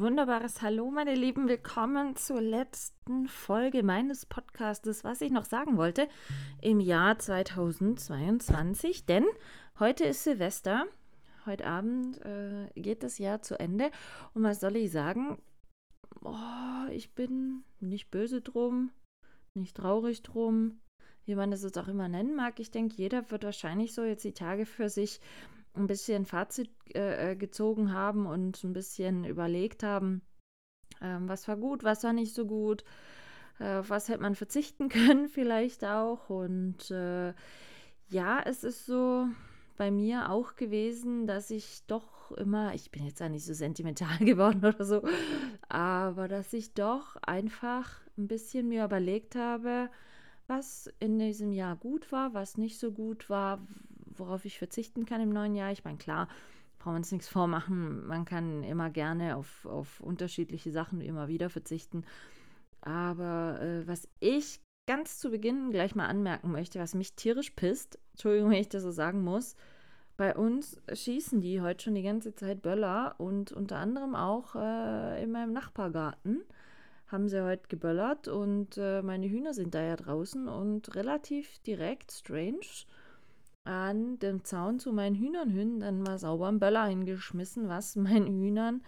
Wunderbares 0.00 0.62
Hallo, 0.62 0.90
meine 0.90 1.14
Lieben. 1.14 1.48
Willkommen 1.48 2.16
zur 2.16 2.40
letzten 2.40 3.28
Folge 3.28 3.82
meines 3.82 4.26
Podcastes, 4.26 5.04
was 5.04 5.20
ich 5.20 5.30
noch 5.30 5.44
sagen 5.44 5.76
wollte, 5.76 6.08
im 6.62 6.80
Jahr 6.80 7.18
2022. 7.18 9.06
Denn 9.06 9.24
Heute 9.80 10.04
ist 10.04 10.24
Silvester. 10.24 10.84
Heute 11.46 11.66
Abend 11.66 12.20
äh, 12.22 12.68
geht 12.74 13.02
das 13.02 13.16
Jahr 13.16 13.40
zu 13.40 13.58
Ende. 13.58 13.90
Und 14.34 14.42
was 14.42 14.60
soll 14.60 14.76
ich 14.76 14.92
sagen? 14.92 15.38
Oh, 16.22 16.86
ich 16.90 17.14
bin 17.14 17.64
nicht 17.80 18.10
böse 18.10 18.42
drum, 18.42 18.90
nicht 19.54 19.78
traurig 19.78 20.22
drum, 20.22 20.80
wie 21.24 21.34
man 21.34 21.50
das 21.50 21.62
jetzt 21.62 21.78
auch 21.78 21.88
immer 21.88 22.08
nennen 22.08 22.36
mag. 22.36 22.60
Ich 22.60 22.70
denke, 22.70 22.96
jeder 22.96 23.30
wird 23.30 23.44
wahrscheinlich 23.44 23.94
so 23.94 24.04
jetzt 24.04 24.24
die 24.24 24.34
Tage 24.34 24.66
für 24.66 24.90
sich 24.90 25.18
ein 25.80 25.86
bisschen 25.86 26.26
Fazit 26.26 26.70
äh, 26.94 27.32
äh 27.32 27.36
gezogen 27.36 27.92
haben 27.92 28.26
und 28.26 28.62
ein 28.64 28.72
bisschen 28.72 29.24
überlegt 29.24 29.82
haben, 29.82 30.22
äh, 31.00 31.16
was 31.20 31.48
war 31.48 31.56
gut, 31.56 31.84
was 31.84 32.04
war 32.04 32.12
nicht 32.12 32.34
so 32.34 32.46
gut, 32.46 32.84
äh, 33.58 33.82
was 33.88 34.08
hätte 34.08 34.22
man 34.22 34.34
verzichten 34.34 34.88
können 34.90 35.28
vielleicht 35.28 35.84
auch. 35.84 36.30
Und 36.30 36.90
äh, 36.90 37.34
ja, 38.08 38.40
es 38.44 38.64
ist 38.64 38.86
so, 38.86 39.28
bei 39.80 39.90
mir 39.90 40.28
auch 40.28 40.56
gewesen, 40.56 41.26
dass 41.26 41.48
ich 41.50 41.84
doch 41.86 42.32
immer, 42.32 42.74
ich 42.74 42.90
bin 42.90 43.06
jetzt 43.06 43.18
ja 43.20 43.30
nicht 43.30 43.46
so 43.46 43.54
sentimental 43.54 44.18
geworden 44.20 44.62
oder 44.62 44.84
so, 44.84 45.00
aber 45.70 46.28
dass 46.28 46.52
ich 46.52 46.74
doch 46.74 47.16
einfach 47.22 47.98
ein 48.18 48.28
bisschen 48.28 48.68
mir 48.68 48.84
überlegt 48.84 49.36
habe, 49.36 49.88
was 50.46 50.92
in 51.00 51.18
diesem 51.18 51.50
Jahr 51.50 51.76
gut 51.76 52.12
war, 52.12 52.34
was 52.34 52.58
nicht 52.58 52.78
so 52.78 52.92
gut 52.92 53.30
war, 53.30 53.66
worauf 54.20 54.44
ich 54.44 54.58
verzichten 54.58 55.06
kann 55.06 55.20
im 55.20 55.30
neuen 55.30 55.54
Jahr. 55.54 55.72
Ich 55.72 55.84
meine, 55.84 55.98
klar, 55.98 56.28
brauchen 56.78 56.94
wir 56.94 56.98
uns 56.98 57.12
nichts 57.12 57.28
vormachen, 57.28 58.06
man 58.06 58.24
kann 58.24 58.62
immer 58.62 58.90
gerne 58.90 59.36
auf, 59.36 59.66
auf 59.66 60.00
unterschiedliche 60.00 60.70
Sachen 60.70 61.00
immer 61.00 61.28
wieder 61.28 61.50
verzichten. 61.50 62.04
Aber 62.80 63.60
äh, 63.60 63.86
was 63.86 64.08
ich 64.20 64.60
ganz 64.86 65.18
zu 65.18 65.30
Beginn 65.30 65.70
gleich 65.70 65.94
mal 65.94 66.06
anmerken 66.06 66.50
möchte, 66.50 66.80
was 66.80 66.94
mich 66.94 67.14
tierisch 67.14 67.50
pisst, 67.50 67.98
Entschuldigung, 68.12 68.50
wenn 68.50 68.60
ich 68.60 68.68
das 68.68 68.82
so 68.82 68.90
sagen 68.90 69.22
muss, 69.22 69.56
bei 70.16 70.34
uns 70.36 70.80
schießen 70.92 71.40
die 71.40 71.60
heute 71.60 71.84
schon 71.84 71.94
die 71.94 72.02
ganze 72.02 72.34
Zeit 72.34 72.62
Böller 72.62 73.14
und 73.18 73.52
unter 73.52 73.76
anderem 73.76 74.14
auch 74.14 74.54
äh, 74.54 75.22
in 75.22 75.32
meinem 75.32 75.52
Nachbargarten 75.52 76.42
haben 77.06 77.28
sie 77.28 77.42
heute 77.42 77.68
geböllert 77.68 78.28
und 78.28 78.76
äh, 78.76 79.02
meine 79.02 79.28
Hühner 79.28 79.54
sind 79.54 79.74
da 79.74 79.82
ja 79.82 79.96
draußen 79.96 80.48
und 80.48 80.94
relativ 80.94 81.58
direkt, 81.60 82.12
strange, 82.12 82.84
an 83.64 84.18
dem 84.18 84.44
Zaun 84.44 84.78
zu 84.78 84.92
meinen 84.92 85.16
Hühnern 85.16 85.50
hin 85.50 85.80
dann 85.80 86.02
mal 86.02 86.18
sauber 86.18 86.48
einen 86.48 86.60
Böller 86.60 86.86
hingeschmissen, 86.86 87.68
was 87.68 87.96
meinen 87.96 88.26
Hühnern 88.26 88.82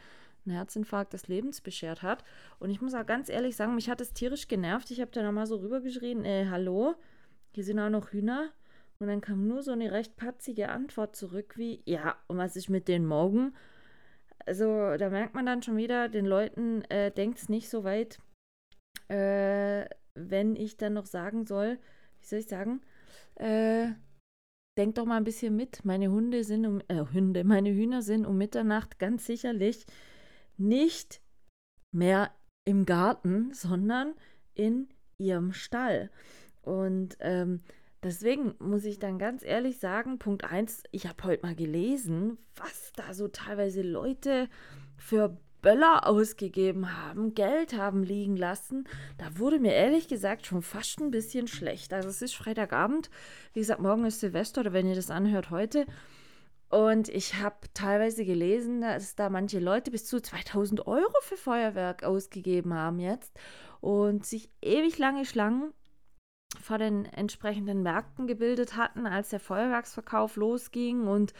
einen 0.44 0.56
Herzinfarkt 0.56 1.12
des 1.12 1.28
Lebens 1.28 1.60
beschert 1.60 2.02
hat. 2.02 2.24
Und 2.58 2.70
ich 2.70 2.80
muss 2.80 2.94
auch 2.94 3.06
ganz 3.06 3.28
ehrlich 3.28 3.54
sagen, 3.56 3.74
mich 3.74 3.88
hat 3.88 4.00
es 4.00 4.12
tierisch 4.12 4.48
genervt. 4.48 4.90
Ich 4.90 5.00
habe 5.00 5.10
da 5.12 5.22
nochmal 5.22 5.46
so 5.46 5.56
rübergeschrien, 5.56 6.24
äh, 6.24 6.46
hallo, 6.50 6.94
hier 7.52 7.64
sind 7.64 7.78
auch 7.78 7.90
noch 7.90 8.12
Hühner. 8.12 8.50
Und 8.98 9.08
dann 9.08 9.20
kam 9.20 9.46
nur 9.48 9.62
so 9.62 9.72
eine 9.72 9.90
recht 9.90 10.16
patzige 10.16 10.68
Antwort 10.68 11.16
zurück 11.16 11.54
wie, 11.56 11.82
ja, 11.84 12.16
und 12.28 12.38
was 12.38 12.56
ist 12.56 12.68
mit 12.68 12.88
den 12.88 13.04
Morgen? 13.04 13.52
Also 14.46 14.96
da 14.96 15.10
merkt 15.10 15.34
man 15.34 15.46
dann 15.46 15.62
schon 15.62 15.76
wieder, 15.76 16.08
den 16.08 16.24
Leuten 16.26 16.82
äh, 16.82 17.10
denkt 17.10 17.38
es 17.38 17.48
nicht 17.48 17.68
so 17.68 17.84
weit, 17.84 18.18
äh, 19.08 19.86
wenn 20.14 20.56
ich 20.56 20.76
dann 20.76 20.94
noch 20.94 21.06
sagen 21.06 21.46
soll, 21.46 21.78
wie 22.20 22.26
soll 22.26 22.38
ich 22.40 22.46
sagen, 22.46 22.80
äh, 23.36 23.88
denkt 24.76 24.98
doch 24.98 25.04
mal 25.04 25.16
ein 25.16 25.24
bisschen 25.24 25.56
mit. 25.56 25.84
Meine 25.84 26.10
Hunde 26.10 26.44
sind 26.44 26.66
um, 26.66 26.80
äh, 26.88 27.04
Hunde, 27.12 27.44
meine 27.44 27.70
Hühner 27.70 28.02
sind 28.02 28.26
um 28.26 28.38
Mitternacht 28.38 28.98
ganz 28.98 29.26
sicherlich 29.26 29.86
nicht 30.56 31.20
mehr 31.92 32.30
im 32.64 32.86
Garten, 32.86 33.52
sondern 33.52 34.14
in 34.54 34.88
ihrem 35.18 35.52
Stall. 35.52 36.10
Und 36.62 37.16
ähm, 37.20 37.60
Deswegen 38.02 38.54
muss 38.58 38.84
ich 38.84 38.98
dann 38.98 39.18
ganz 39.18 39.44
ehrlich 39.44 39.78
sagen, 39.78 40.18
Punkt 40.18 40.44
1, 40.44 40.82
ich 40.90 41.06
habe 41.06 41.22
heute 41.22 41.46
mal 41.46 41.54
gelesen, 41.54 42.36
was 42.56 42.92
da 42.96 43.14
so 43.14 43.28
teilweise 43.28 43.82
Leute 43.82 44.48
für 44.96 45.38
Böller 45.62 46.06
ausgegeben 46.08 46.98
haben, 46.98 47.34
Geld 47.34 47.76
haben 47.76 48.02
liegen 48.02 48.36
lassen. 48.36 48.88
Da 49.16 49.38
wurde 49.38 49.60
mir 49.60 49.72
ehrlich 49.72 50.08
gesagt 50.08 50.44
schon 50.44 50.60
fast 50.60 51.00
ein 51.00 51.12
bisschen 51.12 51.46
schlecht. 51.46 51.92
Also 51.92 52.08
es 52.08 52.20
ist 52.20 52.34
Freitagabend, 52.34 53.10
wie 53.52 53.60
gesagt, 53.60 53.80
morgen 53.80 54.04
ist 54.04 54.20
Silvester 54.20 54.62
oder 54.62 54.72
wenn 54.72 54.88
ihr 54.88 54.96
das 54.96 55.10
anhört, 55.10 55.50
heute. 55.50 55.86
Und 56.68 57.08
ich 57.08 57.34
habe 57.34 57.56
teilweise 57.74 58.24
gelesen, 58.24 58.80
dass 58.80 59.14
da 59.14 59.28
manche 59.30 59.60
Leute 59.60 59.90
bis 59.90 60.06
zu 60.06 60.20
2000 60.20 60.86
Euro 60.86 61.14
für 61.20 61.36
Feuerwerk 61.36 62.02
ausgegeben 62.02 62.74
haben 62.74 62.98
jetzt 62.98 63.32
und 63.80 64.26
sich 64.26 64.50
ewig 64.62 64.98
lange 64.98 65.24
Schlangen 65.26 65.72
vor 66.62 66.78
den 66.78 67.04
entsprechenden 67.06 67.82
Märkten 67.82 68.26
gebildet 68.26 68.76
hatten, 68.76 69.06
als 69.06 69.30
der 69.30 69.40
Feuerwerksverkauf 69.40 70.36
losging. 70.36 71.06
Und 71.06 71.34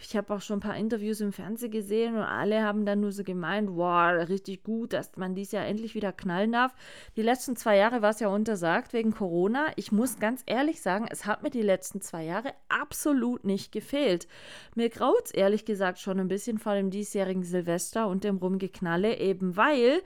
ich 0.00 0.16
habe 0.16 0.34
auch 0.34 0.40
schon 0.40 0.56
ein 0.56 0.60
paar 0.60 0.76
Interviews 0.76 1.20
im 1.20 1.32
Fernsehen 1.32 1.70
gesehen 1.70 2.16
und 2.16 2.22
alle 2.22 2.62
haben 2.62 2.84
dann 2.84 3.00
nur 3.00 3.12
so 3.12 3.22
gemeint, 3.22 3.68
wow, 3.72 4.28
richtig 4.28 4.64
gut, 4.64 4.92
dass 4.92 5.16
man 5.16 5.34
dies 5.34 5.52
Jahr 5.52 5.66
endlich 5.66 5.94
wieder 5.94 6.12
knallen 6.12 6.52
darf. 6.52 6.74
Die 7.16 7.22
letzten 7.22 7.56
zwei 7.56 7.76
Jahre 7.76 8.02
war 8.02 8.10
es 8.10 8.20
ja 8.20 8.28
untersagt 8.28 8.92
wegen 8.94 9.12
Corona. 9.12 9.66
Ich 9.76 9.92
muss 9.92 10.18
ganz 10.18 10.42
ehrlich 10.46 10.80
sagen, 10.80 11.06
es 11.10 11.26
hat 11.26 11.42
mir 11.42 11.50
die 11.50 11.62
letzten 11.62 12.00
zwei 12.00 12.24
Jahre 12.24 12.52
absolut 12.68 13.44
nicht 13.44 13.70
gefehlt. 13.70 14.26
Mir 14.74 14.88
graut 14.88 15.26
es 15.26 15.30
ehrlich 15.30 15.64
gesagt 15.64 15.98
schon 15.98 16.18
ein 16.18 16.28
bisschen 16.28 16.58
vor 16.58 16.74
dem 16.74 16.90
diesjährigen 16.90 17.44
Silvester 17.44 18.08
und 18.08 18.24
dem 18.24 18.38
Rumgeknalle, 18.38 19.18
eben 19.18 19.56
weil 19.56 20.02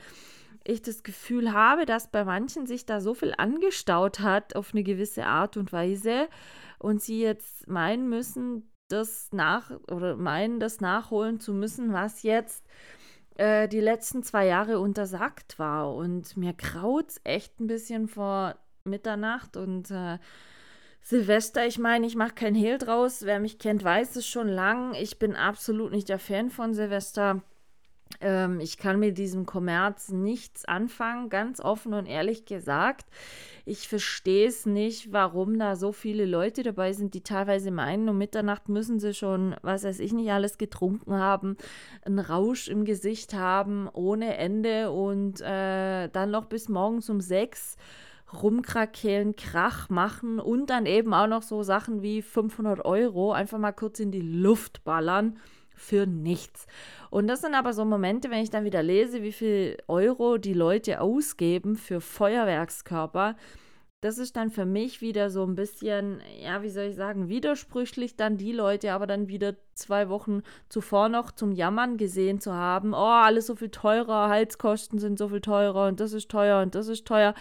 ich 0.66 0.82
das 0.82 1.02
Gefühl 1.02 1.52
habe, 1.52 1.86
dass 1.86 2.10
bei 2.10 2.24
manchen 2.24 2.66
sich 2.66 2.86
da 2.86 3.00
so 3.00 3.14
viel 3.14 3.34
angestaut 3.36 4.20
hat 4.20 4.56
auf 4.56 4.72
eine 4.72 4.82
gewisse 4.82 5.26
Art 5.26 5.56
und 5.56 5.72
Weise 5.72 6.28
und 6.78 7.02
sie 7.02 7.20
jetzt 7.20 7.68
meinen 7.68 8.08
müssen, 8.08 8.70
das 8.88 9.28
nach 9.32 9.70
oder 9.90 10.16
meinen, 10.16 10.60
das 10.60 10.80
nachholen 10.80 11.40
zu 11.40 11.52
müssen, 11.52 11.92
was 11.92 12.22
jetzt 12.22 12.64
äh, 13.36 13.68
die 13.68 13.80
letzten 13.80 14.22
zwei 14.22 14.46
Jahre 14.46 14.78
untersagt 14.78 15.58
war. 15.58 15.94
Und 15.94 16.36
mir 16.36 16.52
kraut 16.52 17.10
es 17.10 17.20
echt 17.24 17.60
ein 17.60 17.66
bisschen 17.66 18.08
vor 18.08 18.56
Mitternacht 18.84 19.56
und 19.56 19.90
äh, 19.90 20.18
Silvester, 21.00 21.64
ich 21.66 21.78
meine, 21.78 22.04
ich 22.04 22.16
mache 22.16 22.34
kein 22.34 22.56
Hehl 22.56 22.78
draus. 22.78 23.24
Wer 23.24 23.38
mich 23.38 23.60
kennt, 23.60 23.84
weiß 23.84 24.16
es 24.16 24.26
schon 24.26 24.48
lang. 24.48 24.92
Ich 24.94 25.20
bin 25.20 25.36
absolut 25.36 25.92
nicht 25.92 26.08
der 26.08 26.18
Fan 26.18 26.50
von 26.50 26.74
Silvester. 26.74 27.42
Ähm, 28.20 28.60
ich 28.60 28.78
kann 28.78 28.98
mit 28.98 29.18
diesem 29.18 29.46
Kommerz 29.46 30.10
nichts 30.10 30.64
anfangen, 30.64 31.28
ganz 31.28 31.60
offen 31.60 31.94
und 31.94 32.06
ehrlich 32.06 32.44
gesagt. 32.44 33.06
Ich 33.64 33.88
verstehe 33.88 34.46
es 34.46 34.64
nicht, 34.64 35.12
warum 35.12 35.58
da 35.58 35.76
so 35.76 35.92
viele 35.92 36.24
Leute 36.24 36.62
dabei 36.62 36.92
sind, 36.92 37.14
die 37.14 37.22
teilweise 37.22 37.70
meinen, 37.70 38.08
um 38.08 38.16
Mitternacht 38.16 38.68
müssen 38.68 39.00
sie 39.00 39.12
schon, 39.12 39.56
was 39.62 39.84
weiß 39.84 40.00
ich 40.00 40.12
nicht, 40.12 40.30
alles 40.30 40.56
getrunken 40.56 41.14
haben, 41.14 41.56
einen 42.04 42.20
Rausch 42.20 42.68
im 42.68 42.84
Gesicht 42.84 43.34
haben, 43.34 43.88
ohne 43.92 44.36
Ende 44.36 44.92
und 44.92 45.40
äh, 45.40 46.08
dann 46.08 46.30
noch 46.30 46.46
bis 46.46 46.68
morgens 46.68 47.10
um 47.10 47.20
sechs 47.20 47.76
rumkrakehlen, 48.42 49.36
Krach 49.36 49.88
machen 49.88 50.40
und 50.40 50.70
dann 50.70 50.86
eben 50.86 51.14
auch 51.14 51.28
noch 51.28 51.42
so 51.42 51.62
Sachen 51.62 52.02
wie 52.02 52.22
500 52.22 52.84
Euro 52.84 53.32
einfach 53.32 53.58
mal 53.58 53.72
kurz 53.72 54.00
in 54.00 54.10
die 54.10 54.20
Luft 54.20 54.84
ballern 54.84 55.38
für 55.76 56.06
nichts. 56.06 56.66
Und 57.10 57.28
das 57.28 57.42
sind 57.42 57.54
aber 57.54 57.72
so 57.72 57.84
Momente, 57.84 58.30
wenn 58.30 58.42
ich 58.42 58.50
dann 58.50 58.64
wieder 58.64 58.82
lese, 58.82 59.22
wie 59.22 59.32
viel 59.32 59.76
Euro 59.86 60.38
die 60.38 60.54
Leute 60.54 61.00
ausgeben 61.00 61.76
für 61.76 62.00
Feuerwerkskörper. 62.00 63.36
Das 64.02 64.18
ist 64.18 64.36
dann 64.36 64.50
für 64.50 64.66
mich 64.66 65.00
wieder 65.00 65.30
so 65.30 65.44
ein 65.44 65.54
bisschen, 65.54 66.20
ja, 66.40 66.62
wie 66.62 66.68
soll 66.68 66.84
ich 66.84 66.96
sagen, 66.96 67.28
widersprüchlich, 67.28 68.16
dann 68.16 68.36
die 68.36 68.52
Leute 68.52 68.92
aber 68.92 69.06
dann 69.06 69.28
wieder 69.28 69.56
zwei 69.74 70.08
Wochen 70.08 70.42
zuvor 70.68 71.08
noch 71.08 71.32
zum 71.32 71.52
Jammern 71.52 71.96
gesehen 71.96 72.40
zu 72.40 72.52
haben. 72.52 72.92
Oh, 72.92 72.96
alles 72.96 73.46
so 73.46 73.56
viel 73.56 73.70
teurer, 73.70 74.28
Heizkosten 74.28 74.98
sind 74.98 75.18
so 75.18 75.28
viel 75.28 75.40
teurer 75.40 75.88
und 75.88 76.00
das 76.00 76.12
ist 76.12 76.30
teuer 76.30 76.62
und 76.62 76.74
das 76.74 76.88
ist 76.88 77.06
teuer. 77.06 77.34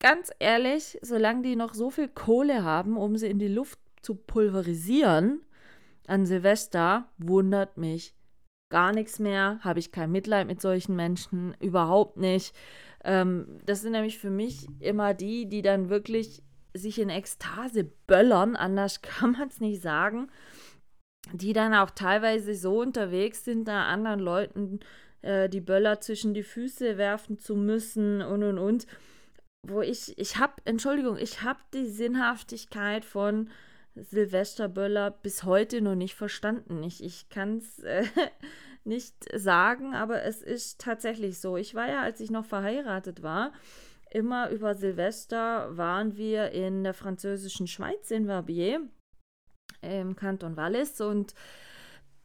Ganz 0.00 0.30
ehrlich, 0.38 0.98
solange 1.00 1.42
die 1.42 1.56
noch 1.56 1.72
so 1.72 1.90
viel 1.90 2.08
Kohle 2.08 2.62
haben, 2.62 2.96
um 2.96 3.16
sie 3.16 3.28
in 3.28 3.38
die 3.38 3.48
Luft 3.48 3.78
zu 4.02 4.14
pulverisieren, 4.14 5.40
an 6.06 6.26
Silvester 6.26 7.08
wundert 7.18 7.76
mich 7.76 8.14
gar 8.70 8.92
nichts 8.92 9.18
mehr, 9.18 9.60
habe 9.60 9.78
ich 9.78 9.92
kein 9.92 10.10
Mitleid 10.10 10.46
mit 10.46 10.60
solchen 10.60 10.96
Menschen, 10.96 11.54
überhaupt 11.60 12.16
nicht. 12.16 12.54
Ähm, 13.04 13.60
das 13.66 13.82
sind 13.82 13.92
nämlich 13.92 14.18
für 14.18 14.30
mich 14.30 14.66
immer 14.80 15.14
die, 15.14 15.46
die 15.46 15.62
dann 15.62 15.90
wirklich 15.90 16.42
sich 16.74 16.98
in 16.98 17.08
Ekstase 17.08 17.84
böllern, 18.06 18.56
anders 18.56 19.02
kann 19.02 19.32
man 19.32 19.48
es 19.48 19.60
nicht 19.60 19.82
sagen. 19.82 20.28
die 21.32 21.52
dann 21.52 21.72
auch 21.72 21.90
teilweise 21.90 22.54
so 22.54 22.80
unterwegs 22.80 23.44
sind, 23.44 23.66
da 23.66 23.86
anderen 23.86 24.20
Leuten 24.20 24.80
äh, 25.22 25.48
die 25.48 25.60
Böller 25.60 26.00
zwischen 26.00 26.34
die 26.34 26.42
Füße 26.42 26.98
werfen 26.98 27.38
zu 27.38 27.56
müssen 27.56 28.20
und 28.22 28.42
und 28.42 28.58
und. 28.58 28.86
Wo 29.66 29.80
ich, 29.80 30.18
ich 30.18 30.36
habe, 30.36 30.54
Entschuldigung, 30.66 31.16
ich 31.16 31.42
habe 31.42 31.60
die 31.72 31.86
Sinnhaftigkeit 31.86 33.04
von 33.04 33.48
Silvesterböller 33.94 35.10
bis 35.10 35.44
heute 35.44 35.80
noch 35.80 35.94
nicht 35.94 36.14
verstanden. 36.14 36.82
Ich, 36.82 37.02
ich 37.02 37.28
kann 37.28 37.58
es 37.58 37.78
äh, 37.80 38.04
nicht 38.84 39.14
sagen, 39.34 39.94
aber 39.94 40.22
es 40.22 40.42
ist 40.42 40.80
tatsächlich 40.80 41.38
so. 41.38 41.56
Ich 41.56 41.74
war 41.74 41.88
ja, 41.88 42.02
als 42.02 42.20
ich 42.20 42.30
noch 42.30 42.44
verheiratet 42.44 43.22
war, 43.22 43.52
immer 44.10 44.50
über 44.50 44.74
Silvester 44.74 45.76
waren 45.76 46.16
wir 46.16 46.50
in 46.52 46.84
der 46.84 46.94
französischen 46.94 47.66
Schweiz 47.66 48.10
in 48.10 48.26
Verbier 48.26 48.88
im 49.80 50.16
Kanton 50.16 50.56
Wallis 50.56 51.00
und 51.00 51.34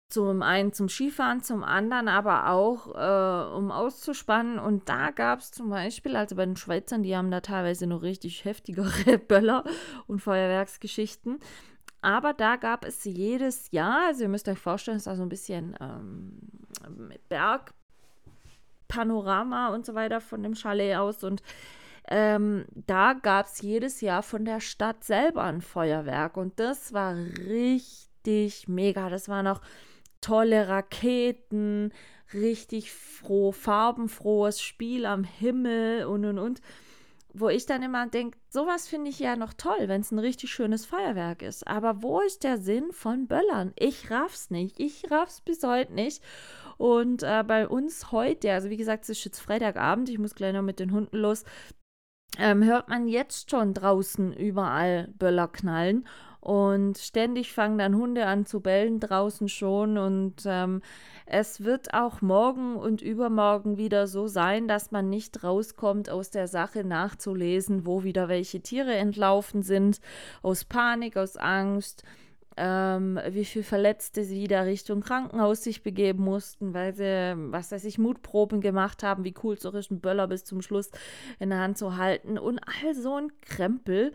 zum 0.09 0.41
einen 0.41 0.73
zum 0.73 0.89
Skifahren, 0.89 1.43
zum 1.43 1.63
anderen 1.63 2.07
aber 2.07 2.49
auch 2.49 2.87
äh, 2.95 3.55
um 3.55 3.71
auszuspannen. 3.71 4.57
Und 4.57 4.89
da 4.89 5.11
gab 5.11 5.39
es 5.39 5.51
zum 5.51 5.69
Beispiel, 5.69 6.15
also 6.15 6.35
bei 6.35 6.45
den 6.45 6.55
Schweizern, 6.55 7.03
die 7.03 7.15
haben 7.15 7.29
da 7.29 7.41
teilweise 7.41 7.85
noch 7.85 8.01
richtig 8.01 8.43
heftigere 8.43 9.17
Böller 9.27 9.63
und 10.07 10.19
Feuerwerksgeschichten. 10.19 11.39
Aber 12.01 12.33
da 12.33 12.55
gab 12.55 12.85
es 12.85 13.03
jedes 13.03 13.69
Jahr, 13.71 14.07
also 14.07 14.23
ihr 14.23 14.29
müsst 14.29 14.47
euch 14.47 14.57
vorstellen, 14.57 14.97
es 14.97 15.05
ist 15.05 15.17
so 15.17 15.21
ein 15.21 15.29
bisschen 15.29 15.75
ähm, 15.79 16.39
Bergpanorama 18.87 19.73
und 19.75 19.85
so 19.85 19.93
weiter 19.93 20.21
von 20.21 20.41
dem 20.41 20.55
Chalet 20.55 20.95
aus. 20.95 21.23
Und 21.23 21.43
ähm, 22.07 22.65
da 22.73 23.13
gab 23.13 23.45
es 23.45 23.61
jedes 23.61 24.01
Jahr 24.01 24.23
von 24.23 24.43
der 24.43 24.59
Stadt 24.59 25.03
selber 25.03 25.43
ein 25.43 25.61
Feuerwerk. 25.61 26.35
Und 26.35 26.59
das 26.59 26.93
war 26.93 27.15
richtig 27.15 28.67
mega. 28.67 29.09
Das 29.09 29.29
war 29.29 29.43
noch 29.43 29.61
tolle 30.21 30.67
Raketen, 30.67 31.91
richtig 32.33 32.91
froh, 32.91 33.51
farbenfrohes 33.51 34.61
Spiel 34.61 35.05
am 35.05 35.23
Himmel 35.23 36.05
und 36.05 36.25
und 36.25 36.39
und. 36.39 36.61
Wo 37.31 37.47
ich 37.47 37.67
dann 37.67 37.83
immer 37.83 38.07
denke, 38.07 38.39
sowas 38.49 38.87
finde 38.87 39.11
ich 39.11 39.19
ja 39.19 39.35
noch 39.35 39.53
toll, 39.53 39.87
wenn 39.87 40.01
es 40.01 40.11
ein 40.11 40.17
richtig 40.17 40.49
schönes 40.51 40.87
Feuerwerk 40.87 41.43
ist. 41.43 41.67
Aber 41.67 42.01
wo 42.01 42.21
ist 42.21 42.43
der 42.43 42.57
Sinn 42.57 42.91
von 42.91 43.27
Böllern? 43.27 43.71
Ich 43.77 44.09
raff's 44.09 44.49
nicht. 44.49 44.79
Ich 44.79 45.11
raff's 45.11 45.41
bis 45.41 45.63
heute 45.63 45.93
nicht. 45.93 46.23
Und 46.77 47.21
äh, 47.21 47.43
bei 47.45 47.67
uns 47.67 48.11
heute, 48.11 48.51
also 48.51 48.71
wie 48.71 48.77
gesagt, 48.77 49.03
es 49.03 49.09
ist 49.09 49.25
jetzt 49.25 49.39
Freitagabend, 49.39 50.09
ich 50.09 50.17
muss 50.17 50.33
gleich 50.33 50.53
noch 50.53 50.63
mit 50.63 50.79
den 50.79 50.91
Hunden 50.91 51.17
los, 51.17 51.43
ähm, 52.37 52.63
hört 52.63 52.89
man 52.89 53.07
jetzt 53.07 53.51
schon 53.51 53.73
draußen 53.73 54.33
überall 54.33 55.09
Böller 55.17 55.47
knallen. 55.47 56.07
Und 56.41 56.97
ständig 56.97 57.51
fangen 57.51 57.77
dann 57.77 57.95
Hunde 57.95 58.25
an 58.25 58.45
zu 58.45 58.61
bellen 58.61 58.99
draußen 58.99 59.49
schon. 59.49 59.97
Und 59.97 60.43
ähm, 60.45 60.81
es 61.25 61.63
wird 61.63 61.93
auch 61.93 62.21
morgen 62.21 62.75
und 62.75 63.01
übermorgen 63.01 63.77
wieder 63.77 64.07
so 64.07 64.27
sein, 64.27 64.67
dass 64.67 64.91
man 64.91 65.09
nicht 65.09 65.43
rauskommt, 65.43 66.09
aus 66.09 66.29
der 66.29 66.47
Sache 66.47 66.83
nachzulesen, 66.83 67.85
wo 67.85 68.03
wieder 68.03 68.29
welche 68.29 68.61
Tiere 68.61 68.95
entlaufen 68.95 69.63
sind. 69.63 69.99
Aus 70.41 70.63
Panik, 70.63 71.17
aus 71.17 71.35
Angst. 71.35 72.03
Ähm, 72.61 73.17
wie 73.29 73.45
viele 73.45 73.63
Verletzte 73.63 74.25
sie 74.25 74.41
wieder 74.41 74.65
Richtung 74.65 74.99
Krankenhaus 74.99 75.63
sich 75.63 75.81
begeben 75.81 76.25
mussten, 76.25 76.73
weil 76.73 76.93
sie, 76.93 77.35
was 77.51 77.71
weiß 77.71 77.85
ich, 77.85 77.97
Mutproben 77.97 78.59
gemacht 78.59 79.01
haben, 79.01 79.23
wie 79.23 79.33
cool 79.43 79.57
so 79.57 79.71
einen 79.71 80.01
Böller 80.01 80.27
bis 80.27 80.43
zum 80.43 80.61
Schluss 80.61 80.89
in 81.39 81.51
der 81.51 81.59
Hand 81.59 81.77
zu 81.77 81.95
halten 81.95 82.37
und 82.37 82.59
all 82.59 82.95
so 82.95 83.15
ein 83.15 83.31
Krempel. 83.41 84.11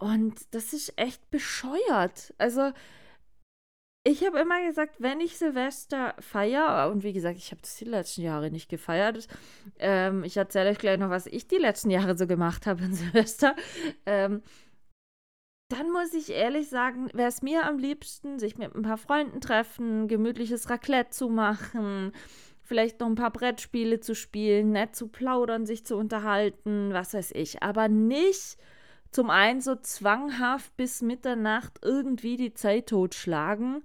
Und 0.00 0.54
das 0.54 0.72
ist 0.72 0.92
echt 0.96 1.30
bescheuert. 1.30 2.34
Also, 2.38 2.72
ich 4.04 4.24
habe 4.24 4.38
immer 4.38 4.64
gesagt, 4.66 4.96
wenn 5.00 5.20
ich 5.20 5.36
Silvester 5.36 6.14
feiere, 6.18 6.90
und 6.90 7.02
wie 7.02 7.12
gesagt, 7.12 7.36
ich 7.36 7.50
habe 7.50 7.60
das 7.60 7.76
die 7.76 7.84
letzten 7.84 8.22
Jahre 8.22 8.50
nicht 8.50 8.68
gefeiert. 8.68 9.28
Ähm, 9.78 10.24
ich 10.24 10.36
erzähle 10.36 10.70
euch 10.70 10.78
gleich 10.78 10.98
noch, 10.98 11.10
was 11.10 11.26
ich 11.26 11.46
die 11.46 11.56
letzten 11.56 11.90
Jahre 11.90 12.16
so 12.16 12.26
gemacht 12.26 12.66
habe 12.66 12.84
in 12.84 12.94
Silvester. 12.94 13.54
Ähm, 14.06 14.42
dann 15.68 15.90
muss 15.90 16.14
ich 16.14 16.30
ehrlich 16.30 16.70
sagen, 16.70 17.10
wäre 17.12 17.28
es 17.28 17.42
mir 17.42 17.66
am 17.66 17.76
liebsten, 17.78 18.38
sich 18.38 18.56
mit 18.56 18.74
ein 18.74 18.82
paar 18.82 18.96
Freunden 18.96 19.42
treffen, 19.42 20.08
gemütliches 20.08 20.70
Raclette 20.70 21.10
zu 21.10 21.28
machen, 21.28 22.12
vielleicht 22.62 23.00
noch 23.00 23.08
ein 23.08 23.14
paar 23.14 23.32
Brettspiele 23.32 24.00
zu 24.00 24.14
spielen, 24.14 24.72
nett 24.72 24.96
zu 24.96 25.08
plaudern, 25.08 25.66
sich 25.66 25.84
zu 25.84 25.96
unterhalten, 25.96 26.94
was 26.94 27.12
weiß 27.12 27.32
ich. 27.32 27.62
Aber 27.62 27.88
nicht 27.88 28.56
zum 29.10 29.30
einen 29.30 29.60
so 29.60 29.76
zwanghaft 29.76 30.76
bis 30.76 31.02
Mitternacht 31.02 31.78
irgendwie 31.82 32.36
die 32.36 32.54
Zeit 32.54 32.88
totschlagen, 32.88 33.82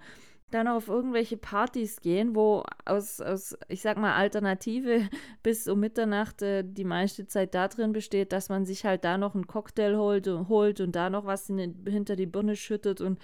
dann 0.51 0.67
auf 0.67 0.87
irgendwelche 0.87 1.37
Partys 1.37 2.01
gehen, 2.01 2.35
wo 2.35 2.63
aus, 2.85 3.19
aus 3.21 3.57
ich 3.69 3.81
sag 3.81 3.97
mal, 3.97 4.13
Alternative 4.13 5.09
bis 5.43 5.67
um 5.67 5.79
Mitternacht 5.79 6.41
äh, 6.41 6.63
die 6.63 6.83
meiste 6.83 7.25
Zeit 7.27 7.55
da 7.55 7.67
drin 7.67 7.91
besteht, 7.91 8.31
dass 8.31 8.49
man 8.49 8.65
sich 8.65 8.85
halt 8.85 9.03
da 9.03 9.17
noch 9.17 9.33
einen 9.33 9.47
Cocktail 9.47 9.97
holt 9.97 10.27
und, 10.27 10.49
holt 10.49 10.79
und 10.79 10.95
da 10.95 11.09
noch 11.09 11.25
was 11.25 11.49
in, 11.49 11.83
hinter 11.87 12.15
die 12.15 12.27
Birne 12.27 12.55
schüttet 12.55 13.01
und 13.01 13.19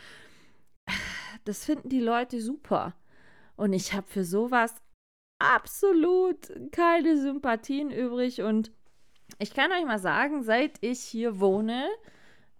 das 1.45 1.66
finden 1.66 1.90
die 1.90 2.02
Leute 2.02 2.42
super. 2.42 2.95
Und 3.56 3.74
ich 3.74 3.94
habe 3.94 4.07
für 4.07 4.24
sowas 4.24 4.74
absolut 5.40 6.52
keine 6.72 7.18
Sympathien 7.18 7.92
übrig 7.92 8.42
und 8.42 8.72
ich 9.39 9.53
kann 9.53 9.71
euch 9.71 9.86
mal 9.86 10.00
sagen, 10.00 10.44
seit 10.44 10.77
ich 10.81 11.00
hier 11.00 11.39
wohne, 11.39 11.88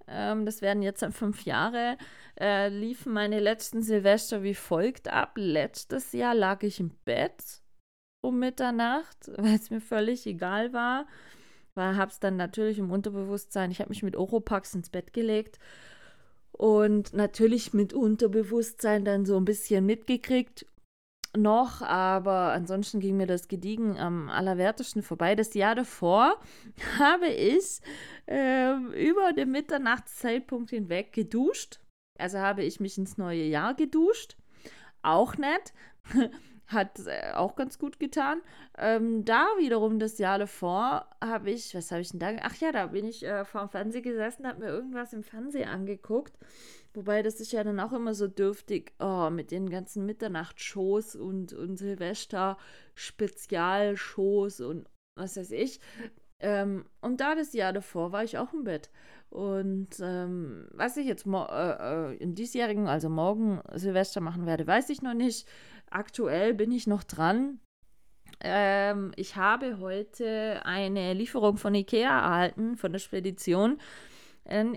ähm, 0.08 0.46
das 0.46 0.62
werden 0.62 0.82
jetzt 0.82 1.06
fünf 1.12 1.44
Jahre, 1.46 1.98
äh, 2.40 2.70
liefen 2.70 3.14
meine 3.14 3.40
letzten 3.40 3.84
Silvester 3.84 4.44
wie 4.44 4.56
folgt 4.56 5.10
ab. 5.10 5.34
Letztes 5.36 6.14
Jahr 6.14 6.34
lag 6.34 6.64
ich 6.64 6.80
im 6.80 6.92
Bett 7.06 7.62
um 8.22 8.40
Mitternacht, 8.40 9.30
weil 9.38 9.56
es 9.56 9.70
mir 9.70 9.82
völlig 9.82 10.26
egal 10.26 10.74
war. 10.74 11.06
Weil 11.76 11.98
habe 11.98 12.12
es 12.12 12.20
dann 12.20 12.38
natürlich 12.38 12.80
im 12.80 12.92
Unterbewusstsein, 12.92 13.72
ich 13.72 13.80
habe 13.80 13.90
mich 13.90 14.04
mit 14.04 14.16
Oropax 14.16 14.74
ins 14.74 14.90
Bett 14.90 15.14
gelegt 15.14 15.60
und 16.52 17.14
natürlich 17.14 17.74
mit 17.74 17.94
Unterbewusstsein 17.94 19.06
dann 19.06 19.26
so 19.26 19.38
ein 19.38 19.46
bisschen 19.46 19.86
mitgekriegt, 19.86 20.66
noch, 21.38 21.82
aber 21.82 22.54
ansonsten 22.54 23.00
ging 23.00 23.18
mir 23.18 23.28
das 23.28 23.48
Gediegen 23.48 23.98
am 23.98 24.30
allerwertesten 24.30 25.04
vorbei. 25.04 25.36
Das 25.36 25.54
Jahr 25.54 25.76
davor 25.76 26.40
habe 27.00 27.28
ich 27.28 27.82
äh, 28.28 28.74
über 28.74 29.34
den 29.34 29.52
Mitternachtszeitpunkt 29.52 30.72
hinweg 30.72 31.14
geduscht. 31.14 31.80
Also 32.18 32.40
habe 32.40 32.64
ich 32.64 32.80
mich 32.80 32.98
ins 32.98 33.18
neue 33.18 33.44
Jahr 33.44 33.76
geduscht. 33.76 34.38
Auch 35.02 35.38
nett. 35.38 35.74
Hat 36.68 37.00
äh, 37.08 37.32
auch 37.34 37.56
ganz 37.56 37.80
gut 37.80 38.00
getan. 38.00 38.42
Ähm, 38.78 39.26
da 39.26 39.48
wiederum 39.58 39.98
das 39.98 40.20
Jahr 40.20 40.38
davor 40.38 41.10
habe 41.24 41.50
ich, 41.50 41.74
was 41.74 41.92
habe 41.92 42.02
ich 42.02 42.10
denn 42.10 42.20
da? 42.20 42.32
Ach 42.42 42.56
ja, 42.58 42.72
da 42.72 42.88
bin 42.88 43.06
ich 43.06 43.26
äh, 43.26 43.44
vor 43.44 43.62
dem 43.62 43.70
Fernseher 43.70 44.02
gesessen, 44.02 44.48
habe 44.48 44.60
mir 44.60 44.70
irgendwas 44.70 45.14
im 45.14 45.24
Fernsehen 45.24 45.68
angeguckt 45.68 46.38
Wobei 46.94 47.22
das 47.22 47.40
ist 47.40 47.52
ja 47.52 47.64
dann 47.64 47.80
auch 47.80 47.94
immer 47.94 48.14
so 48.14 48.28
dürftig, 48.28 48.94
oh, 49.00 49.30
mit 49.30 49.52
den 49.52 49.70
ganzen 49.70 50.06
Mitternachtsshows 50.06 51.16
und, 51.16 51.54
und 51.54 51.78
Silvester-Spezialshows 51.78 54.62
und 54.62 54.88
was 55.16 55.38
weiß 55.38 55.52
ich. 55.52 55.80
Ähm, 56.40 56.86
und 57.02 57.22
da 57.22 57.36
das 57.36 57.54
Jahr 57.54 57.74
davor 57.74 58.12
war 58.12 58.24
ich 58.24 58.38
auch 58.38 58.54
im 58.54 58.64
Bett. 58.64 58.90
Und 59.30 59.90
ähm, 60.02 60.68
was 60.72 60.98
ich 60.98 61.06
jetzt 61.06 61.28
äh, 61.28 62.12
äh, 62.12 62.16
in 62.18 62.34
diesjährigen, 62.34 62.88
also 62.88 63.10
morgen 63.10 63.62
Silvester 63.74 64.22
machen 64.22 64.46
werde, 64.46 64.66
weiß 64.66 64.90
ich 64.90 65.02
noch 65.02 65.14
nicht. 65.14 65.48
Aktuell 65.92 66.54
bin 66.54 66.72
ich 66.72 66.88
noch 66.88 67.04
dran. 67.04 67.60
Ähm, 68.42 69.12
ich 69.16 69.36
habe 69.36 69.80
heute 69.80 70.62
eine 70.64 71.14
Lieferung 71.14 71.58
von 71.58 71.76
Ikea 71.76 72.10
erhalten, 72.10 72.78
von 72.78 72.92
der 72.92 73.00
Spedition. 73.00 73.80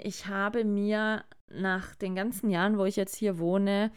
Ich 0.02 0.26
habe 0.26 0.64
mir 0.64 1.24
nach 1.50 1.94
den 1.94 2.14
ganzen 2.14 2.50
Jahren, 2.50 2.78
wo 2.78 2.84
ich 2.84 2.96
jetzt 2.96 3.16
hier 3.16 3.38
wohne, 3.38 3.90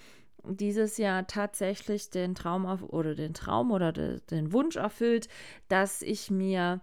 dieses 0.44 0.98
Jahr 0.98 1.28
tatsächlich 1.28 2.10
den 2.10 2.36
Traum 2.36 2.66
auf, 2.66 2.84
oder 2.84 3.16
den 3.16 3.34
Traum 3.34 3.72
oder 3.72 3.92
de, 3.92 4.22
den 4.30 4.54
Wunsch 4.54 4.76
erfüllt, 4.76 5.28
dass 5.68 6.02
ich 6.02 6.30
mir 6.30 6.82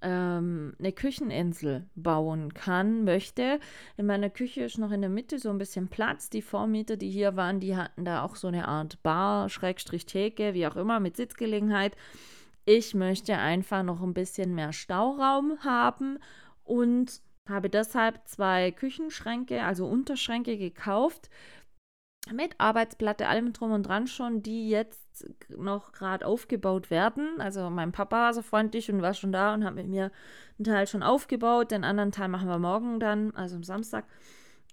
ähm, 0.00 0.74
eine 0.78 0.92
Kücheninsel 0.92 1.86
bauen 1.94 2.54
kann, 2.54 3.04
möchte. 3.04 3.60
In 3.96 4.06
meiner 4.06 4.30
Küche 4.30 4.64
ist 4.64 4.78
noch 4.78 4.90
in 4.90 5.00
der 5.00 5.10
Mitte 5.10 5.38
so 5.38 5.50
ein 5.50 5.58
bisschen 5.58 5.88
Platz. 5.88 6.30
Die 6.30 6.42
Vormieter, 6.42 6.96
die 6.96 7.10
hier 7.10 7.36
waren, 7.36 7.60
die 7.60 7.76
hatten 7.76 8.04
da 8.04 8.22
auch 8.22 8.36
so 8.36 8.48
eine 8.48 8.66
Art 8.66 9.02
Bar, 9.02 9.48
Schrägstrich 9.48 10.06
Theke, 10.06 10.54
wie 10.54 10.66
auch 10.66 10.76
immer, 10.76 11.00
mit 11.00 11.16
Sitzgelegenheit. 11.16 11.96
Ich 12.64 12.94
möchte 12.94 13.36
einfach 13.36 13.82
noch 13.82 14.02
ein 14.02 14.14
bisschen 14.14 14.54
mehr 14.54 14.72
Stauraum 14.72 15.58
haben 15.64 16.18
und 16.64 17.20
habe 17.52 17.70
deshalb 17.70 18.20
zwei 18.26 18.70
Küchenschränke, 18.72 19.62
also 19.62 19.86
Unterschränke 19.86 20.58
gekauft 20.58 21.30
mit 22.30 22.54
Arbeitsplatte, 22.58 23.28
allem 23.28 23.52
drum 23.52 23.72
und 23.72 23.82
dran 23.84 24.06
schon, 24.06 24.42
die 24.42 24.68
jetzt 24.68 25.26
noch 25.48 25.92
gerade 25.92 26.26
aufgebaut 26.26 26.90
werden. 26.90 27.40
Also 27.40 27.68
mein 27.70 27.92
Papa 27.92 28.16
war 28.16 28.34
so 28.34 28.42
freundlich 28.42 28.90
und 28.90 29.02
war 29.02 29.14
schon 29.14 29.32
da 29.32 29.54
und 29.54 29.64
hat 29.64 29.74
mit 29.74 29.88
mir 29.88 30.10
einen 30.58 30.64
Teil 30.64 30.86
schon 30.86 31.02
aufgebaut. 31.02 31.70
Den 31.70 31.84
anderen 31.84 32.12
Teil 32.12 32.28
machen 32.28 32.48
wir 32.48 32.58
morgen 32.58 33.00
dann, 33.00 33.34
also 33.34 33.56
am 33.56 33.64
Samstag. 33.64 34.04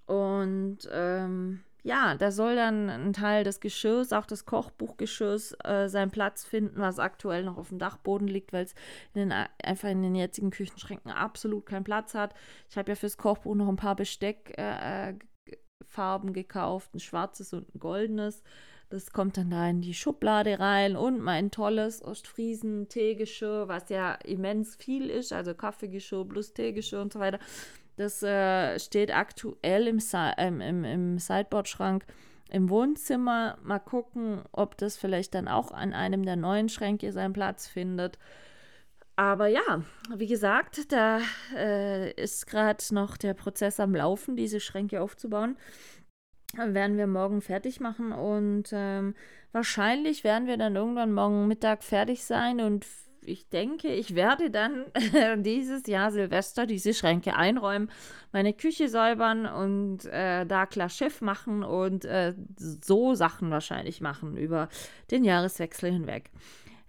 Und 0.05 0.79
ähm, 0.91 1.61
ja, 1.89 2.13
da 2.13 2.31
soll 2.31 2.55
dann 2.55 2.87
ein 2.87 3.13
Teil 3.13 3.43
des 3.43 3.61
Geschirrs, 3.61 4.13
auch 4.13 4.27
des 4.27 4.45
Kochbuchgeschirrs, 4.45 5.57
äh, 5.63 5.87
seinen 5.89 6.11
Platz 6.11 6.45
finden, 6.45 6.79
was 6.79 6.99
aktuell 6.99 7.43
noch 7.43 7.57
auf 7.57 7.69
dem 7.69 7.79
Dachboden 7.79 8.27
liegt, 8.27 8.53
weil 8.53 8.65
es 8.65 8.75
in 9.15 9.31
einfach 9.31 9.89
in 9.89 10.03
den 10.03 10.13
jetzigen 10.13 10.51
Küchenschränken 10.51 11.09
absolut 11.09 11.65
keinen 11.65 11.83
Platz 11.83 12.13
hat. 12.13 12.35
Ich 12.69 12.77
habe 12.77 12.91
ja 12.91 12.95
fürs 12.95 13.17
Kochbuch 13.17 13.55
noch 13.55 13.67
ein 13.67 13.75
paar 13.75 13.95
Besteckfarben 13.95 15.19
äh, 16.29 16.31
gekauft, 16.31 16.93
ein 16.93 16.99
schwarzes 16.99 17.53
und 17.53 17.73
ein 17.73 17.79
goldenes. 17.79 18.43
Das 18.91 19.11
kommt 19.11 19.37
dann 19.37 19.49
da 19.49 19.67
in 19.67 19.81
die 19.81 19.95
Schublade 19.95 20.59
rein 20.59 20.95
und 20.95 21.19
mein 21.19 21.49
tolles 21.49 22.03
Ostfriesen-Teegeschirr, 22.03 23.67
was 23.67 23.89
ja 23.89 24.13
immens 24.13 24.75
viel 24.75 25.09
ist, 25.09 25.33
also 25.33 25.55
Kaffeegeschirr 25.55 26.25
plus 26.25 26.53
Teegeschirr 26.53 27.01
und 27.01 27.13
so 27.13 27.19
weiter. 27.19 27.39
Das 27.99 28.23
äh, 28.23 28.79
steht 28.79 29.13
aktuell 29.13 29.85
im, 29.85 29.99
ähm, 30.37 30.61
im, 30.61 30.85
im 30.85 31.19
Sideboard-Schrank 31.19 32.05
im 32.49 32.69
Wohnzimmer. 32.69 33.57
Mal 33.61 33.79
gucken, 33.79 34.41
ob 34.53 34.77
das 34.77 34.95
vielleicht 34.95 35.35
dann 35.35 35.49
auch 35.49 35.71
an 35.71 35.91
einem 35.91 36.23
der 36.23 36.37
neuen 36.37 36.69
Schränke 36.69 37.11
seinen 37.11 37.33
Platz 37.33 37.67
findet. 37.67 38.17
Aber 39.17 39.47
ja, 39.47 39.83
wie 40.15 40.27
gesagt, 40.27 40.93
da 40.93 41.19
äh, 41.53 42.11
ist 42.13 42.47
gerade 42.47 42.81
noch 42.91 43.17
der 43.17 43.33
Prozess 43.33 43.81
am 43.81 43.93
Laufen, 43.93 44.37
diese 44.37 44.61
Schränke 44.61 45.01
aufzubauen. 45.01 45.57
Werden 46.55 46.95
wir 46.95 47.05
morgen 47.05 47.41
fertig 47.41 47.81
machen 47.81 48.13
und 48.13 48.69
ähm, 48.71 49.13
wahrscheinlich 49.51 50.23
werden 50.23 50.47
wir 50.47 50.55
dann 50.55 50.77
irgendwann 50.77 51.11
morgen 51.11 51.49
Mittag 51.49 51.83
fertig 51.83 52.23
sein 52.23 52.61
und 52.61 52.85
ich 53.25 53.49
denke, 53.49 53.87
ich 53.89 54.15
werde 54.15 54.51
dann 54.51 54.85
dieses 55.43 55.85
Jahr 55.87 56.11
Silvester 56.11 56.65
diese 56.65 56.93
Schränke 56.93 57.35
einräumen, 57.35 57.91
meine 58.31 58.53
Küche 58.53 58.89
säubern 58.89 59.45
und 59.45 60.05
äh, 60.05 60.45
da 60.45 60.65
klar 60.65 60.89
Schiff 60.89 61.21
machen 61.21 61.63
und 61.63 62.05
äh, 62.05 62.33
so 62.57 63.15
Sachen 63.15 63.51
wahrscheinlich 63.51 64.01
machen 64.01 64.37
über 64.37 64.69
den 65.11 65.23
Jahreswechsel 65.23 65.91
hinweg. 65.91 66.31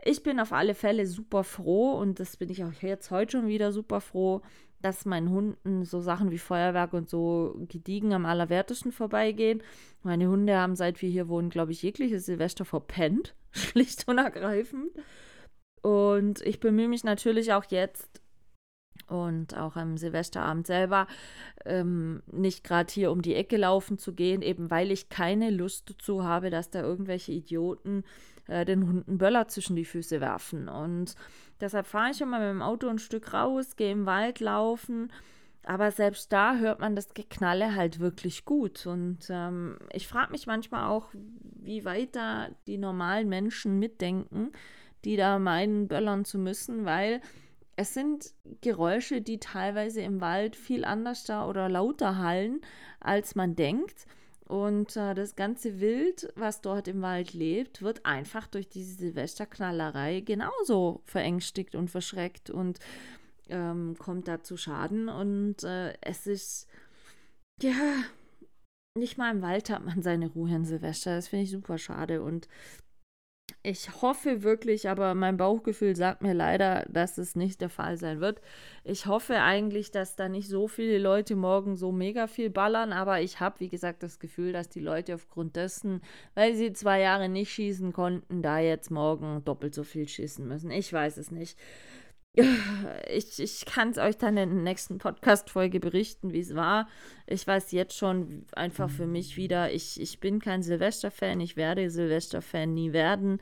Ich 0.03 0.23
bin 0.23 0.41
auf 0.41 0.53
alle 0.53 0.75
Fälle 0.75 1.07
super 1.07 1.45
froh 1.45 1.93
und 1.93 2.21
das 2.21 2.37
bin 2.37 2.49
ich 2.49 2.65
auch 2.65 2.73
jetzt 2.81 3.11
heute 3.11 3.33
schon 3.33 3.49
wieder 3.49 3.71
super 3.73 4.01
froh, 4.01 4.41
dass 4.81 5.05
meinen 5.05 5.31
Hunden 5.31 5.85
so 5.85 6.01
Sachen 6.01 6.31
wie 6.31 6.39
Feuerwerk 6.39 6.95
und 6.95 7.11
so 7.11 7.55
gediegen 7.69 8.15
am 8.15 8.25
allerwertesten 8.25 8.93
vorbeigehen. 8.93 9.63
Meine 10.03 10.29
Hunde 10.29 10.57
haben, 10.57 10.75
seit 10.75 11.03
wir 11.03 11.11
hier 11.11 11.29
wohnen, 11.29 11.51
glaube 11.51 11.73
ich, 11.73 11.83
jegliches 11.83 12.27
Silvester 12.27 12.65
verpennt. 12.65 13.35
Schlicht 13.53 14.09
und 14.09 14.19
ergreifend. 14.19 14.93
Und 15.83 16.41
ich 16.43 16.61
bemühe 16.61 16.89
mich 16.89 17.05
natürlich 17.05 17.53
auch 17.53 17.65
jetzt 17.69 18.21
und 19.11 19.57
auch 19.57 19.77
am 19.77 19.97
Silvesterabend 19.97 20.67
selber 20.67 21.07
ähm, 21.65 22.23
nicht 22.31 22.65
gerade 22.65 22.93
hier 22.93 23.11
um 23.11 23.23
die 23.23 23.35
Ecke 23.35 23.57
laufen 23.57 23.99
zu 23.99 24.15
gehen, 24.15 24.43
eben 24.43 24.71
weil 24.71 24.91
ich 24.91 25.09
keine 25.09 25.51
Lust 25.51 25.91
dazu 25.91 26.23
habe, 26.23 26.51
dass 26.51 26.71
da 26.71 26.81
irgendwelche 26.83 27.33
Idioten 27.33 28.05
äh, 28.47 28.65
den 28.65 28.87
Hunden 28.87 29.19
Böller 29.19 29.49
zwischen 29.49 29.77
die 29.77 29.85
Füße 29.85 30.21
werfen. 30.21 30.69
Und 30.69 31.15
deshalb 31.61 31.87
fahre 31.87 32.11
ich 32.11 32.21
immer 32.21 32.39
mit 32.39 32.49
dem 32.49 32.63
Auto 32.63 32.89
ein 32.89 32.99
Stück 32.99 33.33
raus, 33.33 33.77
gehe 33.77 33.93
im 33.93 34.07
Wald 34.07 34.41
laufen. 34.41 35.13
Aber 35.65 35.91
selbst 35.91 36.33
da 36.33 36.57
hört 36.57 36.81
man 36.81 36.97
das 36.97 37.13
Geknalle 37.13 37.75
halt 37.75 38.01
wirklich 38.01 38.45
gut. 38.45 38.87
Und 38.87 39.19
ähm, 39.29 39.77
ich 39.93 40.09
frage 40.09 40.33
mich 40.33 40.47
manchmal 40.47 40.89
auch, 40.89 41.09
wie 41.13 41.85
weit 41.85 42.17
da 42.17 42.49
die 42.67 42.79
normalen 42.79 43.29
Menschen 43.29 43.79
mitdenken 43.79 44.53
die 45.05 45.17
da 45.17 45.39
meinen, 45.39 45.89
böllern 45.89 46.25
zu 46.25 46.39
müssen, 46.39 46.85
weil 46.85 47.21
es 47.77 47.95
sind 47.95 48.35
Geräusche, 48.61 49.23
die 49.23 49.39
teilweise 49.39 50.03
im 50.03 50.21
Wald 50.21 50.57
viel 50.57 50.85
anders 50.85 51.25
da 51.25 51.49
oder 51.49 51.69
lauter 51.69 52.19
hallen, 52.19 52.61
als 53.01 53.35
man 53.35 53.57
denkt. 53.57 54.07
Und 54.47 54.97
äh, 54.97 55.15
das 55.15 55.37
ganze 55.37 55.81
Wild, 55.81 56.33
was 56.35 56.61
dort 56.61 56.89
im 56.89 57.03
Wald 57.03 57.33
lebt, 57.33 57.83
wird 57.83 58.05
einfach 58.05 58.49
durch 58.49 58.69
diese 58.69 58.97
Silvesterknallerei 58.97 60.21
genauso 60.21 61.03
verängstigt 61.05 61.77
und 61.77 61.89
verschreckt 61.89 62.51
und 62.51 62.81
ähm, 63.49 63.95
kommt 63.99 64.29
da 64.29 64.43
zu 64.43 64.57
Schaden. 64.57 65.09
Und 65.09 65.63
äh, 65.63 65.95
es 66.01 66.27
ist, 66.27 66.67
ja, 67.63 67.73
nicht 68.99 69.19
mal 69.19 69.31
im 69.31 69.41
Wald 69.41 69.71
hat 69.71 69.85
man 69.85 70.03
seine 70.03 70.29
Ruhe 70.29 70.51
in 70.55 70.65
Silvester. 70.65 71.15
Das 71.15 71.29
finde 71.29 71.45
ich 71.45 71.51
super 71.51 71.79
schade. 71.79 72.23
Und 72.23 72.49
ich 73.63 74.01
hoffe 74.01 74.43
wirklich, 74.43 74.89
aber 74.89 75.15
mein 75.15 75.37
Bauchgefühl 75.37 75.95
sagt 75.95 76.23
mir 76.23 76.33
leider, 76.33 76.87
dass 76.89 77.19
es 77.19 77.37
nicht 77.37 77.61
der 77.61 77.69
Fall 77.69 77.99
sein 77.99 78.21
wird. 78.21 78.41
Ich 78.85 79.05
hoffe 79.05 79.41
eigentlich, 79.43 79.91
dass 79.91 80.17
da 80.17 80.31
nicht 80.31 80.49
so 80.49 80.67
viele 80.67 80.99
Leute 80.99 81.37
morgen 81.37 81.77
so 81.77 81.93
mega 81.93 82.27
viel 82.27 82.49
ballern, 82.49 82.93
aber 82.93 83.21
ich 83.21 83.39
habe, 83.39 83.61
wie 83.61 83.69
gesagt, 83.69 84.03
das 84.03 84.19
Gefühl, 84.19 84.53
dass 84.53 84.71
die 84.71 84.81
Leute 84.81 85.15
aufgrund 85.15 85.57
dessen, 85.57 86.01
weil 86.35 86.55
sie 86.55 86.73
zwei 86.73 87.01
Jahre 87.01 87.29
nicht 87.29 87.53
schießen 87.53 87.93
konnten, 87.93 88.41
da 88.41 88.59
jetzt 88.61 88.91
morgen 88.91 89.45
doppelt 89.45 89.75
so 89.75 89.85
viel 89.85 90.09
schießen 90.09 90.47
müssen. 90.49 90.71
Ich 90.71 90.91
weiß 90.91 91.19
es 91.19 91.31
nicht. 91.31 91.59
Ich, 93.09 93.39
ich 93.41 93.65
kann 93.65 93.91
es 93.91 93.99
euch 93.99 94.17
dann 94.17 94.37
in 94.37 94.55
der 94.55 94.63
nächsten 94.63 94.99
Podcast-Folge 94.99 95.81
berichten, 95.81 96.33
wie 96.33 96.41
es 96.41 96.55
war. 96.55 96.89
Ich 97.27 97.47
weiß 97.47 97.73
jetzt 97.73 97.97
schon 97.97 98.45
einfach 98.53 98.89
für 98.89 99.07
mich 99.07 99.37
wieder, 99.37 99.73
ich, 99.73 100.01
ich 100.01 100.21
bin 100.21 100.39
kein 100.39 100.63
Silvester-Fan, 100.63 101.41
ich 101.41 101.57
werde 101.57 101.91
Silvester-Fan 101.91 102.73
nie 102.73 102.93
werden. 102.93 103.41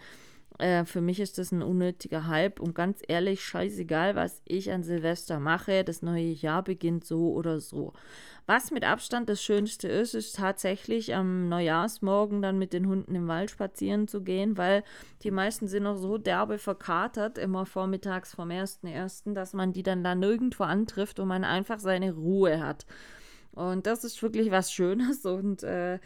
Äh, 0.59 0.85
für 0.85 1.01
mich 1.01 1.21
ist 1.21 1.39
das 1.39 1.53
ein 1.53 1.63
unnötiger 1.63 2.27
Hype 2.27 2.61
und 2.61 2.75
ganz 2.75 3.03
ehrlich, 3.07 3.45
scheißegal, 3.45 4.17
was 4.17 4.43
ich 4.45 4.73
an 4.73 4.83
Silvester 4.83 5.39
mache. 5.39 5.85
Das 5.85 6.03
neue 6.03 6.33
Jahr 6.33 6.63
beginnt 6.63 7.05
so 7.05 7.33
oder 7.33 7.61
so. 7.61 7.93
Was 8.49 8.71
mit 8.71 8.83
Abstand 8.83 9.29
das 9.29 9.43
Schönste 9.43 9.89
ist, 9.89 10.15
ist 10.15 10.37
tatsächlich 10.37 11.15
am 11.15 11.51
Neujahrsmorgen 11.51 12.41
dann 12.41 12.57
mit 12.57 12.73
den 12.73 12.89
Hunden 12.89 13.15
im 13.15 13.29
Wald 13.29 13.51
spazieren 13.51 14.09
zu 14.09 14.23
gehen, 14.23 14.57
weil 14.57 14.85
die 15.23 15.31
meisten 15.31 15.69
sind 15.69 15.83
noch 15.83 15.97
so 15.97 16.17
derbe 16.17 16.57
verkatert, 16.57 17.37
immer 17.37 17.67
vormittags 17.67 18.35
vom 18.35 18.49
1.1., 18.49 19.35
dass 19.35 19.53
man 19.53 19.75
die 19.75 19.83
dann 19.83 20.03
da 20.03 20.15
nirgendwo 20.15 20.65
antrifft 20.65 21.21
und 21.21 21.29
man 21.29 21.45
einfach 21.45 21.79
seine 21.79 22.15
Ruhe 22.15 22.59
hat. 22.59 22.87
Und 23.53 23.87
das 23.87 24.03
ist 24.03 24.23
wirklich 24.23 24.51
was 24.51 24.73
Schönes 24.73 25.27
und 25.27 25.63
äh, 25.63 25.99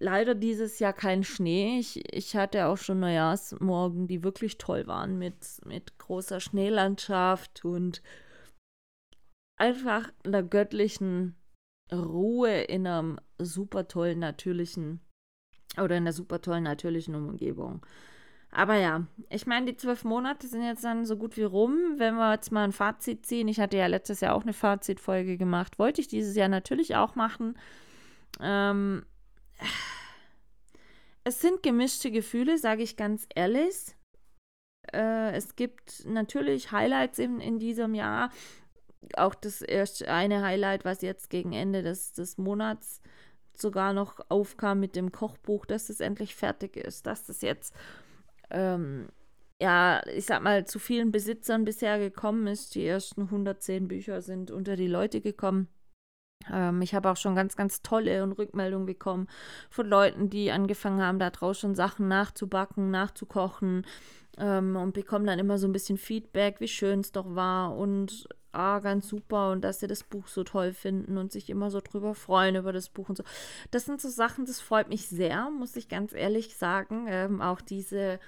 leider 0.00 0.34
dieses 0.34 0.80
Jahr 0.80 0.92
kein 0.92 1.22
Schnee. 1.22 1.78
Ich, 1.78 2.12
ich 2.12 2.34
hatte 2.34 2.66
auch 2.66 2.78
schon 2.78 2.98
Neujahrsmorgen, 2.98 4.08
die 4.08 4.24
wirklich 4.24 4.58
toll 4.58 4.88
waren 4.88 5.16
mit, 5.16 5.36
mit 5.64 5.96
großer 5.98 6.40
Schneelandschaft 6.40 7.64
und 7.64 8.02
einfach 9.56 10.10
einer 10.24 10.42
göttlichen 10.42 11.36
Ruhe 11.92 12.62
in 12.62 12.86
einem 12.86 13.18
super 13.38 13.88
tollen, 13.88 14.18
natürlichen 14.18 15.00
oder 15.76 15.96
in 15.96 16.04
einer 16.04 16.12
super 16.12 16.40
tollen, 16.40 16.64
natürlichen 16.64 17.14
Umgebung. 17.14 17.84
Aber 18.54 18.76
ja, 18.76 19.06
ich 19.30 19.46
meine, 19.46 19.66
die 19.66 19.76
zwölf 19.76 20.04
Monate 20.04 20.46
sind 20.46 20.62
jetzt 20.62 20.84
dann 20.84 21.06
so 21.06 21.16
gut 21.16 21.38
wie 21.38 21.42
rum. 21.42 21.94
Wenn 21.96 22.16
wir 22.16 22.32
jetzt 22.32 22.52
mal 22.52 22.64
ein 22.64 22.72
Fazit 22.72 23.24
ziehen, 23.24 23.48
ich 23.48 23.58
hatte 23.58 23.78
ja 23.78 23.86
letztes 23.86 24.20
Jahr 24.20 24.34
auch 24.34 24.42
eine 24.42 24.52
Fazitfolge 24.52 25.38
gemacht, 25.38 25.78
wollte 25.78 26.02
ich 26.02 26.08
dieses 26.08 26.36
Jahr 26.36 26.50
natürlich 26.50 26.94
auch 26.94 27.14
machen. 27.14 27.56
Ähm, 28.40 29.06
es 31.24 31.40
sind 31.40 31.62
gemischte 31.62 32.10
Gefühle, 32.10 32.58
sage 32.58 32.82
ich 32.82 32.96
ganz 32.96 33.26
ehrlich. 33.34 33.96
Äh, 34.92 35.32
es 35.32 35.56
gibt 35.56 36.04
natürlich 36.06 36.72
Highlights 36.72 37.18
in, 37.18 37.40
in 37.40 37.58
diesem 37.58 37.94
Jahr 37.94 38.30
auch 39.16 39.34
das 39.34 39.62
erste 39.62 40.08
eine 40.08 40.42
Highlight, 40.42 40.84
was 40.84 41.02
jetzt 41.02 41.30
gegen 41.30 41.52
Ende 41.52 41.82
des, 41.82 42.12
des 42.12 42.38
Monats 42.38 43.00
sogar 43.56 43.92
noch 43.92 44.18
aufkam 44.28 44.80
mit 44.80 44.96
dem 44.96 45.12
Kochbuch, 45.12 45.66
dass 45.66 45.90
es 45.90 46.00
endlich 46.00 46.34
fertig 46.34 46.76
ist, 46.76 47.06
dass 47.06 47.26
das 47.26 47.42
jetzt, 47.42 47.74
ähm, 48.50 49.08
ja, 49.60 50.02
ich 50.06 50.26
sag 50.26 50.42
mal, 50.42 50.64
zu 50.66 50.78
vielen 50.78 51.12
Besitzern 51.12 51.64
bisher 51.64 51.98
gekommen 51.98 52.46
ist. 52.46 52.74
Die 52.74 52.84
ersten 52.84 53.22
110 53.22 53.88
Bücher 53.88 54.22
sind 54.22 54.50
unter 54.50 54.76
die 54.76 54.88
Leute 54.88 55.20
gekommen. 55.20 55.68
Ähm, 56.50 56.82
ich 56.82 56.94
habe 56.94 57.10
auch 57.10 57.16
schon 57.16 57.36
ganz, 57.36 57.56
ganz 57.56 57.82
tolle 57.82 58.22
und 58.22 58.32
Rückmeldungen 58.32 58.86
bekommen 58.86 59.28
von 59.70 59.86
Leuten, 59.86 60.30
die 60.30 60.50
angefangen 60.50 61.02
haben, 61.02 61.18
da 61.18 61.30
draußen 61.30 61.60
schon 61.60 61.74
Sachen 61.74 62.08
nachzubacken, 62.08 62.90
nachzukochen 62.90 63.86
ähm, 64.38 64.76
und 64.76 64.94
bekommen 64.94 65.26
dann 65.26 65.38
immer 65.38 65.58
so 65.58 65.68
ein 65.68 65.72
bisschen 65.72 65.98
Feedback, 65.98 66.60
wie 66.60 66.68
schön 66.68 67.00
es 67.00 67.12
doch 67.12 67.34
war 67.34 67.76
und 67.76 68.26
ah, 68.52 68.78
ganz 68.80 69.08
super 69.08 69.50
und 69.50 69.62
dass 69.62 69.80
sie 69.80 69.86
das 69.86 70.04
Buch 70.04 70.28
so 70.28 70.44
toll 70.44 70.72
finden 70.72 71.18
und 71.18 71.32
sich 71.32 71.50
immer 71.50 71.70
so 71.70 71.80
drüber 71.80 72.14
freuen 72.14 72.56
über 72.56 72.72
das 72.72 72.88
Buch 72.88 73.08
und 73.08 73.16
so. 73.16 73.24
Das 73.70 73.86
sind 73.86 74.00
so 74.00 74.08
Sachen, 74.08 74.44
das 74.44 74.60
freut 74.60 74.88
mich 74.88 75.08
sehr, 75.08 75.50
muss 75.50 75.76
ich 75.76 75.88
ganz 75.88 76.12
ehrlich 76.12 76.56
sagen. 76.56 77.06
Ähm, 77.08 77.40
auch 77.40 77.60
diese, 77.60 78.20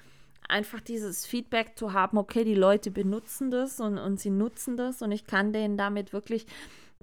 einfach 0.47 0.81
dieses 0.81 1.25
Feedback 1.25 1.77
zu 1.77 1.93
haben, 1.93 2.17
okay, 2.17 2.43
die 2.43 2.55
Leute 2.55 2.91
benutzen 2.91 3.51
das 3.51 3.79
und, 3.79 3.97
und 3.97 4.19
sie 4.19 4.31
nutzen 4.31 4.77
das 4.77 5.01
und 5.01 5.11
ich 5.11 5.25
kann 5.25 5.53
denen 5.53 5.77
damit 5.77 6.13
wirklich 6.13 6.47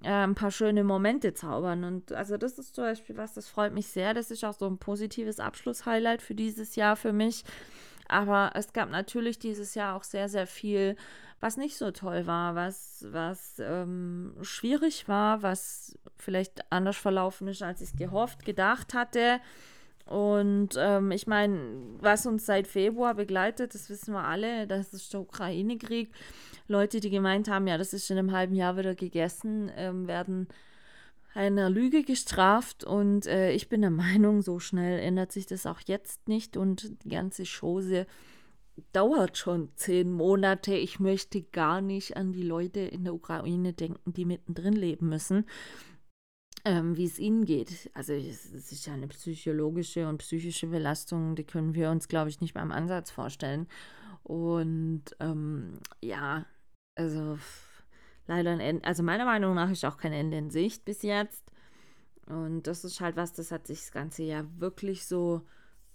äh, 0.02 0.08
ein 0.08 0.34
paar 0.34 0.50
schöne 0.50 0.84
Momente 0.84 1.34
zaubern. 1.34 1.84
Und 1.84 2.12
also 2.12 2.36
das 2.36 2.58
ist 2.58 2.74
zum 2.74 2.84
Beispiel 2.84 3.16
was, 3.16 3.34
das 3.34 3.48
freut 3.48 3.72
mich 3.72 3.86
sehr. 3.86 4.14
Das 4.14 4.30
ist 4.30 4.44
auch 4.44 4.54
so 4.58 4.66
ein 4.66 4.78
positives 4.78 5.38
Abschlusshighlight 5.40 6.22
für 6.22 6.34
dieses 6.34 6.76
Jahr 6.76 6.96
für 6.96 7.12
mich. 7.12 7.44
Aber 8.12 8.52
es 8.54 8.74
gab 8.74 8.90
natürlich 8.90 9.38
dieses 9.38 9.74
Jahr 9.74 9.96
auch 9.96 10.04
sehr, 10.04 10.28
sehr 10.28 10.46
viel, 10.46 10.96
was 11.40 11.56
nicht 11.56 11.78
so 11.78 11.90
toll 11.90 12.26
war, 12.26 12.54
was, 12.54 13.06
was 13.10 13.58
ähm, 13.58 14.34
schwierig 14.42 15.08
war, 15.08 15.42
was 15.42 15.98
vielleicht 16.16 16.70
anders 16.70 16.98
verlaufen 16.98 17.48
ist, 17.48 17.62
als 17.62 17.80
ich 17.80 17.88
es 17.88 17.96
gehofft, 17.96 18.44
gedacht 18.44 18.92
hatte. 18.92 19.40
Und 20.04 20.70
ähm, 20.76 21.10
ich 21.10 21.26
meine, 21.26 21.58
was 22.00 22.26
uns 22.26 22.44
seit 22.44 22.66
Februar 22.66 23.14
begleitet, 23.14 23.74
das 23.74 23.88
wissen 23.88 24.12
wir 24.12 24.24
alle, 24.24 24.66
das 24.66 24.92
ist 24.92 25.12
der 25.14 25.20
Ukraine-Krieg. 25.20 26.12
Leute, 26.68 27.00
die 27.00 27.10
gemeint 27.10 27.48
haben, 27.48 27.66
ja, 27.66 27.78
das 27.78 27.94
ist 27.94 28.10
in 28.10 28.18
einem 28.18 28.32
halben 28.32 28.54
Jahr 28.54 28.76
wieder 28.76 28.94
gegessen, 28.94 29.70
ähm, 29.74 30.06
werden 30.06 30.48
einer 31.34 31.70
Lüge 31.70 32.02
gestraft. 32.02 32.84
Und 32.84 33.26
äh, 33.26 33.52
ich 33.52 33.68
bin 33.68 33.80
der 33.82 33.90
Meinung, 33.90 34.42
so 34.42 34.58
schnell 34.58 34.98
ändert 34.98 35.32
sich 35.32 35.46
das 35.46 35.66
auch 35.66 35.80
jetzt 35.86 36.28
nicht. 36.28 36.56
Und 36.56 37.04
die 37.04 37.10
ganze 37.10 37.44
Chose 37.44 38.06
dauert 38.92 39.36
schon 39.36 39.70
zehn 39.76 40.12
Monate. 40.12 40.74
Ich 40.74 40.98
möchte 40.98 41.42
gar 41.42 41.80
nicht 41.80 42.16
an 42.16 42.32
die 42.32 42.42
Leute 42.42 42.80
in 42.80 43.04
der 43.04 43.14
Ukraine 43.14 43.72
denken, 43.72 44.12
die 44.12 44.24
mittendrin 44.24 44.74
leben 44.74 45.08
müssen 45.08 45.44
ähm, 46.64 46.96
wie 46.96 47.04
es 47.04 47.18
ihnen 47.18 47.44
geht. 47.44 47.90
Also 47.94 48.12
es, 48.12 48.46
ist 48.46 48.86
ja 48.86 48.94
eine 48.94 49.08
psychologische 49.08 50.08
und 50.08 50.18
psychische 50.18 50.68
Belastung, 50.68 51.34
die 51.34 51.44
können 51.44 51.74
wir 51.74 51.90
uns, 51.90 52.08
glaube 52.08 52.30
ich, 52.30 52.40
nicht 52.40 52.54
beim 52.54 52.72
Ansatz 52.72 53.10
vorstellen. 53.10 53.66
Und 54.22 55.04
ähm, 55.18 55.78
ja, 56.00 56.46
also 56.94 57.38
leider 58.26 58.50
ein 58.50 58.60
Ende, 58.60 58.84
also 58.84 59.02
meiner 59.02 59.24
Meinung 59.24 59.54
nach 59.54 59.70
ist 59.70 59.84
auch 59.84 59.96
kein 59.96 60.12
Ende 60.12 60.36
in 60.36 60.50
Sicht 60.50 60.84
bis 60.84 61.02
jetzt. 61.02 61.44
Und 62.26 62.66
das 62.66 62.84
ist 62.84 63.00
halt 63.00 63.16
was, 63.16 63.32
das 63.32 63.50
hat 63.50 63.66
sich 63.66 63.80
das 63.80 63.92
ganze 63.92 64.22
Jahr 64.22 64.46
wirklich 64.58 65.06
so 65.06 65.42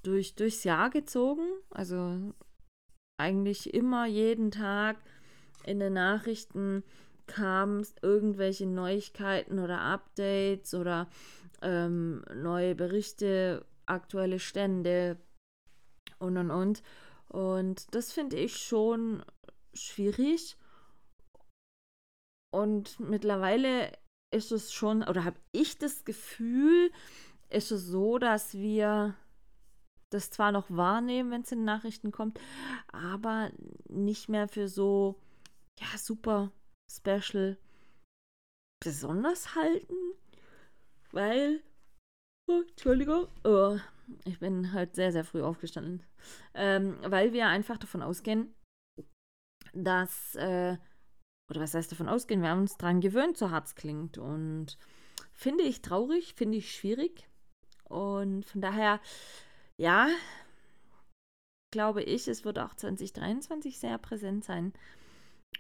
durch, 0.04 0.36
durchs 0.36 0.64
Jahr 0.64 0.90
gezogen. 0.90 1.48
Also 1.70 2.34
eigentlich 3.18 3.74
immer 3.74 4.06
jeden 4.06 4.52
Tag 4.52 4.98
in 5.66 5.80
den 5.80 5.94
Nachrichten 5.94 6.84
kamen 7.26 7.86
irgendwelche 8.02 8.66
Neuigkeiten 8.66 9.60
oder 9.60 9.82
Updates 9.82 10.74
oder 10.74 11.10
ähm, 11.62 12.24
neue 12.34 12.76
Berichte, 12.76 13.66
aktuelle 13.86 14.40
Stände 14.40 15.18
und 16.20 16.38
und 16.38 16.52
und. 16.52 16.84
Und 17.28 17.94
das 17.94 18.12
finde 18.12 18.38
ich 18.38 18.58
schon 18.58 19.24
schwierig. 19.74 20.58
Und 22.54 23.00
mittlerweile 23.00 23.92
ist 24.34 24.52
es 24.52 24.74
schon, 24.74 25.04
oder 25.04 25.24
habe 25.24 25.40
ich 25.52 25.78
das 25.78 26.06
Gefühl, 26.06 26.92
ist 27.50 27.72
es 27.72 27.86
so, 27.86 28.18
dass 28.18 28.54
wir 28.54 29.16
das 30.10 30.30
zwar 30.30 30.52
noch 30.52 30.70
wahrnehmen, 30.70 31.32
wenn 31.32 31.42
es 31.42 31.52
in 31.52 31.66
Nachrichten 31.66 32.12
kommt, 32.12 32.40
aber 32.92 33.52
nicht 33.90 34.30
mehr 34.30 34.48
für 34.48 34.68
so, 34.68 35.20
ja, 35.80 35.98
super 35.98 36.52
Special 36.90 37.58
besonders 38.82 39.56
halten, 39.56 39.96
weil, 41.12 41.62
oh, 42.50 42.62
Entschuldigung, 42.70 43.28
oh, 43.44 43.78
ich 44.24 44.40
bin 44.40 44.72
halt 44.72 44.96
sehr, 44.96 45.12
sehr 45.12 45.26
früh 45.26 45.42
aufgestanden, 45.42 46.04
ähm, 46.54 46.98
weil 47.02 47.34
wir 47.34 47.48
einfach 47.48 47.78
davon 47.78 48.02
ausgehen, 48.02 48.56
dass, 49.74 50.36
äh, 50.36 50.78
oder 51.50 51.62
was 51.62 51.74
heißt 51.74 51.92
davon 51.92 52.10
ausgehen, 52.10 52.42
wir 52.42 52.50
haben 52.50 52.62
uns 52.62 52.78
daran 52.78 53.02
gewöhnt, 53.02 53.38
so 53.38 53.52
hart 53.52 53.68
es 53.68 53.76
klingt 53.76 54.18
und 54.18 54.78
finde 55.34 55.64
ich 55.64 55.82
traurig, 55.82 56.34
finde 56.36 56.58
ich 56.58 56.76
schwierig 56.76 57.28
und 57.90 58.46
von 58.46 58.62
daher, 58.62 59.00
ja, 59.78 60.10
glaube 61.72 62.04
ich, 62.04 62.28
es 62.28 62.46
wird 62.46 62.60
auch 62.60 62.74
2023 62.74 63.80
sehr 63.80 63.98
präsent 63.98 64.44
sein. 64.46 64.74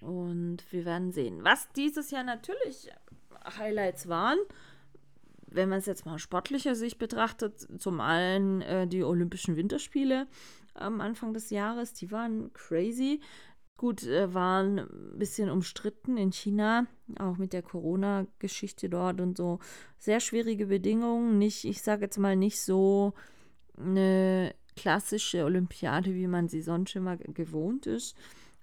Und 0.02 0.60
wir 0.72 0.86
werden 0.86 1.12
sehen. 1.12 1.44
Was 1.44 1.72
dieses 1.74 2.12
Jahr 2.12 2.24
natürlich 2.24 2.90
Highlights 3.58 4.08
waren, 4.08 4.38
wenn 5.48 5.70
man 5.70 5.80
es 5.80 5.86
jetzt 5.86 6.06
mal 6.06 6.20
sportlicher 6.20 6.76
sich 6.76 6.98
betrachtet, 6.98 7.68
zum 7.82 8.02
einen 8.02 8.62
äh, 8.62 8.88
die 8.88 9.04
Olympischen 9.04 9.56
Winterspiele 9.56 10.28
am 10.74 11.02
Anfang 11.02 11.34
des 11.34 11.50
Jahres, 11.50 11.94
die 11.94 12.12
waren 12.12 12.52
crazy. 12.54 13.22
Gut, 13.78 14.04
äh, 14.04 14.34
waren 14.34 14.80
ein 14.80 15.20
bisschen 15.20 15.50
umstritten 15.50 16.18
in 16.18 16.32
China, 16.32 16.88
auch 17.20 17.38
mit 17.38 17.54
der 17.54 17.62
Corona-Geschichte 17.62 18.90
dort 18.90 19.22
und 19.22 19.38
so. 19.38 19.60
Sehr 19.98 20.20
schwierige 20.20 20.66
Bedingungen. 20.68 21.38
Nicht, 21.38 21.64
ich 21.64 21.82
sage 21.82 22.06
jetzt 22.06 22.18
mal 22.18 22.36
nicht 22.36 22.60
so 22.60 23.14
eine 23.78 24.56
klassische 24.76 25.44
Olympiade, 25.44 26.14
wie 26.16 26.28
man 26.28 26.48
sie 26.48 26.62
sonst 26.62 26.96
immer 26.96 27.18
gewohnt 27.18 27.86
ist 27.86 28.16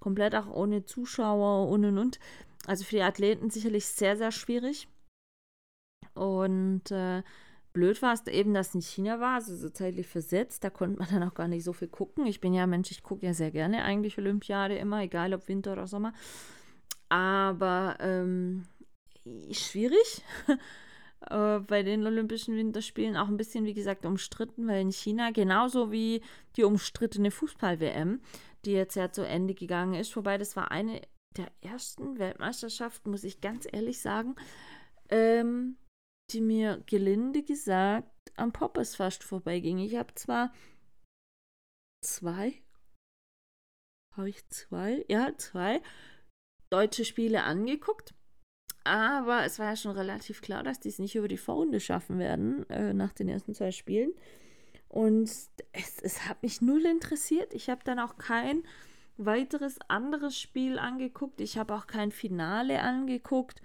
komplett 0.04 0.34
auch 0.34 0.48
ohne 0.48 0.84
Zuschauer 0.84 1.66
und 1.70 1.86
und 1.86 1.96
und. 1.96 2.18
Also 2.66 2.84
für 2.84 2.96
die 2.96 3.02
Athleten 3.02 3.48
sicherlich 3.48 3.86
sehr, 3.86 4.18
sehr 4.18 4.32
schwierig. 4.32 4.86
Und 6.12 6.90
äh, 6.90 7.22
blöd 7.74 8.00
war 8.00 8.14
es 8.14 8.26
eben, 8.26 8.54
dass 8.54 8.68
es 8.68 8.74
in 8.76 8.80
China 8.80 9.20
war, 9.20 9.34
also 9.34 9.54
so 9.54 9.68
zeitlich 9.68 10.06
versetzt. 10.06 10.64
Da 10.64 10.70
konnte 10.70 10.98
man 10.98 11.08
dann 11.12 11.28
auch 11.28 11.34
gar 11.34 11.48
nicht 11.48 11.64
so 11.64 11.74
viel 11.74 11.88
gucken. 11.88 12.24
Ich 12.24 12.40
bin 12.40 12.54
ja 12.54 12.66
Mensch, 12.66 12.90
ich 12.90 13.02
gucke 13.02 13.26
ja 13.26 13.34
sehr 13.34 13.50
gerne 13.50 13.84
eigentlich 13.84 14.16
Olympiade 14.16 14.76
immer, 14.76 15.02
egal 15.02 15.34
ob 15.34 15.46
Winter 15.48 15.72
oder 15.72 15.86
Sommer. 15.86 16.14
Aber 17.10 17.98
ähm, 18.00 18.64
schwierig. 19.50 20.24
Äh, 21.30 21.60
bei 21.60 21.82
den 21.82 22.06
Olympischen 22.06 22.54
Winterspielen 22.54 23.16
auch 23.16 23.28
ein 23.28 23.38
bisschen, 23.38 23.64
wie 23.64 23.72
gesagt, 23.72 24.04
umstritten, 24.04 24.68
weil 24.68 24.82
in 24.82 24.92
China 24.92 25.30
genauso 25.30 25.90
wie 25.90 26.20
die 26.54 26.64
umstrittene 26.64 27.30
Fußball-WM 27.30 28.20
die 28.64 28.72
jetzt 28.72 28.96
ja 28.96 29.10
zu 29.10 29.26
Ende 29.26 29.54
gegangen 29.54 29.94
ist. 29.94 30.16
Wobei 30.16 30.38
das 30.38 30.56
war 30.56 30.70
eine 30.70 31.02
der 31.36 31.50
ersten 31.60 32.18
Weltmeisterschaften, 32.18 33.10
muss 33.10 33.24
ich 33.24 33.40
ganz 33.40 33.66
ehrlich 33.70 34.00
sagen, 34.00 34.36
ähm, 35.08 35.76
die 36.30 36.40
mir 36.40 36.82
gelinde 36.86 37.42
gesagt 37.42 38.10
am 38.36 38.52
Poppes 38.52 38.96
fast 38.96 39.22
vorbeiging. 39.24 39.78
Ich 39.78 39.96
habe 39.96 40.14
zwar 40.14 40.52
zwei, 42.02 42.62
habe 44.16 44.28
ich 44.30 44.48
zwei, 44.48 45.04
ja, 45.08 45.36
zwei 45.36 45.82
deutsche 46.70 47.04
Spiele 47.04 47.44
angeguckt. 47.44 48.14
Aber 48.86 49.44
es 49.44 49.58
war 49.58 49.70
ja 49.70 49.76
schon 49.76 49.92
relativ 49.92 50.42
klar, 50.42 50.62
dass 50.62 50.78
die 50.78 50.90
es 50.90 50.98
nicht 50.98 51.14
über 51.14 51.28
die 51.28 51.38
Vorrunde 51.38 51.80
schaffen 51.80 52.18
werden, 52.18 52.68
äh, 52.68 52.92
nach 52.92 53.14
den 53.14 53.28
ersten 53.28 53.54
zwei 53.54 53.70
Spielen. 53.70 54.12
Und 54.88 55.30
es, 55.72 55.98
es 56.02 56.28
hat 56.28 56.42
mich 56.42 56.60
null 56.60 56.84
interessiert. 56.84 57.54
Ich 57.54 57.70
habe 57.70 57.82
dann 57.84 57.98
auch 57.98 58.18
kein 58.18 58.62
weiteres 59.16 59.78
anderes 59.88 60.38
Spiel 60.38 60.78
angeguckt. 60.78 61.40
Ich 61.40 61.56
habe 61.56 61.74
auch 61.74 61.86
kein 61.86 62.10
Finale 62.10 62.80
angeguckt 62.80 63.62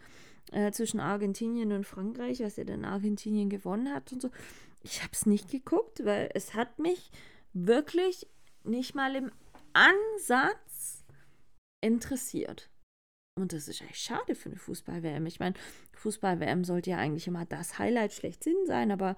äh, 0.52 0.72
zwischen 0.72 1.00
Argentinien 1.00 1.72
und 1.72 1.86
Frankreich, 1.86 2.40
was 2.42 2.58
ja 2.58 2.64
dann 2.64 2.86
Argentinien 2.86 3.50
gewonnen 3.50 3.94
hat 3.94 4.12
und 4.12 4.22
so. 4.22 4.30
Ich 4.82 5.02
habe 5.02 5.12
es 5.14 5.26
nicht 5.26 5.50
geguckt, 5.50 6.06
weil 6.06 6.30
es 6.34 6.54
hat 6.54 6.80
mich 6.80 7.12
wirklich 7.54 8.28
nicht 8.64 8.96
mal 8.96 9.16
im 9.16 9.32
Ansatz 9.74 11.06
interessiert. 11.82 12.70
Und 13.36 13.54
das 13.54 13.68
ist 13.68 13.82
echt 13.82 13.98
schade 13.98 14.36
für 14.36 14.50
eine 14.50 14.58
Fußball-WM. 14.58 15.26
Ich 15.26 15.40
meine, 15.40 15.56
Fußball-WM 15.94 16.64
sollte 16.64 16.92
ja 16.92 16.98
eigentlich 16.98 17.28
immer 17.28 17.46
das 17.46 17.80
Highlight 17.80 18.14
schlechthin 18.14 18.66
sein, 18.66 18.92
aber 18.92 19.16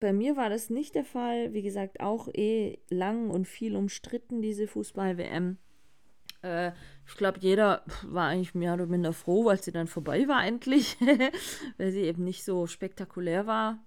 bei 0.00 0.12
mir 0.12 0.36
war 0.36 0.50
das 0.50 0.68
nicht 0.68 0.94
der 0.94 1.04
Fall. 1.04 1.54
Wie 1.54 1.62
gesagt, 1.62 2.00
auch 2.00 2.28
eh 2.28 2.78
lang 2.90 3.30
und 3.30 3.46
viel 3.48 3.76
umstritten, 3.76 4.42
diese 4.42 4.66
Fußball-WM. 4.66 5.58
Äh, 6.44 6.72
ich 7.06 7.16
glaube, 7.16 7.38
jeder 7.40 7.84
war 8.02 8.28
eigentlich 8.28 8.54
mehr 8.54 8.74
oder 8.74 8.86
minder 8.86 9.12
froh, 9.12 9.44
weil 9.44 9.62
sie 9.62 9.72
dann 9.72 9.86
vorbei 9.86 10.28
war 10.28 10.44
endlich. 10.44 10.96
weil 11.78 11.90
sie 11.90 12.02
eben 12.02 12.24
nicht 12.24 12.44
so 12.44 12.66
spektakulär 12.66 13.46
war 13.46 13.78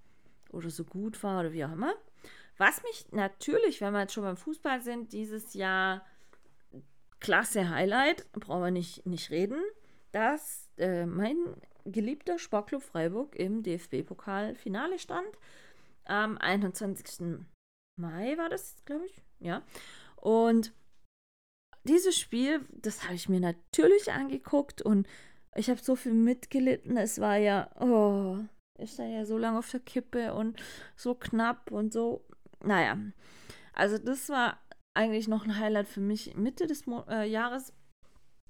oder 0.52 0.70
so 0.70 0.84
gut 0.84 1.22
war 1.24 1.42
oder 1.42 1.54
wie 1.54 1.64
auch 1.66 1.72
immer. 1.72 1.94
Was 2.58 2.82
mich 2.84 3.06
natürlich, 3.12 3.82
wenn 3.82 3.94
wir 3.94 4.02
jetzt 4.02 4.14
schon 4.14 4.24
beim 4.24 4.38
Fußball 4.38 4.82
sind, 4.82 5.14
dieses 5.14 5.54
Jahr 5.54 6.06
klasse 7.20 7.70
Highlight, 7.70 8.32
brauchen 8.32 8.64
wir 8.64 8.72
nicht, 8.72 9.06
nicht 9.06 9.30
reden, 9.30 9.62
dass 10.12 10.70
äh, 10.78 11.06
mein 11.06 11.38
geliebter 11.86 12.40
Sportclub 12.40 12.82
Freiburg 12.82 13.36
im 13.36 13.64
DFB-Pokal-Finale 13.64 15.00
stand 15.00 15.28
am 16.06 16.38
21. 16.38 17.40
Mai 17.98 18.38
war 18.38 18.50
das, 18.50 18.76
glaube 18.86 19.06
ich. 19.06 19.22
Ja. 19.40 19.62
Und 20.16 20.74
dieses 21.88 22.18
Spiel, 22.18 22.66
das 22.72 23.04
habe 23.04 23.16
ich 23.16 23.30
mir 23.30 23.40
natürlich 23.40 24.12
angeguckt 24.12 24.82
und 24.82 25.08
ich 25.56 25.70
habe 25.70 25.82
so 25.82 25.96
viel 25.96 26.14
mitgelitten. 26.14 26.98
Es 26.98 27.20
war 27.20 27.38
ja, 27.38 27.70
oh, 27.80 28.38
ist 28.78 29.00
da 29.00 29.06
ja 29.06 29.26
so 29.26 29.38
lange 29.38 29.60
auf 29.60 29.72
der 29.72 29.80
Kippe 29.80 30.34
und 30.34 30.62
so 30.96 31.16
knapp 31.16 31.72
und 31.72 31.92
so. 31.92 32.26
Naja, 32.64 32.98
also 33.74 33.98
das 33.98 34.30
war 34.30 34.60
eigentlich 34.94 35.28
noch 35.28 35.46
ein 35.46 35.60
Highlight 35.60 35.88
für 35.88 36.02
mich 36.02 36.36
Mitte 36.36 36.68
des 36.68 36.86
Mo 36.86 37.04
äh, 37.10 37.30
Jahres, 37.30 37.74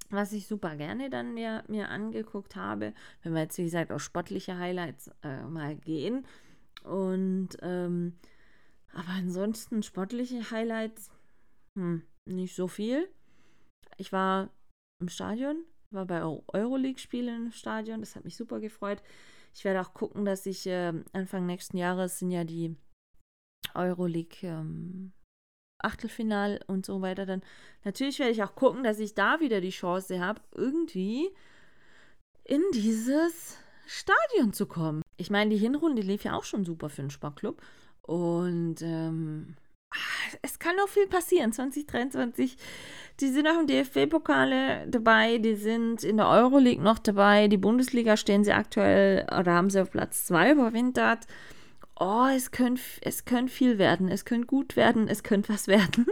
was 0.10 0.32
ich 0.32 0.48
super 0.48 0.76
gerne 0.76 1.10
dann 1.10 1.34
mir, 1.34 1.64
mir 1.68 1.90
angeguckt 1.90 2.56
habe. 2.56 2.94
Wenn 3.24 3.34
wir 3.34 3.42
jetzt, 3.42 3.58
wie 3.58 3.64
gesagt, 3.64 3.92
auf 3.92 4.02
sportliche 4.02 4.58
Highlights 4.58 5.12
äh, 5.24 5.44
mal 5.44 5.76
gehen, 5.76 6.26
und 6.88 7.50
ähm, 7.62 8.18
aber 8.94 9.10
ansonsten 9.10 9.84
sportliche 9.84 10.50
Highlights, 10.52 11.12
hm, 11.76 12.04
nicht 12.26 12.56
so 12.56 12.68
viel. 12.68 13.08
Ich 13.98 14.12
war 14.12 14.50
im 15.00 15.10
Stadion, 15.10 15.64
war 15.92 16.06
bei 16.06 16.24
Euroleague-Spielen 16.24 17.48
im 17.48 17.52
Stadion, 17.52 18.00
das 18.00 18.16
hat 18.16 18.24
mich 18.24 18.36
super 18.36 18.60
gefreut. 18.60 19.02
Ich 19.54 19.64
werde 19.64 19.82
auch 19.82 19.94
gucken, 19.94 20.26
dass 20.26 20.46
ich 20.46 20.68
äh, 20.68 20.94
Anfang 21.14 21.46
nächsten 21.46 21.78
Jahres 21.78 22.20
sind 22.20 22.32
ja 22.32 22.44
die 22.44 22.76
Euroleague 23.74 24.48
ähm, 24.48 25.14
Achtelfinal 25.80 26.60
und 26.68 26.86
so 26.86 27.02
weiter. 27.02 27.26
Dann 27.26 27.42
natürlich 27.84 28.20
werde 28.20 28.32
ich 28.32 28.44
auch 28.44 28.56
gucken, 28.56 28.84
dass 28.84 29.00
ich 29.00 29.14
da 29.14 29.40
wieder 29.40 29.62
die 29.62 29.70
Chance 29.70 30.20
habe, 30.20 30.42
irgendwie 30.54 31.30
in 32.44 32.62
dieses 32.74 33.58
Stadion 33.86 34.54
zu 34.54 34.66
kommen. 34.66 35.02
Ich 35.18 35.30
meine, 35.30 35.50
die 35.50 35.58
Hinrunde 35.58 36.02
lief 36.02 36.24
ja 36.24 36.34
auch 36.34 36.44
schon 36.44 36.66
super 36.66 36.90
für 36.90 37.02
den 37.02 37.10
Sportclub. 37.10 37.62
Und 38.02 38.82
ähm, 38.82 39.56
es 40.42 40.60
kann 40.60 40.76
noch 40.76 40.88
viel 40.88 41.08
passieren. 41.08 41.52
2023, 41.52 42.58
die 43.20 43.28
sind 43.30 43.48
auch 43.48 43.60
im 43.60 43.68
DFB-Pokale 43.68 44.88
dabei, 44.88 45.38
die 45.38 45.56
sind 45.56 46.04
in 46.04 46.18
der 46.18 46.28
Euroleague 46.28 46.84
noch 46.84 47.00
dabei. 47.00 47.48
Die 47.48 47.58
Bundesliga 47.58 48.18
stehen 48.18 48.44
sie 48.44 48.54
aktuell, 48.54 49.26
oder 49.40 49.54
haben 49.54 49.70
sie 49.70 49.82
auf 49.82 49.92
Platz 49.92 50.26
2 50.26 50.52
überwintert. 50.52 51.26
Oh, 52.00 52.28
es 52.34 52.52
könnte 52.52 52.82
es 53.02 53.26
könnt 53.26 53.50
viel 53.50 53.80
werden, 53.80 54.08
es 54.08 54.24
könnte 54.24 54.46
gut 54.46 54.76
werden, 54.76 55.08
es 55.08 55.24
könnte 55.24 55.50
was 55.52 55.68
werden. 55.68 56.06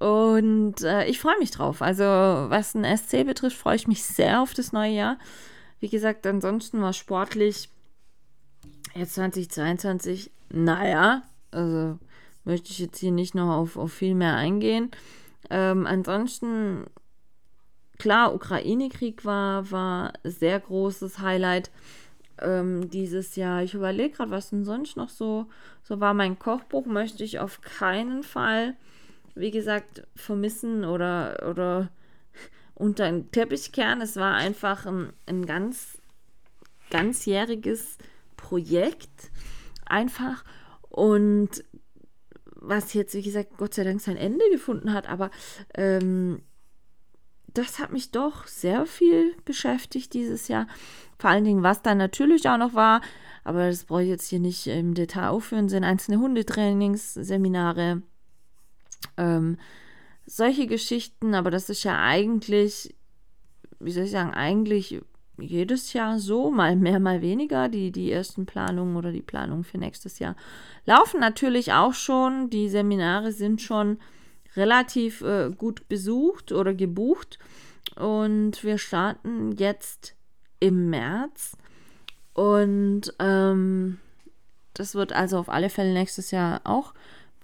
Und 0.00 0.82
äh, 0.82 1.06
ich 1.06 1.20
freue 1.20 1.38
mich 1.38 1.52
drauf. 1.52 1.80
Also, 1.80 2.04
was 2.04 2.72
den 2.72 2.84
SC 2.84 3.24
betrifft, 3.24 3.56
freue 3.56 3.76
ich 3.76 3.86
mich 3.86 4.02
sehr 4.02 4.42
auf 4.42 4.52
das 4.52 4.72
neue 4.72 4.92
Jahr. 4.92 5.18
Wie 5.78 5.88
gesagt, 5.88 6.26
ansonsten 6.26 6.82
war 6.82 6.92
sportlich 6.92 7.68
jetzt 8.94 9.14
2022, 9.14 10.30
naja, 10.50 11.22
also 11.50 11.98
möchte 12.44 12.70
ich 12.70 12.78
jetzt 12.78 12.98
hier 12.98 13.12
nicht 13.12 13.34
noch 13.34 13.56
auf, 13.56 13.76
auf 13.76 13.92
viel 13.92 14.14
mehr 14.14 14.36
eingehen. 14.36 14.90
Ähm, 15.50 15.86
ansonsten, 15.86 16.84
klar, 17.98 18.34
Ukraine-Krieg 18.34 19.24
war, 19.24 19.70
war 19.70 20.12
sehr 20.22 20.60
großes 20.60 21.18
Highlight 21.20 21.70
ähm, 22.40 22.90
dieses 22.90 23.36
Jahr. 23.36 23.62
Ich 23.62 23.74
überlege 23.74 24.16
gerade, 24.16 24.30
was 24.30 24.50
denn 24.50 24.64
sonst 24.64 24.96
noch 24.96 25.08
so, 25.08 25.46
so 25.82 26.00
war. 26.00 26.14
Mein 26.14 26.38
Kochbuch 26.38 26.86
möchte 26.86 27.24
ich 27.24 27.38
auf 27.38 27.60
keinen 27.60 28.22
Fall, 28.22 28.74
wie 29.34 29.50
gesagt, 29.50 30.06
vermissen 30.14 30.84
oder, 30.84 31.46
oder 31.50 31.90
unter 32.74 33.10
den 33.10 33.30
Teppich 33.30 33.72
kehren. 33.72 34.00
Es 34.00 34.16
war 34.16 34.34
einfach 34.34 34.86
ein, 34.86 35.12
ein 35.26 35.46
ganz 35.46 35.98
ganzjähriges 36.90 37.98
Projekt. 38.36 39.30
Einfach. 39.86 40.44
Und 40.90 41.64
was 42.68 42.94
jetzt, 42.94 43.14
wie 43.14 43.22
gesagt, 43.22 43.56
Gott 43.56 43.74
sei 43.74 43.84
Dank 43.84 44.00
sein 44.00 44.16
Ende 44.16 44.44
gefunden 44.50 44.92
hat, 44.92 45.08
aber 45.08 45.30
ähm, 45.74 46.42
das 47.52 47.78
hat 47.78 47.92
mich 47.92 48.10
doch 48.10 48.46
sehr 48.46 48.84
viel 48.86 49.34
beschäftigt 49.44 50.12
dieses 50.12 50.48
Jahr. 50.48 50.66
Vor 51.18 51.30
allen 51.30 51.44
Dingen, 51.44 51.62
was 51.62 51.82
dann 51.82 51.98
natürlich 51.98 52.48
auch 52.48 52.58
noch 52.58 52.74
war, 52.74 53.00
aber 53.44 53.68
das 53.68 53.84
brauche 53.84 54.02
ich 54.02 54.08
jetzt 54.08 54.28
hier 54.28 54.40
nicht 54.40 54.66
im 54.66 54.94
Detail 54.94 55.28
aufführen, 55.28 55.68
sind 55.68 55.84
einzelne 55.84 56.18
Hundetrainings, 56.18 57.14
Seminare, 57.14 58.02
ähm, 59.16 59.58
solche 60.26 60.66
Geschichten, 60.66 61.34
aber 61.34 61.50
das 61.50 61.68
ist 61.68 61.84
ja 61.84 62.02
eigentlich, 62.02 62.94
wie 63.78 63.92
soll 63.92 64.04
ich 64.04 64.10
sagen, 64.10 64.32
eigentlich 64.32 65.00
jedes 65.38 65.92
Jahr 65.92 66.18
so, 66.18 66.50
mal 66.50 66.76
mehr, 66.76 67.00
mal 67.00 67.22
weniger. 67.22 67.68
Die, 67.68 67.90
die 67.90 68.10
ersten 68.10 68.46
Planungen 68.46 68.96
oder 68.96 69.12
die 69.12 69.22
Planungen 69.22 69.64
für 69.64 69.78
nächstes 69.78 70.18
Jahr 70.18 70.36
laufen 70.86 71.20
natürlich 71.20 71.72
auch 71.72 71.94
schon. 71.94 72.50
Die 72.50 72.68
Seminare 72.68 73.32
sind 73.32 73.60
schon 73.60 73.98
relativ 74.56 75.22
äh, 75.22 75.50
gut 75.50 75.88
besucht 75.88 76.52
oder 76.52 76.74
gebucht. 76.74 77.38
Und 77.96 78.64
wir 78.64 78.78
starten 78.78 79.52
jetzt 79.52 80.14
im 80.60 80.90
März. 80.90 81.56
Und 82.32 83.14
ähm, 83.18 83.98
das 84.74 84.94
wird 84.94 85.12
also 85.12 85.38
auf 85.38 85.48
alle 85.48 85.70
Fälle 85.70 85.92
nächstes 85.92 86.30
Jahr 86.30 86.60
auch 86.64 86.94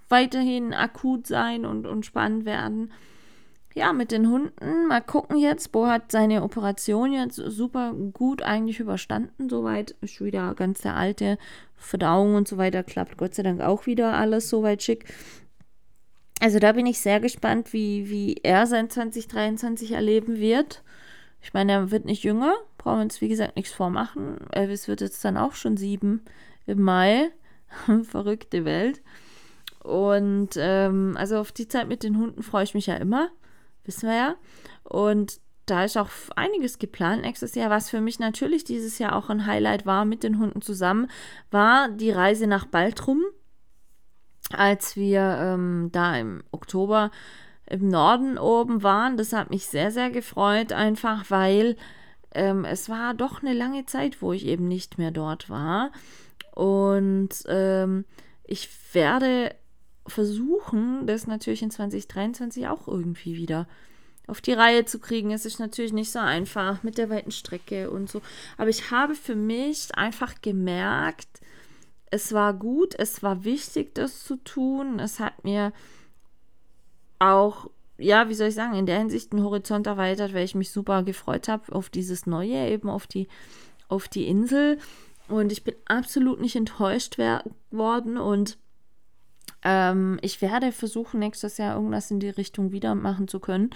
weiterhin 0.09 0.73
akut 0.73 1.27
sein 1.27 1.65
und, 1.65 1.87
und 1.87 2.05
spannend 2.05 2.45
werden. 2.45 2.91
Ja, 3.73 3.93
mit 3.93 4.11
den 4.11 4.29
Hunden, 4.29 4.87
mal 4.87 5.01
gucken 5.01 5.37
jetzt. 5.37 5.71
Bo 5.71 5.87
hat 5.87 6.11
seine 6.11 6.43
Operation 6.43 7.13
jetzt 7.13 7.35
super 7.35 7.93
gut 7.93 8.41
eigentlich 8.41 8.81
überstanden. 8.81 9.49
Soweit 9.49 9.91
ist 10.01 10.19
wieder 10.19 10.53
ganz 10.55 10.81
der 10.81 10.97
alte 10.97 11.37
Verdauung 11.77 12.35
und 12.35 12.47
so 12.47 12.57
weiter. 12.57 12.83
Klappt 12.83 13.17
Gott 13.17 13.33
sei 13.33 13.43
Dank 13.43 13.61
auch 13.61 13.85
wieder 13.85 14.13
alles 14.13 14.49
soweit 14.49 14.83
schick. 14.83 15.05
Also 16.41 16.59
da 16.59 16.73
bin 16.73 16.85
ich 16.85 16.99
sehr 16.99 17.21
gespannt, 17.21 17.71
wie, 17.71 18.09
wie 18.09 18.35
er 18.43 18.67
sein 18.67 18.89
2023 18.89 19.91
erleben 19.91 20.37
wird. 20.37 20.83
Ich 21.41 21.53
meine, 21.53 21.71
er 21.71 21.91
wird 21.91 22.05
nicht 22.05 22.23
jünger, 22.23 22.53
brauchen 22.77 22.97
wir 22.97 23.03
uns 23.03 23.21
wie 23.21 23.29
gesagt 23.29 23.55
nichts 23.55 23.71
vormachen. 23.71 24.37
Elvis 24.51 24.87
wird 24.87 25.01
jetzt 25.01 25.23
dann 25.23 25.37
auch 25.37 25.53
schon 25.53 25.77
sieben 25.77 26.23
im 26.65 26.81
Mai. 26.81 27.29
Verrückte 28.03 28.65
Welt. 28.65 29.01
Und 29.83 30.49
ähm, 30.57 31.15
also 31.17 31.37
auf 31.37 31.51
die 31.51 31.67
Zeit 31.67 31.87
mit 31.87 32.03
den 32.03 32.17
Hunden 32.17 32.43
freue 32.43 32.63
ich 32.63 32.73
mich 32.73 32.87
ja 32.87 32.95
immer, 32.95 33.29
wissen 33.83 34.09
wir 34.09 34.15
ja. 34.15 34.35
Und 34.83 35.39
da 35.65 35.85
ist 35.85 35.97
auch 35.97 36.09
einiges 36.35 36.79
geplant 36.79 37.21
nächstes 37.21 37.55
Jahr. 37.55 37.69
Was 37.69 37.89
für 37.89 38.01
mich 38.01 38.19
natürlich 38.19 38.63
dieses 38.63 38.99
Jahr 38.99 39.15
auch 39.15 39.29
ein 39.29 39.45
Highlight 39.45 39.85
war 39.85 40.05
mit 40.05 40.23
den 40.23 40.39
Hunden 40.39 40.61
zusammen, 40.61 41.09
war 41.49 41.89
die 41.89 42.11
Reise 42.11 42.47
nach 42.47 42.65
Baltrum, 42.65 43.23
als 44.51 44.95
wir 44.95 45.21
ähm, 45.39 45.89
da 45.91 46.17
im 46.17 46.43
Oktober 46.51 47.11
im 47.67 47.87
Norden 47.87 48.37
oben 48.37 48.83
waren. 48.83 49.17
Das 49.17 49.33
hat 49.33 49.49
mich 49.49 49.67
sehr, 49.67 49.91
sehr 49.91 50.09
gefreut, 50.09 50.73
einfach 50.73 51.29
weil 51.29 51.77
ähm, 52.33 52.65
es 52.65 52.89
war 52.89 53.13
doch 53.13 53.41
eine 53.41 53.53
lange 53.53 53.85
Zeit, 53.85 54.21
wo 54.21 54.33
ich 54.33 54.45
eben 54.45 54.67
nicht 54.67 54.97
mehr 54.97 55.11
dort 55.11 55.49
war. 55.49 55.91
Und 56.53 57.29
ähm, 57.47 58.05
ich 58.43 58.69
werde 58.93 59.55
versuchen, 60.07 61.05
das 61.07 61.27
natürlich 61.27 61.61
in 61.61 61.71
2023 61.71 62.67
auch 62.67 62.87
irgendwie 62.87 63.35
wieder 63.35 63.67
auf 64.27 64.41
die 64.41 64.53
Reihe 64.53 64.85
zu 64.85 64.99
kriegen. 64.99 65.31
Es 65.31 65.45
ist 65.45 65.59
natürlich 65.59 65.93
nicht 65.93 66.11
so 66.11 66.19
einfach 66.19 66.83
mit 66.83 66.97
der 66.97 67.09
weiten 67.09 67.31
Strecke 67.31 67.91
und 67.91 68.09
so. 68.09 68.21
Aber 68.57 68.69
ich 68.69 68.91
habe 68.91 69.15
für 69.15 69.35
mich 69.35 69.89
einfach 69.95 70.41
gemerkt, 70.41 71.27
es 72.11 72.33
war 72.33 72.53
gut, 72.53 72.93
es 72.97 73.23
war 73.23 73.43
wichtig, 73.43 73.95
das 73.95 74.23
zu 74.23 74.35
tun. 74.37 74.99
Es 74.99 75.19
hat 75.19 75.43
mir 75.43 75.71
auch, 77.19 77.69
ja, 77.97 78.29
wie 78.29 78.33
soll 78.33 78.49
ich 78.49 78.55
sagen, 78.55 78.75
in 78.75 78.85
der 78.85 78.99
Hinsicht 78.99 79.31
einen 79.31 79.43
Horizont 79.43 79.87
erweitert, 79.87 80.33
weil 80.33 80.45
ich 80.45 80.55
mich 80.55 80.71
super 80.71 81.03
gefreut 81.03 81.47
habe 81.47 81.73
auf 81.73 81.89
dieses 81.89 82.25
Neue, 82.25 82.69
eben 82.69 82.89
auf 82.89 83.07
die, 83.07 83.27
auf 83.87 84.07
die 84.07 84.27
Insel. 84.27 84.77
Und 85.27 85.51
ich 85.51 85.63
bin 85.63 85.75
absolut 85.85 86.41
nicht 86.41 86.55
enttäuscht 86.55 87.17
worden 87.69 88.17
und 88.17 88.57
ähm, 89.63 90.19
ich 90.21 90.41
werde 90.41 90.71
versuchen, 90.71 91.19
nächstes 91.19 91.57
Jahr 91.57 91.75
irgendwas 91.75 92.11
in 92.11 92.19
die 92.19 92.29
Richtung 92.29 92.71
wieder 92.71 92.95
machen 92.95 93.27
zu 93.27 93.39
können. 93.39 93.71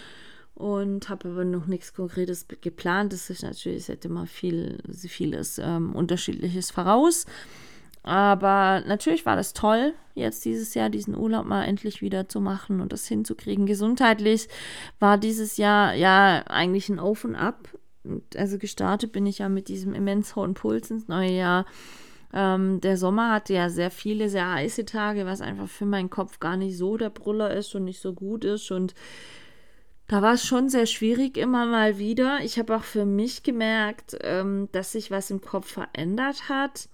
Und 0.53 1.09
habe 1.09 1.29
aber 1.29 1.43
noch 1.43 1.67
nichts 1.67 1.93
Konkretes 1.93 2.47
geplant. 2.61 3.11
Das 3.11 3.29
ist 3.29 3.43
natürlich, 3.43 3.89
hätte 3.89 4.07
immer 4.07 4.25
viel, 4.25 4.81
vieles 4.89 5.57
ähm, 5.57 5.93
Unterschiedliches 5.93 6.71
voraus. 6.71 7.25
Aber 8.05 8.83
natürlich 8.85 9.25
war 9.25 9.35
das 9.35 9.53
toll, 9.53 9.95
jetzt 10.13 10.45
dieses 10.45 10.75
Jahr 10.75 10.91
diesen 10.91 11.17
Urlaub 11.17 11.45
mal 11.45 11.63
endlich 11.63 12.03
wieder 12.03 12.29
zu 12.29 12.39
machen 12.39 12.79
und 12.79 12.93
das 12.93 13.07
hinzukriegen. 13.07 13.65
Gesundheitlich 13.65 14.47
war 14.99 15.17
dieses 15.17 15.57
Jahr 15.57 15.95
ja 15.95 16.43
eigentlich 16.45 16.87
ein 16.87 16.99
Auf 16.99 17.25
und 17.25 17.35
Ab. 17.35 17.67
Also 18.37 18.59
gestartet 18.59 19.11
bin 19.11 19.25
ich 19.25 19.39
ja 19.39 19.49
mit 19.49 19.69
diesem 19.69 19.95
immens 19.95 20.35
hohen 20.35 20.53
Puls 20.53 20.91
ins 20.91 21.07
neue 21.07 21.31
Jahr. 21.31 21.65
Ähm, 22.35 22.81
der 22.81 22.97
Sommer 22.97 23.31
hatte 23.31 23.53
ja 23.53 23.69
sehr 23.69 23.89
viele, 23.89 24.27
sehr 24.27 24.51
heiße 24.51 24.83
Tage, 24.83 25.25
was 25.25 25.39
einfach 25.39 25.69
für 25.69 25.85
meinen 25.85 26.09
Kopf 26.09 26.39
gar 26.41 26.57
nicht 26.57 26.77
so 26.77 26.97
der 26.97 27.09
Brüller 27.09 27.51
ist 27.55 27.73
und 27.75 27.85
nicht 27.85 28.01
so 28.01 28.13
gut 28.13 28.43
ist. 28.43 28.71
Und 28.71 28.93
da 30.07 30.21
war 30.21 30.33
es 30.33 30.45
schon 30.45 30.67
sehr 30.67 30.85
schwierig 30.85 31.37
immer 31.37 31.65
mal 31.65 31.97
wieder. 31.97 32.39
Ich 32.43 32.59
habe 32.59 32.75
auch 32.75 32.83
für 32.83 33.05
mich 33.05 33.41
gemerkt, 33.43 34.17
ähm, 34.21 34.67
dass 34.73 34.91
sich 34.91 35.11
was 35.11 35.31
im 35.31 35.39
Kopf 35.39 35.71
verändert 35.71 36.49
hat. 36.49 36.89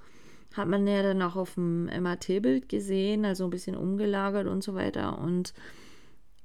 Hat 0.54 0.68
man 0.68 0.86
ja 0.86 1.02
dann 1.02 1.24
auch 1.24 1.36
auf 1.36 1.56
dem 1.56 1.86
MAT-Bild 1.86 2.70
gesehen, 2.70 3.26
also 3.26 3.46
ein 3.46 3.50
bisschen 3.50 3.76
umgelagert 3.76 4.46
und 4.46 4.64
so 4.64 4.76
weiter. 4.76 5.18
Und 5.18 5.56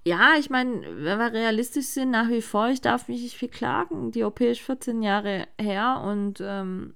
ja, 0.07 0.37
ich 0.39 0.49
meine, 0.49 0.81
wenn 1.05 1.19
wir 1.19 1.33
realistisch 1.33 1.87
sind, 1.89 2.13
nach 2.13 2.31
wie 2.31 2.41
vor, 2.41 2.69
ich 2.69 2.81
darf 2.81 3.09
mich 3.09 3.21
nicht 3.21 3.37
viel 3.37 3.49
klagen. 3.49 4.11
Die 4.13 4.25
OP 4.25 4.41
ist 4.41 4.61
14 4.61 5.03
Jahre 5.03 5.49
her 5.61 6.03
und 6.07 6.41
ähm, 6.41 6.95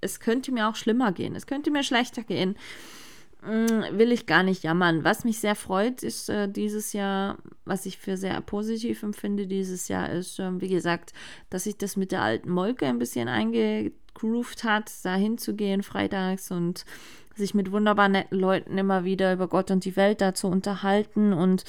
es 0.00 0.20
könnte 0.20 0.52
mir 0.52 0.68
auch 0.68 0.76
schlimmer 0.76 1.12
gehen, 1.12 1.34
es 1.34 1.46
könnte 1.46 1.70
mir 1.70 1.82
schlechter 1.82 2.22
gehen. 2.22 2.56
Mm, 3.42 3.96
will 3.96 4.10
ich 4.10 4.26
gar 4.26 4.42
nicht 4.42 4.64
jammern. 4.64 5.04
Was 5.04 5.24
mich 5.24 5.38
sehr 5.38 5.54
freut, 5.54 6.02
ist 6.02 6.28
äh, 6.28 6.48
dieses 6.48 6.92
Jahr, 6.92 7.38
was 7.64 7.86
ich 7.86 7.98
für 7.98 8.16
sehr 8.16 8.40
positiv 8.40 9.04
empfinde, 9.04 9.46
dieses 9.46 9.86
Jahr 9.86 10.10
ist, 10.10 10.40
äh, 10.40 10.60
wie 10.60 10.68
gesagt, 10.68 11.12
dass 11.48 11.64
sich 11.64 11.78
das 11.78 11.96
mit 11.96 12.10
der 12.10 12.22
alten 12.22 12.50
Molke 12.50 12.86
ein 12.86 12.98
bisschen 12.98 13.28
eingegroovt 13.28 14.64
hat, 14.64 14.90
da 15.04 15.14
hinzugehen 15.14 15.84
freitags 15.84 16.50
und 16.50 16.84
sich 17.36 17.54
mit 17.54 17.70
wunderbar 17.70 18.08
netten 18.08 18.38
Leuten 18.40 18.76
immer 18.76 19.04
wieder 19.04 19.32
über 19.32 19.46
Gott 19.46 19.70
und 19.70 19.84
die 19.84 19.94
Welt 19.94 20.20
da 20.20 20.34
zu 20.34 20.48
unterhalten 20.48 21.32
und 21.32 21.64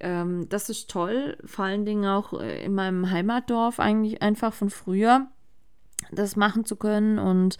Ähm, 0.00 0.48
das 0.48 0.68
ist 0.70 0.88
toll, 0.90 1.36
vor 1.44 1.64
allen 1.64 1.84
Dingen 1.84 2.06
auch 2.06 2.32
äh, 2.32 2.64
in 2.64 2.72
meinem 2.72 3.10
Heimatdorf 3.10 3.80
eigentlich 3.80 4.22
einfach 4.22 4.52
von 4.52 4.70
früher 4.70 5.26
das 6.10 6.36
machen 6.36 6.64
zu 6.64 6.76
können 6.76 7.18
und 7.18 7.58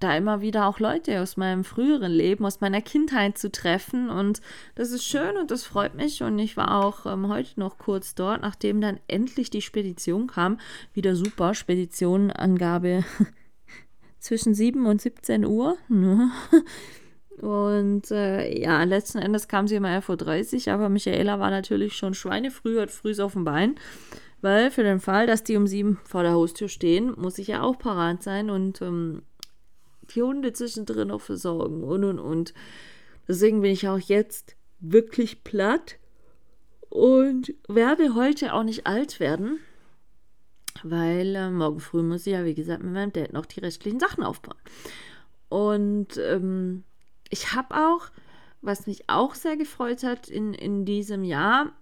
da 0.00 0.16
immer 0.16 0.40
wieder 0.40 0.66
auch 0.66 0.78
Leute 0.78 1.20
aus 1.20 1.36
meinem 1.36 1.64
früheren 1.64 2.12
Leben, 2.12 2.44
aus 2.44 2.60
meiner 2.60 2.82
Kindheit 2.82 3.38
zu 3.38 3.50
treffen. 3.50 4.10
Und 4.10 4.40
das 4.74 4.90
ist 4.90 5.04
schön 5.04 5.36
und 5.36 5.50
das 5.50 5.64
freut 5.64 5.94
mich. 5.94 6.22
Und 6.22 6.38
ich 6.38 6.56
war 6.56 6.84
auch 6.84 7.06
ähm, 7.06 7.28
heute 7.28 7.58
noch 7.58 7.78
kurz 7.78 8.14
dort, 8.14 8.42
nachdem 8.42 8.80
dann 8.80 9.00
endlich 9.08 9.48
die 9.50 9.62
Spedition 9.62 10.26
kam. 10.26 10.58
Wieder 10.92 11.16
super, 11.16 11.54
Speditionangabe 11.54 13.04
zwischen 14.18 14.54
7 14.54 14.86
und 14.86 15.00
17 15.00 15.46
Uhr. 15.46 15.76
Ne? 15.88 16.30
Und 17.40 18.10
äh, 18.10 18.58
ja, 18.58 18.82
letzten 18.84 19.18
Endes 19.18 19.48
kam 19.48 19.68
sie 19.68 19.76
immer 19.76 19.88
11.30 19.88 20.68
Uhr, 20.68 20.74
aber 20.74 20.88
Michaela 20.88 21.38
war 21.38 21.50
natürlich 21.50 21.94
schon 21.94 22.14
schweinefrüh, 22.14 22.80
hat 22.80 22.90
früh 22.90 23.14
auf 23.20 23.34
dem 23.34 23.44
Bein. 23.44 23.76
Weil 24.46 24.70
für 24.70 24.84
den 24.84 25.00
Fall, 25.00 25.26
dass 25.26 25.42
die 25.42 25.56
um 25.56 25.66
sieben 25.66 25.98
vor 26.04 26.22
der 26.22 26.30
Haustür 26.30 26.68
stehen, 26.68 27.12
muss 27.16 27.36
ich 27.38 27.48
ja 27.48 27.62
auch 27.62 27.80
parat 27.80 28.22
sein 28.22 28.48
und 28.48 28.80
ähm, 28.80 29.22
die 30.14 30.22
Hunde 30.22 30.52
zwischendrin 30.52 31.08
noch 31.08 31.20
versorgen 31.20 31.82
und 31.82 32.04
und 32.04 32.20
und. 32.20 32.54
Deswegen 33.26 33.60
bin 33.60 33.72
ich 33.72 33.88
auch 33.88 33.98
jetzt 33.98 34.54
wirklich 34.78 35.42
platt 35.42 35.96
und 36.90 37.54
werde 37.66 38.14
heute 38.14 38.54
auch 38.54 38.62
nicht 38.62 38.86
alt 38.86 39.18
werden, 39.18 39.58
weil 40.84 41.34
äh, 41.34 41.50
morgen 41.50 41.80
früh 41.80 42.04
muss 42.04 42.24
ich 42.24 42.34
ja, 42.34 42.44
wie 42.44 42.54
gesagt, 42.54 42.84
mit 42.84 42.92
meinem 42.92 43.12
Dad 43.12 43.32
noch 43.32 43.46
die 43.46 43.58
restlichen 43.58 43.98
Sachen 43.98 44.22
aufbauen. 44.22 44.58
Und 45.48 46.18
ähm, 46.18 46.84
ich 47.30 47.52
habe 47.52 47.74
auch, 47.74 48.10
was 48.62 48.86
mich 48.86 49.10
auch 49.10 49.34
sehr 49.34 49.56
gefreut 49.56 50.04
hat 50.04 50.28
in, 50.28 50.54
in 50.54 50.84
diesem 50.84 51.24
Jahr, 51.24 51.72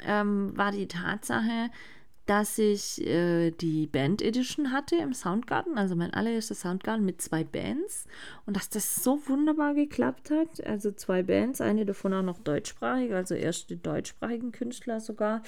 ähm, 0.00 0.56
war 0.56 0.72
die 0.72 0.88
Tatsache, 0.88 1.68
dass 2.26 2.58
ich 2.58 3.06
äh, 3.06 3.52
die 3.52 3.86
Band 3.86 4.20
Edition 4.20 4.72
hatte 4.72 4.96
im 4.96 5.14
Soundgarden, 5.14 5.78
also 5.78 5.94
mein 5.94 6.12
allererster 6.12 6.56
Soundgarden 6.56 7.04
mit 7.04 7.22
zwei 7.22 7.44
Bands 7.44 8.06
und 8.46 8.56
dass 8.56 8.68
das 8.68 8.96
so 8.96 9.20
wunderbar 9.26 9.74
geklappt 9.74 10.30
hat. 10.30 10.64
Also 10.66 10.90
zwei 10.90 11.22
Bands, 11.22 11.60
eine 11.60 11.86
davon 11.86 12.12
auch 12.12 12.22
noch 12.22 12.38
deutschsprachig, 12.38 13.14
also 13.14 13.34
erst 13.34 13.70
die 13.70 13.80
deutschsprachigen 13.80 14.50
Künstler 14.50 15.00
sogar 15.00 15.42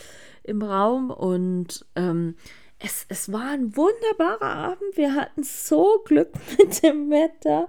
im 0.45 0.63
Raum 0.63 1.11
und 1.11 1.85
ähm, 1.97 2.37
es, 2.79 3.07
es 3.09 3.33
war 3.33 3.51
ein 3.51 3.77
wunderbarer 3.77 4.55
Abend. 4.55 4.97
Wir 4.97 5.15
hatten 5.15 5.43
so 5.43 6.01
Glück 6.05 6.33
mit 6.59 6.83
dem 6.83 7.11
Wetter. 7.11 7.69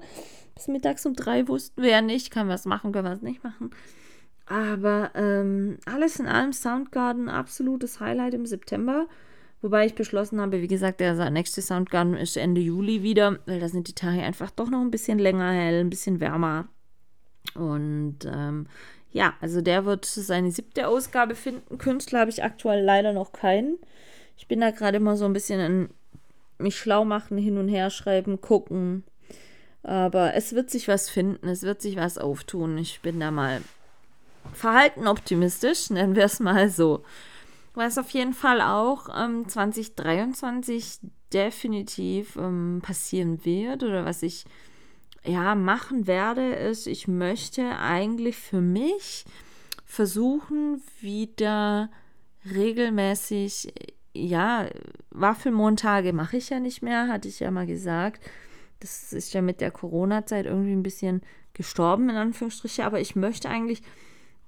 Bis 0.53 0.67
mittags 0.67 1.05
um 1.05 1.15
drei 1.15 1.47
wussten 1.47 1.81
wir 1.81 1.89
ja 1.89 2.01
nicht, 2.01 2.31
können 2.31 2.49
wir 2.49 2.55
es 2.55 2.65
machen, 2.65 2.91
können 2.91 3.07
wir 3.07 3.13
es 3.13 3.21
nicht 3.21 3.43
machen. 3.43 3.71
Aber 4.49 5.11
ähm, 5.13 5.77
alles 5.85 6.19
in 6.19 6.25
allem 6.25 6.53
Soundgarden 6.53 7.29
absolutes 7.29 7.99
Highlight 7.99 8.33
im 8.33 8.47
September. 8.47 9.07
Wobei 9.61 9.85
ich 9.85 9.93
beschlossen 9.93 10.41
habe, 10.41 10.61
wie 10.61 10.67
gesagt, 10.67 11.01
der 11.01 11.29
nächste 11.29 11.61
Soundgarden 11.61 12.15
ist 12.15 12.35
Ende 12.35 12.59
Juli 12.59 13.03
wieder, 13.03 13.39
weil 13.45 13.59
da 13.59 13.69
sind 13.69 13.87
die 13.87 13.93
Tage 13.93 14.23
einfach 14.23 14.49
doch 14.49 14.69
noch 14.69 14.81
ein 14.81 14.89
bisschen 14.89 15.19
länger 15.19 15.51
hell, 15.51 15.81
ein 15.81 15.89
bisschen 15.89 16.19
wärmer. 16.19 16.67
Und 17.53 18.19
ähm, 18.25 18.65
ja, 19.11 19.35
also 19.39 19.61
der 19.61 19.85
wird 19.85 20.05
seine 20.05 20.51
siebte 20.51 20.87
Ausgabe 20.87 21.35
finden. 21.35 21.77
Künstler 21.77 22.21
habe 22.21 22.31
ich 22.31 22.43
aktuell 22.43 22.83
leider 22.83 23.13
noch 23.13 23.31
keinen. 23.31 23.77
Ich 24.35 24.47
bin 24.47 24.61
da 24.61 24.71
gerade 24.71 24.97
immer 24.97 25.15
so 25.15 25.25
ein 25.25 25.33
bisschen 25.33 25.59
in 25.59 25.89
mich 26.57 26.77
schlau 26.77 27.05
machen, 27.05 27.37
hin 27.37 27.57
und 27.57 27.67
her 27.67 27.91
schreiben, 27.91 28.41
gucken. 28.41 29.03
Aber 29.83 30.33
es 30.33 30.53
wird 30.53 30.71
sich 30.71 30.87
was 30.87 31.09
finden, 31.09 31.47
es 31.47 31.61
wird 31.61 31.81
sich 31.81 31.97
was 31.97 32.17
auftun. 32.17 32.77
Ich 32.77 33.01
bin 33.01 33.19
da 33.19 33.29
mal 33.29 33.61
verhalten 34.53 35.07
optimistisch, 35.07 35.89
nennen 35.89 36.15
wir 36.15 36.25
es 36.25 36.39
mal 36.39 36.69
so. 36.69 37.03
Was 37.73 37.97
auf 37.97 38.09
jeden 38.11 38.33
Fall 38.33 38.61
auch 38.61 39.09
ähm, 39.15 39.47
2023 39.47 40.99
definitiv 41.33 42.35
ähm, 42.35 42.81
passieren 42.81 43.45
wird 43.45 43.83
oder 43.83 44.05
was 44.05 44.23
ich 44.23 44.45
ja 45.23 45.55
machen 45.55 46.07
werde, 46.07 46.53
ist, 46.53 46.87
ich 46.87 47.07
möchte 47.07 47.77
eigentlich 47.77 48.37
für 48.37 48.61
mich 48.61 49.25
versuchen, 49.85 50.81
wieder 51.01 51.89
regelmäßig, 52.45 53.73
ja, 54.13 54.67
Waffelmontage 55.11 56.13
mache 56.13 56.37
ich 56.37 56.49
ja 56.49 56.59
nicht 56.59 56.81
mehr, 56.81 57.07
hatte 57.07 57.27
ich 57.27 57.39
ja 57.39 57.51
mal 57.51 57.67
gesagt. 57.67 58.23
Das 58.79 59.13
ist 59.13 59.33
ja 59.33 59.41
mit 59.41 59.61
der 59.61 59.71
Corona-Zeit 59.71 60.45
irgendwie 60.45 60.71
ein 60.71 60.83
bisschen 60.83 61.21
gestorben, 61.53 62.09
in 62.09 62.15
Anführungsstrichen, 62.15 62.85
aber 62.85 63.01
ich 63.01 63.15
möchte 63.15 63.49
eigentlich 63.49 63.81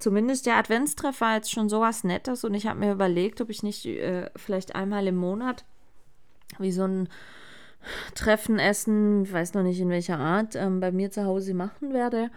zumindest 0.01 0.45
der 0.45 0.57
Adventstreff 0.57 1.21
war 1.21 1.35
jetzt 1.35 1.51
schon 1.51 1.69
sowas 1.69 2.03
Nettes 2.03 2.43
und 2.43 2.53
ich 2.53 2.67
habe 2.67 2.79
mir 2.79 2.91
überlegt, 2.91 3.41
ob 3.41 3.49
ich 3.49 3.63
nicht 3.63 3.85
äh, 3.85 4.29
vielleicht 4.35 4.75
einmal 4.75 5.07
im 5.07 5.15
Monat 5.15 5.65
wie 6.59 6.71
so 6.71 6.83
ein 6.83 7.09
Treffen, 8.13 8.59
Essen, 8.59 9.23
ich 9.23 9.33
weiß 9.33 9.53
noch 9.53 9.63
nicht 9.63 9.79
in 9.79 9.89
welcher 9.89 10.19
Art, 10.19 10.55
ähm, 10.55 10.79
bei 10.79 10.91
mir 10.91 11.11
zu 11.11 11.25
Hause 11.25 11.53
machen 11.53 11.93
werde. 11.93 12.29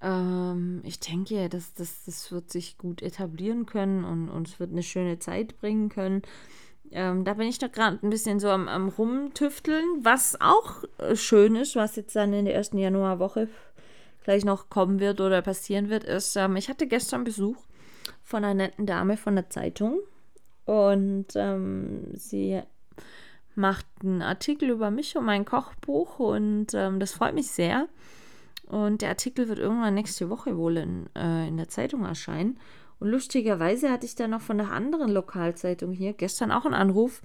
Ähm, 0.00 0.80
ich 0.84 1.00
denke, 1.00 1.48
das, 1.48 1.74
das, 1.74 2.04
das 2.04 2.30
wird 2.30 2.50
sich 2.50 2.78
gut 2.78 3.02
etablieren 3.02 3.66
können 3.66 4.04
und, 4.04 4.28
und 4.28 4.48
es 4.48 4.60
wird 4.60 4.70
eine 4.70 4.82
schöne 4.82 5.18
Zeit 5.18 5.58
bringen 5.58 5.88
können. 5.88 6.22
Ähm, 6.90 7.24
da 7.24 7.34
bin 7.34 7.48
ich 7.48 7.58
doch 7.58 7.70
gerade 7.70 7.98
ein 8.02 8.10
bisschen 8.10 8.40
so 8.40 8.48
am, 8.48 8.68
am 8.68 8.88
Rumtüfteln, 8.88 9.84
was 10.02 10.40
auch 10.40 10.84
äh, 10.98 11.16
schön 11.16 11.56
ist, 11.56 11.76
was 11.76 11.96
jetzt 11.96 12.16
dann 12.16 12.32
in 12.32 12.44
der 12.44 12.54
ersten 12.54 12.78
Januarwoche 12.78 13.48
gleich 14.28 14.44
noch 14.44 14.68
kommen 14.68 15.00
wird 15.00 15.22
oder 15.22 15.40
passieren 15.40 15.88
wird, 15.88 16.04
ist, 16.04 16.36
ähm, 16.36 16.56
ich 16.56 16.68
hatte 16.68 16.86
gestern 16.86 17.24
Besuch 17.24 17.56
von 18.22 18.44
einer 18.44 18.52
netten 18.52 18.84
Dame 18.84 19.16
von 19.16 19.34
der 19.34 19.48
Zeitung 19.48 20.00
und 20.66 21.28
ähm, 21.34 22.08
sie 22.12 22.60
macht 23.54 23.86
einen 24.02 24.20
Artikel 24.20 24.68
über 24.68 24.90
mich 24.90 25.16
und 25.16 25.24
mein 25.24 25.46
Kochbuch 25.46 26.18
und 26.18 26.74
ähm, 26.74 27.00
das 27.00 27.12
freut 27.12 27.34
mich 27.34 27.50
sehr. 27.50 27.88
Und 28.66 29.00
der 29.00 29.08
Artikel 29.08 29.48
wird 29.48 29.60
irgendwann 29.60 29.94
nächste 29.94 30.28
Woche 30.28 30.58
wohl 30.58 30.76
in, 30.76 31.08
äh, 31.16 31.48
in 31.48 31.56
der 31.56 31.68
Zeitung 31.68 32.04
erscheinen. 32.04 32.60
Und 33.00 33.08
lustigerweise 33.08 33.90
hatte 33.90 34.04
ich 34.04 34.14
dann 34.14 34.32
noch 34.32 34.42
von 34.42 34.60
einer 34.60 34.72
anderen 34.72 35.10
Lokalzeitung 35.10 35.92
hier 35.92 36.12
gestern 36.12 36.52
auch 36.52 36.66
einen 36.66 36.74
Anruf 36.74 37.22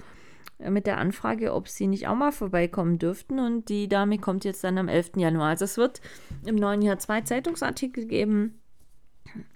mit 0.59 0.87
der 0.87 0.97
Anfrage, 0.97 1.53
ob 1.53 1.67
sie 1.67 1.87
nicht 1.87 2.07
auch 2.07 2.15
mal 2.15 2.31
vorbeikommen 2.31 2.99
dürften. 2.99 3.39
Und 3.39 3.69
die 3.69 3.87
Dame 3.87 4.17
kommt 4.17 4.45
jetzt 4.45 4.63
dann 4.63 4.77
am 4.77 4.87
11. 4.87 5.11
Januar. 5.17 5.49
Also 5.49 5.65
es 5.65 5.77
wird 5.77 6.01
im 6.45 6.55
neuen 6.55 6.81
Jahr 6.81 6.99
zwei 6.99 7.21
Zeitungsartikel 7.21 8.05
geben 8.05 8.59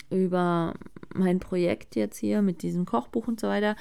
über 0.09 0.73
mein 1.13 1.39
Projekt 1.39 1.95
jetzt 1.95 2.17
hier 2.17 2.41
mit 2.41 2.61
diesem 2.61 2.85
Kochbuch 2.85 3.27
und 3.27 3.39
so 3.39 3.47
weiter. 3.47 3.75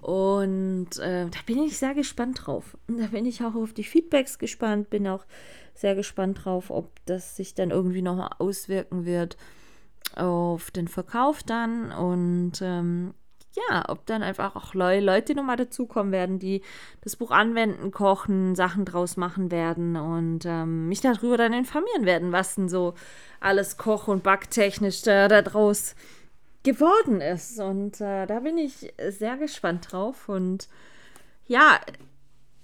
Und 0.00 0.98
äh, 0.98 1.26
da 1.26 1.38
bin 1.46 1.62
ich 1.62 1.78
sehr 1.78 1.94
gespannt 1.94 2.46
drauf. 2.46 2.76
Da 2.86 3.06
bin 3.08 3.26
ich 3.26 3.42
auch 3.42 3.54
auf 3.54 3.72
die 3.72 3.84
Feedbacks 3.84 4.38
gespannt, 4.38 4.90
bin 4.90 5.08
auch 5.08 5.26
sehr 5.74 5.94
gespannt 5.94 6.44
drauf, 6.44 6.70
ob 6.70 6.90
das 7.06 7.36
sich 7.36 7.54
dann 7.54 7.70
irgendwie 7.70 8.02
noch 8.02 8.40
auswirken 8.40 9.04
wird 9.04 9.36
auf 10.14 10.70
den 10.70 10.88
Verkauf 10.88 11.42
dann. 11.42 11.90
Und 11.90 12.60
ähm, 12.62 13.14
ja, 13.54 13.84
ob 13.88 14.06
dann 14.06 14.22
einfach 14.22 14.56
auch 14.56 14.74
Leute 14.74 15.34
nochmal 15.34 15.56
dazukommen 15.56 16.12
werden, 16.12 16.38
die 16.38 16.62
das 17.00 17.16
Buch 17.16 17.30
anwenden, 17.30 17.90
kochen, 17.90 18.54
Sachen 18.54 18.84
draus 18.84 19.16
machen 19.16 19.50
werden 19.50 19.96
und 19.96 20.44
ähm, 20.44 20.88
mich 20.88 21.00
darüber 21.00 21.36
dann 21.36 21.52
informieren 21.52 22.04
werden, 22.04 22.32
was 22.32 22.54
denn 22.54 22.68
so 22.68 22.94
alles 23.40 23.76
koch- 23.76 24.08
und 24.08 24.22
backtechnisch 24.22 25.02
da, 25.02 25.28
da 25.28 25.42
draus 25.42 25.94
geworden 26.62 27.20
ist. 27.20 27.58
Und 27.58 28.00
äh, 28.00 28.26
da 28.26 28.40
bin 28.40 28.58
ich 28.58 28.92
sehr 29.08 29.36
gespannt 29.36 29.92
drauf. 29.92 30.28
Und 30.28 30.68
ja, 31.46 31.80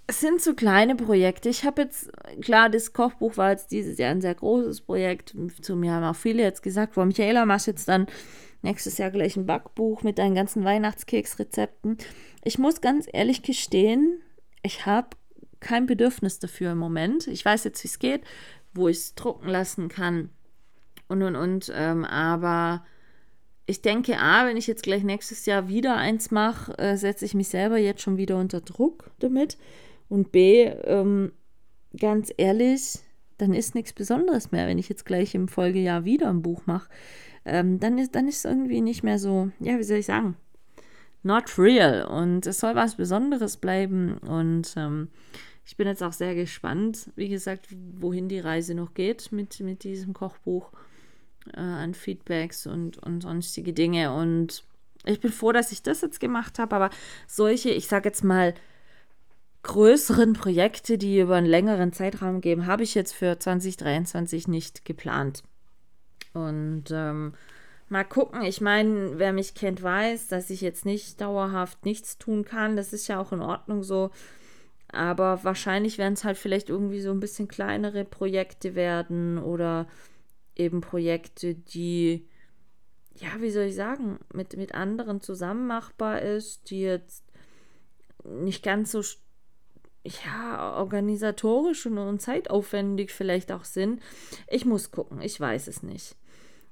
es 0.07 0.21
sind 0.21 0.43
so 0.43 0.55
kleine 0.55 0.97
Projekte. 0.97 1.49
Ich 1.49 1.65
habe 1.65 1.83
jetzt, 1.83 2.11
klar, 2.43 2.69
das 2.69 2.93
Kochbuch 2.93 3.37
war 3.37 3.53
jetzt 3.53 3.71
dieses 3.71 3.99
Jahr 3.99 4.11
ein 4.11 4.21
sehr 4.21 4.35
großes 4.35 4.83
Projekt. 4.83 5.35
Zu 5.63 5.77
mir 5.77 5.93
haben 5.93 6.05
auch 6.05 6.17
viele 6.17 6.43
jetzt 6.43 6.63
gesagt, 6.63 6.97
wo 6.97 7.05
Michaela 7.05 7.47
machst 7.47 7.67
jetzt 7.67 7.89
dann 7.89 8.07
Nächstes 8.65 8.97
Jahr 8.97 9.11
gleich 9.11 9.37
ein 9.37 9.45
Backbuch 9.45 10.03
mit 10.03 10.17
deinen 10.17 10.35
ganzen 10.35 10.65
Weihnachtskeksrezepten. 10.65 11.99
Ich 12.45 12.59
muss 12.59 12.81
ganz 12.81 13.07
ehrlich 13.13 13.43
gestehen, 13.43 14.23
ich 14.63 14.87
habe 14.87 15.09
kein 15.61 15.85
Bedürfnis 15.85 16.39
dafür 16.39 16.73
im 16.73 16.79
Moment. 16.79 17.27
Ich 17.27 17.45
weiß 17.45 17.65
jetzt, 17.65 17.85
wie 17.85 17.89
es 17.89 17.99
geht, 17.99 18.23
wo 18.73 18.89
ich 18.89 18.97
es 18.97 19.15
drucken 19.17 19.51
lassen 19.51 19.89
kann 19.89 20.31
und 21.09 21.23
und 21.23 21.37
und. 21.37 21.71
Ähm, 21.75 22.07
aber 22.07 22.87
ich 23.67 23.83
denke, 23.83 24.19
A, 24.19 24.47
wenn 24.47 24.57
ich 24.57 24.67
jetzt 24.67 24.83
gleich 24.83 25.03
nächstes 25.03 25.45
Jahr 25.45 25.69
wieder 25.69 25.99
eins 25.99 26.31
mache, 26.31 26.73
äh, 26.79 26.97
setze 26.97 27.27
ich 27.27 27.35
mich 27.35 27.49
selber 27.49 27.77
jetzt 27.77 28.01
schon 28.01 28.17
wieder 28.17 28.39
unter 28.39 28.63
Druck 28.63 29.11
damit. 29.19 29.59
Und 30.09 30.33
B, 30.33 30.63
ähm, 30.65 31.33
ganz 31.99 32.33
ehrlich, 32.35 33.01
dann 33.37 33.53
ist 33.53 33.75
nichts 33.75 33.93
Besonderes 33.93 34.53
mehr, 34.53 34.67
wenn 34.67 34.79
ich 34.79 34.89
jetzt 34.89 35.05
gleich 35.05 35.35
im 35.35 35.49
Folgejahr 35.49 36.07
wieder 36.07 36.31
ein 36.31 36.41
Buch 36.41 36.63
mache 36.65 36.89
ähm, 37.45 37.81
dann 37.81 37.99
ist 37.99 38.15
dann 38.15 38.29
ist 38.29 38.45
irgendwie 38.45 38.81
nicht 38.81 39.03
mehr 39.03 39.19
so, 39.19 39.51
ja, 39.61 39.79
wie 39.79 39.85
soll 39.85 39.99
ich 39.99 40.07
sagen, 40.07 40.37
not 41.23 41.59
real. 41.59 42.05
Und 42.07 42.47
es 42.47 42.59
soll 42.59 42.75
was 42.75 42.97
Besonderes 42.97 43.57
bleiben. 43.57 44.19
Und 44.19 44.75
ähm, 44.77 45.09
ich 45.65 45.77
bin 45.77 45.87
jetzt 45.87 46.03
auch 46.03 46.13
sehr 46.13 46.35
gespannt, 46.35 47.11
wie 47.17 47.29
gesagt, 47.29 47.69
wohin 47.99 48.29
die 48.29 48.41
Reise 48.41 48.75
noch 48.75 48.95
geht 48.95 49.33
mit, 49.33 49.61
mit 49.61 49.85
diesem 49.85 50.13
Kochbuch. 50.15 50.71
äh, 51.53 51.61
an 51.61 51.95
Feedbacks 51.95 52.67
und, 52.67 52.99
und 52.99 53.23
sonstige 53.23 53.73
Dinge. 53.73 54.15
Und 54.15 54.65
ich 55.05 55.21
bin 55.21 55.33
froh, 55.33 55.53
dass 55.53 55.73
ich 55.73 55.83
das 55.83 56.01
jetzt 56.01 56.21
gemacht 56.21 56.59
habe, 56.59 56.75
aber 56.77 56.91
solche, 57.27 57.71
ich 57.71 57.89
sage 57.89 58.09
jetzt 58.09 58.25
mal, 58.25 58.55
größeren 59.63 60.35
Projekte, 60.35 60.99
die 60.99 61.21
über 61.21 61.37
einen 61.37 61.47
längeren 61.47 61.93
Zeitraum 61.93 62.41
geben, 62.41 62.67
habe 62.67 62.83
ich 62.83 62.95
jetzt 62.95 63.15
für 63.15 63.39
2023 63.39 64.47
nicht 64.49 64.85
geplant. 64.85 65.43
Und 66.35 66.85
ähm, 66.91 67.33
mal 67.89 68.05
gucken. 68.05 68.43
Ich 68.43 68.61
meine, 68.61 69.19
wer 69.19 69.33
mich 69.33 69.55
kennt, 69.55 69.83
weiß, 69.83 70.29
dass 70.29 70.51
ich 70.51 70.61
jetzt 70.61 70.85
nicht 70.85 71.21
dauerhaft 71.21 71.85
nichts 71.85 72.19
tun 72.19 72.45
kann. 72.45 72.77
Das 72.77 72.93
ist 72.93 73.09
ja 73.09 73.21
auch 73.21 73.33
in 73.33 73.41
Ordnung 73.41 73.83
so. 73.83 74.11
Aber 74.89 75.43
wahrscheinlich 75.43 75.99
werden 75.99 76.15
es 76.15 76.25
halt 76.25 76.37
vielleicht 76.37 76.69
irgendwie 76.69 77.01
so 77.01 77.11
ein 77.11 77.21
bisschen 77.21 77.49
kleinere 77.49 78.05
Projekte 78.05 78.75
werden 78.75 79.39
oder 79.39 79.89
eben 80.57 80.81
Projekte, 80.81 81.55
die, 81.55 82.29
ja, 83.17 83.29
wie 83.41 83.51
soll 83.51 83.65
ich 83.65 83.75
sagen, 83.75 84.21
mit, 84.33 84.57
mit 84.57 84.75
anderen 84.75 85.21
zusammen 85.21 85.67
machbar 85.67 86.23
ist, 86.23 86.71
die 86.71 86.83
jetzt 86.83 87.25
nicht 88.25 88.63
ganz 88.63 88.93
so 88.93 89.03
ja, 90.25 90.77
organisatorisch 90.77 91.87
und, 91.87 91.99
und 91.99 92.21
zeitaufwendig 92.21 93.11
vielleicht 93.11 93.53
auch 93.53 93.65
sind. 93.65 94.03
Ich 94.49 94.65
muss 94.65 94.91
gucken, 94.91 95.21
ich 95.23 95.41
weiß 95.41 95.67
es 95.67 95.83
nicht. 95.83 96.17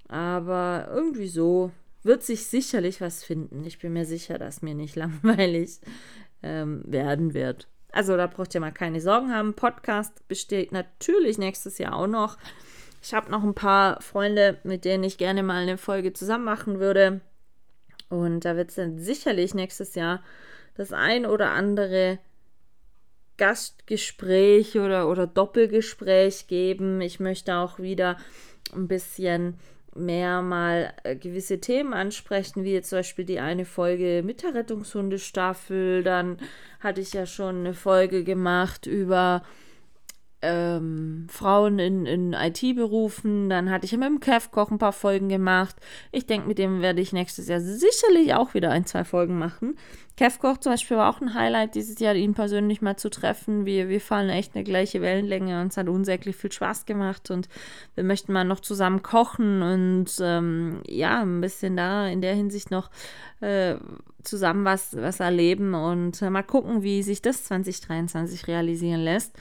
Aber 0.09 0.88
irgendwie 0.91 1.29
so 1.29 1.71
wird 2.03 2.23
sich 2.23 2.47
sicherlich 2.47 3.01
was 3.01 3.25
finden. 3.25 3.65
Ich 3.65 3.79
bin 3.79 3.93
mir 3.93 4.05
sicher, 4.05 4.38
dass 4.38 4.62
mir 4.62 4.75
nicht 4.75 4.97
langweilig 4.97 5.81
ähm, 6.43 6.83
werden 6.87 7.35
wird. 7.35 7.69
Also 7.93 8.17
da 8.17 8.27
braucht 8.27 8.55
ihr 8.55 8.61
mal 8.61 8.73
keine 8.73 9.01
Sorgen 9.01 9.33
haben. 9.33 9.55
Podcast 9.55 10.27
besteht 10.27 10.73
natürlich 10.73 11.38
nächstes 11.38 11.79
Jahr 11.79 11.95
auch 11.95 12.07
noch. 12.07 12.38
Ich 13.03 13.12
habe 13.15 13.31
noch 13.31 13.43
ein 13.43 13.55
paar 13.55 14.01
Freunde, 14.01 14.59
mit 14.65 14.85
denen 14.85 15.05
ich 15.05 15.19
gerne 15.19 15.43
mal 15.43 15.62
eine 15.62 15.77
Folge 15.77 16.12
zusammen 16.12 16.45
machen 16.45 16.81
würde. 16.81 17.21
Und 18.09 18.45
da 18.45 18.57
wird 18.57 18.71
es 18.71 18.77
dann 18.77 18.99
sicherlich 18.99 19.55
nächstes 19.55 19.95
Jahr 19.95 20.23
das 20.75 20.93
ein 20.93 21.27
oder 21.27 21.51
andere 21.51 22.19
Gastgespräch 23.37 24.79
oder, 24.79 25.09
oder 25.09 25.27
Doppelgespräch 25.27 26.47
geben. 26.47 27.01
Ich 27.01 27.21
möchte 27.21 27.57
auch 27.57 27.79
wieder 27.79 28.17
ein 28.73 28.88
bisschen 28.88 29.59
mehr 29.95 30.43
mal 30.43 30.93
äh, 31.05 31.17
gewisse 31.17 31.61
Themen 31.61 31.93
ansprechen, 31.93 32.65
wie 32.65 32.73
jetzt 32.73 32.91
zum 32.91 32.99
Beispiel 33.01 33.25
die 33.25 33.41
eine 33.41 33.65
Folge 33.65 34.23
mit 34.25 34.43
der 34.43 34.55
Rettungshundestaffel. 34.55 36.03
Dann 36.03 36.39
hatte 36.81 37.01
ich 37.01 37.13
ja 37.13 37.27
schon 37.27 37.61
eine 37.61 37.75
Folge 37.75 38.25
gemacht 38.25 38.87
über 38.87 39.43
ähm, 40.43 41.27
Frauen 41.31 41.79
in, 41.79 42.05
in 42.05 42.33
IT-Berufen. 42.33 43.49
Dann 43.49 43.71
hatte 43.71 43.87
ich 43.87 43.93
mit 43.93 44.03
dem 44.03 44.21
Kev-Koch 44.21 44.71
ein 44.71 44.79
paar 44.79 44.93
Folgen 44.93 45.29
gemacht. 45.29 45.77
Ich 46.11 46.27
denke, 46.27 46.49
mit 46.49 46.59
dem 46.59 46.83
werde 46.83 47.01
ich 47.01 47.13
nächstes 47.13 47.49
Jahr 47.49 47.61
sicherlich 47.61 48.35
auch 48.35 48.53
wieder 48.55 48.71
ein, 48.71 48.85
zwei 48.85 49.05
Folgen 49.05 49.39
machen. 49.39 49.77
Kev-Koch 50.17 50.59
zum 50.59 50.73
Beispiel 50.73 50.99
war 50.99 51.09
auch 51.09 51.21
ein 51.21 51.35
Highlight 51.35 51.75
dieses 51.75 51.99
Jahr, 51.99 52.15
ihn 52.15 52.35
persönlich 52.35 52.83
mal 52.83 52.97
zu 52.97 53.09
treffen. 53.09 53.65
Wir, 53.65 53.89
wir 53.89 54.01
fallen 54.01 54.29
echt 54.29 54.55
eine 54.55 54.65
gleiche 54.65 55.01
Wellenlänge 55.01 55.61
und 55.63 55.69
es 55.69 55.77
hat 55.77 55.89
unsäglich 55.89 56.37
viel 56.37 56.53
Spaß 56.53 56.85
gemacht 56.85 57.31
und 57.31 57.49
wir 57.95 58.05
möchten 58.05 58.33
mal 58.33 58.45
noch 58.45 58.61
zusammen 58.61 59.03
kochen 59.03 59.63
und 59.63 60.11
ähm, 60.21 60.83
ja, 60.87 61.23
ein 61.23 61.41
bisschen 61.41 61.77
da 61.77 62.09
in 62.09 62.21
der 62.21 62.35
Hinsicht 62.35 62.71
noch 62.71 62.91
äh, 63.41 63.77
zusammen 64.23 64.65
was, 64.65 64.95
was 64.97 65.21
erleben 65.21 65.75
und 65.75 66.21
äh, 66.21 66.29
mal 66.29 66.43
gucken, 66.43 66.83
wie 66.83 67.03
sich 67.03 67.23
das 67.23 67.45
2023 67.45 68.49
realisieren 68.49 69.01
lässt. 69.01 69.35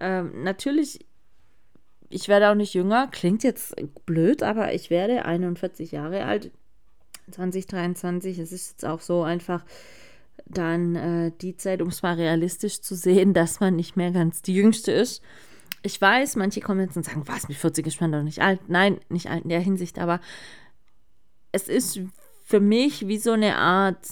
Ähm, 0.00 0.42
natürlich, 0.42 1.04
ich 2.08 2.28
werde 2.28 2.50
auch 2.50 2.54
nicht 2.54 2.74
jünger, 2.74 3.08
klingt 3.08 3.44
jetzt 3.44 3.74
blöd, 4.06 4.42
aber 4.42 4.72
ich 4.74 4.90
werde 4.90 5.24
41 5.24 5.92
Jahre 5.92 6.24
alt. 6.24 6.50
2023, 7.30 8.38
es 8.38 8.52
ist 8.52 8.72
jetzt 8.72 8.84
auch 8.84 9.00
so 9.00 9.22
einfach 9.22 9.64
dann 10.46 10.94
äh, 10.96 11.32
die 11.40 11.56
Zeit, 11.56 11.80
um 11.80 11.88
es 11.88 12.02
mal 12.02 12.14
realistisch 12.14 12.80
zu 12.80 12.94
sehen, 12.94 13.32
dass 13.34 13.60
man 13.60 13.76
nicht 13.76 13.96
mehr 13.96 14.10
ganz 14.10 14.42
die 14.42 14.54
Jüngste 14.54 14.92
ist. 14.92 15.22
Ich 15.82 16.00
weiß, 16.00 16.36
manche 16.36 16.60
kommen 16.60 16.80
jetzt 16.80 16.96
und 16.96 17.04
sagen, 17.04 17.24
was, 17.26 17.48
mit 17.48 17.58
40 17.58 17.86
ist 17.86 18.00
man 18.00 18.12
doch 18.12 18.22
nicht 18.22 18.40
alt. 18.40 18.68
Nein, 18.68 19.00
nicht 19.08 19.28
alt 19.28 19.42
in 19.44 19.50
der 19.50 19.60
Hinsicht, 19.60 19.98
aber 19.98 20.20
es 21.52 21.68
ist 21.68 22.00
für 22.42 22.60
mich 22.60 23.06
wie 23.06 23.18
so 23.18 23.32
eine 23.32 23.56
Art 23.56 24.06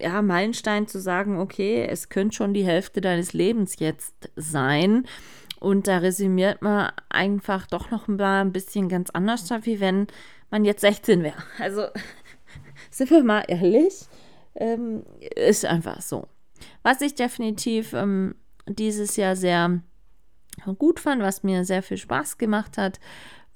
ja, 0.00 0.22
Meilenstein 0.22 0.86
zu 0.86 1.00
sagen, 1.00 1.38
okay, 1.38 1.86
es 1.88 2.08
könnte 2.08 2.36
schon 2.36 2.54
die 2.54 2.64
Hälfte 2.64 3.00
deines 3.00 3.32
Lebens 3.32 3.78
jetzt 3.78 4.30
sein. 4.36 5.06
Und 5.60 5.86
da 5.86 5.98
resümiert 5.98 6.62
man 6.62 6.92
einfach 7.08 7.66
doch 7.66 7.90
noch 7.90 8.08
mal 8.08 8.42
ein 8.42 8.52
bisschen 8.52 8.88
ganz 8.88 9.10
anders, 9.10 9.48
wie 9.62 9.80
wenn 9.80 10.06
man 10.50 10.64
jetzt 10.64 10.82
16 10.82 11.22
wäre. 11.22 11.42
Also, 11.58 11.86
sind 12.90 13.10
wir 13.10 13.22
mal 13.22 13.44
ehrlich, 13.48 14.06
ähm, 14.54 15.04
ist 15.36 15.64
einfach 15.64 16.00
so. 16.00 16.28
Was 16.82 17.00
ich 17.00 17.14
definitiv 17.14 17.92
ähm, 17.92 18.34
dieses 18.66 19.16
Jahr 19.16 19.36
sehr 19.36 19.80
gut 20.78 21.00
fand, 21.00 21.22
was 21.22 21.42
mir 21.42 21.64
sehr 21.64 21.82
viel 21.82 21.96
Spaß 21.96 22.38
gemacht 22.38 22.78
hat, 22.78 23.00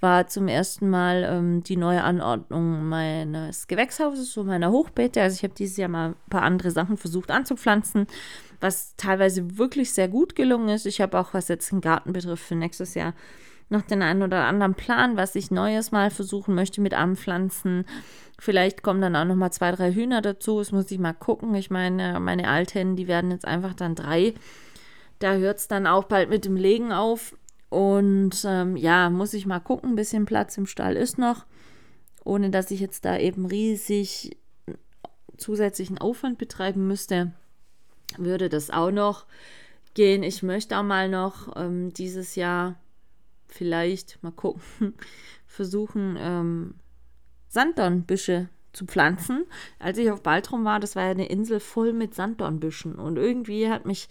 war 0.00 0.28
zum 0.28 0.46
ersten 0.46 0.88
Mal 0.90 1.24
ähm, 1.28 1.62
die 1.62 1.76
neue 1.76 2.04
Anordnung 2.04 2.88
meines 2.88 3.66
Gewächshauses, 3.66 4.32
so 4.32 4.44
meiner 4.44 4.70
Hochbeete. 4.70 5.20
Also 5.20 5.36
ich 5.36 5.42
habe 5.42 5.54
dieses 5.54 5.76
Jahr 5.76 5.88
mal 5.88 6.10
ein 6.10 6.30
paar 6.30 6.42
andere 6.42 6.70
Sachen 6.70 6.96
versucht 6.96 7.30
anzupflanzen, 7.30 8.06
was 8.60 8.94
teilweise 8.96 9.58
wirklich 9.58 9.92
sehr 9.92 10.08
gut 10.08 10.36
gelungen 10.36 10.68
ist. 10.68 10.86
Ich 10.86 11.00
habe 11.00 11.18
auch, 11.18 11.34
was 11.34 11.48
jetzt 11.48 11.72
den 11.72 11.80
Garten 11.80 12.12
betrifft, 12.12 12.44
für 12.44 12.54
nächstes 12.54 12.94
Jahr 12.94 13.14
noch 13.70 13.82
den 13.82 14.02
einen 14.02 14.22
oder 14.22 14.44
anderen 14.44 14.74
Plan, 14.74 15.16
was 15.16 15.34
ich 15.34 15.50
Neues 15.50 15.92
mal 15.92 16.10
versuchen 16.10 16.54
möchte 16.54 16.80
mit 16.80 16.94
Anpflanzen. 16.94 17.84
Vielleicht 18.38 18.82
kommen 18.82 19.00
dann 19.00 19.16
auch 19.16 19.24
noch 19.24 19.34
mal 19.34 19.50
zwei, 19.50 19.72
drei 19.72 19.92
Hühner 19.92 20.22
dazu. 20.22 20.58
Das 20.58 20.72
muss 20.72 20.90
ich 20.90 20.98
mal 20.98 21.12
gucken. 21.12 21.54
Ich 21.54 21.70
meine, 21.70 22.18
meine 22.20 22.48
Alten, 22.48 22.96
die 22.96 23.08
werden 23.08 23.30
jetzt 23.30 23.46
einfach 23.46 23.74
dann 23.74 23.94
drei. 23.94 24.34
Da 25.18 25.34
hört 25.34 25.58
es 25.58 25.68
dann 25.68 25.86
auch 25.86 26.04
bald 26.04 26.30
mit 26.30 26.44
dem 26.44 26.56
Legen 26.56 26.92
auf. 26.92 27.34
Und 27.70 28.44
ähm, 28.44 28.76
ja, 28.76 29.10
muss 29.10 29.34
ich 29.34 29.46
mal 29.46 29.60
gucken, 29.60 29.90
ein 29.90 29.96
bisschen 29.96 30.24
Platz 30.24 30.56
im 30.56 30.66
Stall 30.66 30.96
ist 30.96 31.18
noch, 31.18 31.44
ohne 32.24 32.50
dass 32.50 32.70
ich 32.70 32.80
jetzt 32.80 33.04
da 33.04 33.18
eben 33.18 33.46
riesig 33.46 34.36
zusätzlichen 35.36 35.98
Aufwand 35.98 36.38
betreiben 36.38 36.86
müsste, 36.86 37.32
würde 38.16 38.48
das 38.48 38.70
auch 38.70 38.90
noch 38.90 39.26
gehen. 39.94 40.22
Ich 40.22 40.42
möchte 40.42 40.78
auch 40.78 40.82
mal 40.82 41.08
noch 41.08 41.56
ähm, 41.56 41.92
dieses 41.92 42.34
Jahr 42.34 42.76
vielleicht 43.46 44.22
mal 44.22 44.32
gucken, 44.32 44.94
versuchen, 45.46 46.16
ähm, 46.18 46.74
Sanddornbüsche 47.48 48.48
zu 48.72 48.84
pflanzen. 48.84 49.44
Als 49.78 49.98
ich 49.98 50.10
auf 50.10 50.22
Baltrum 50.22 50.64
war, 50.64 50.80
das 50.80 50.96
war 50.96 51.04
ja 51.04 51.10
eine 51.10 51.28
Insel 51.28 51.60
voll 51.60 51.92
mit 51.92 52.14
Sanddornbüschen 52.14 52.96
und 52.96 53.16
irgendwie 53.16 53.68
hat 53.68 53.86
mich 53.86 54.08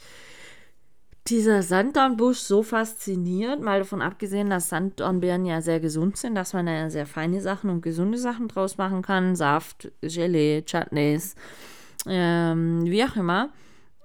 dieser 1.30 1.62
Sanddornbusch 1.62 2.40
so 2.40 2.64
fasziniert, 2.64 3.62
mal 3.62 3.80
davon 3.80 4.02
abgesehen, 4.02 4.50
dass 4.50 4.70
Sanddornbeeren 4.70 5.46
ja 5.46 5.62
sehr 5.62 5.80
gesund 5.80 6.18
sind, 6.18 6.36
dass 6.36 6.54
man 6.54 6.66
da 6.66 6.72
ja 6.72 6.90
sehr 6.90 7.06
feine 7.06 7.42
Sachen 7.42 7.70
und 7.70 7.82
gesunde 7.82 8.18
Sachen 8.18 8.48
draus 8.48 8.78
machen 8.78 9.02
kann. 9.02 9.36
Saft, 9.36 9.92
Gelee, 10.02 10.64
Chutneys, 10.64 11.36
ähm, 12.06 12.86
wie 12.86 13.04
auch 13.04 13.16
immer. 13.16 13.50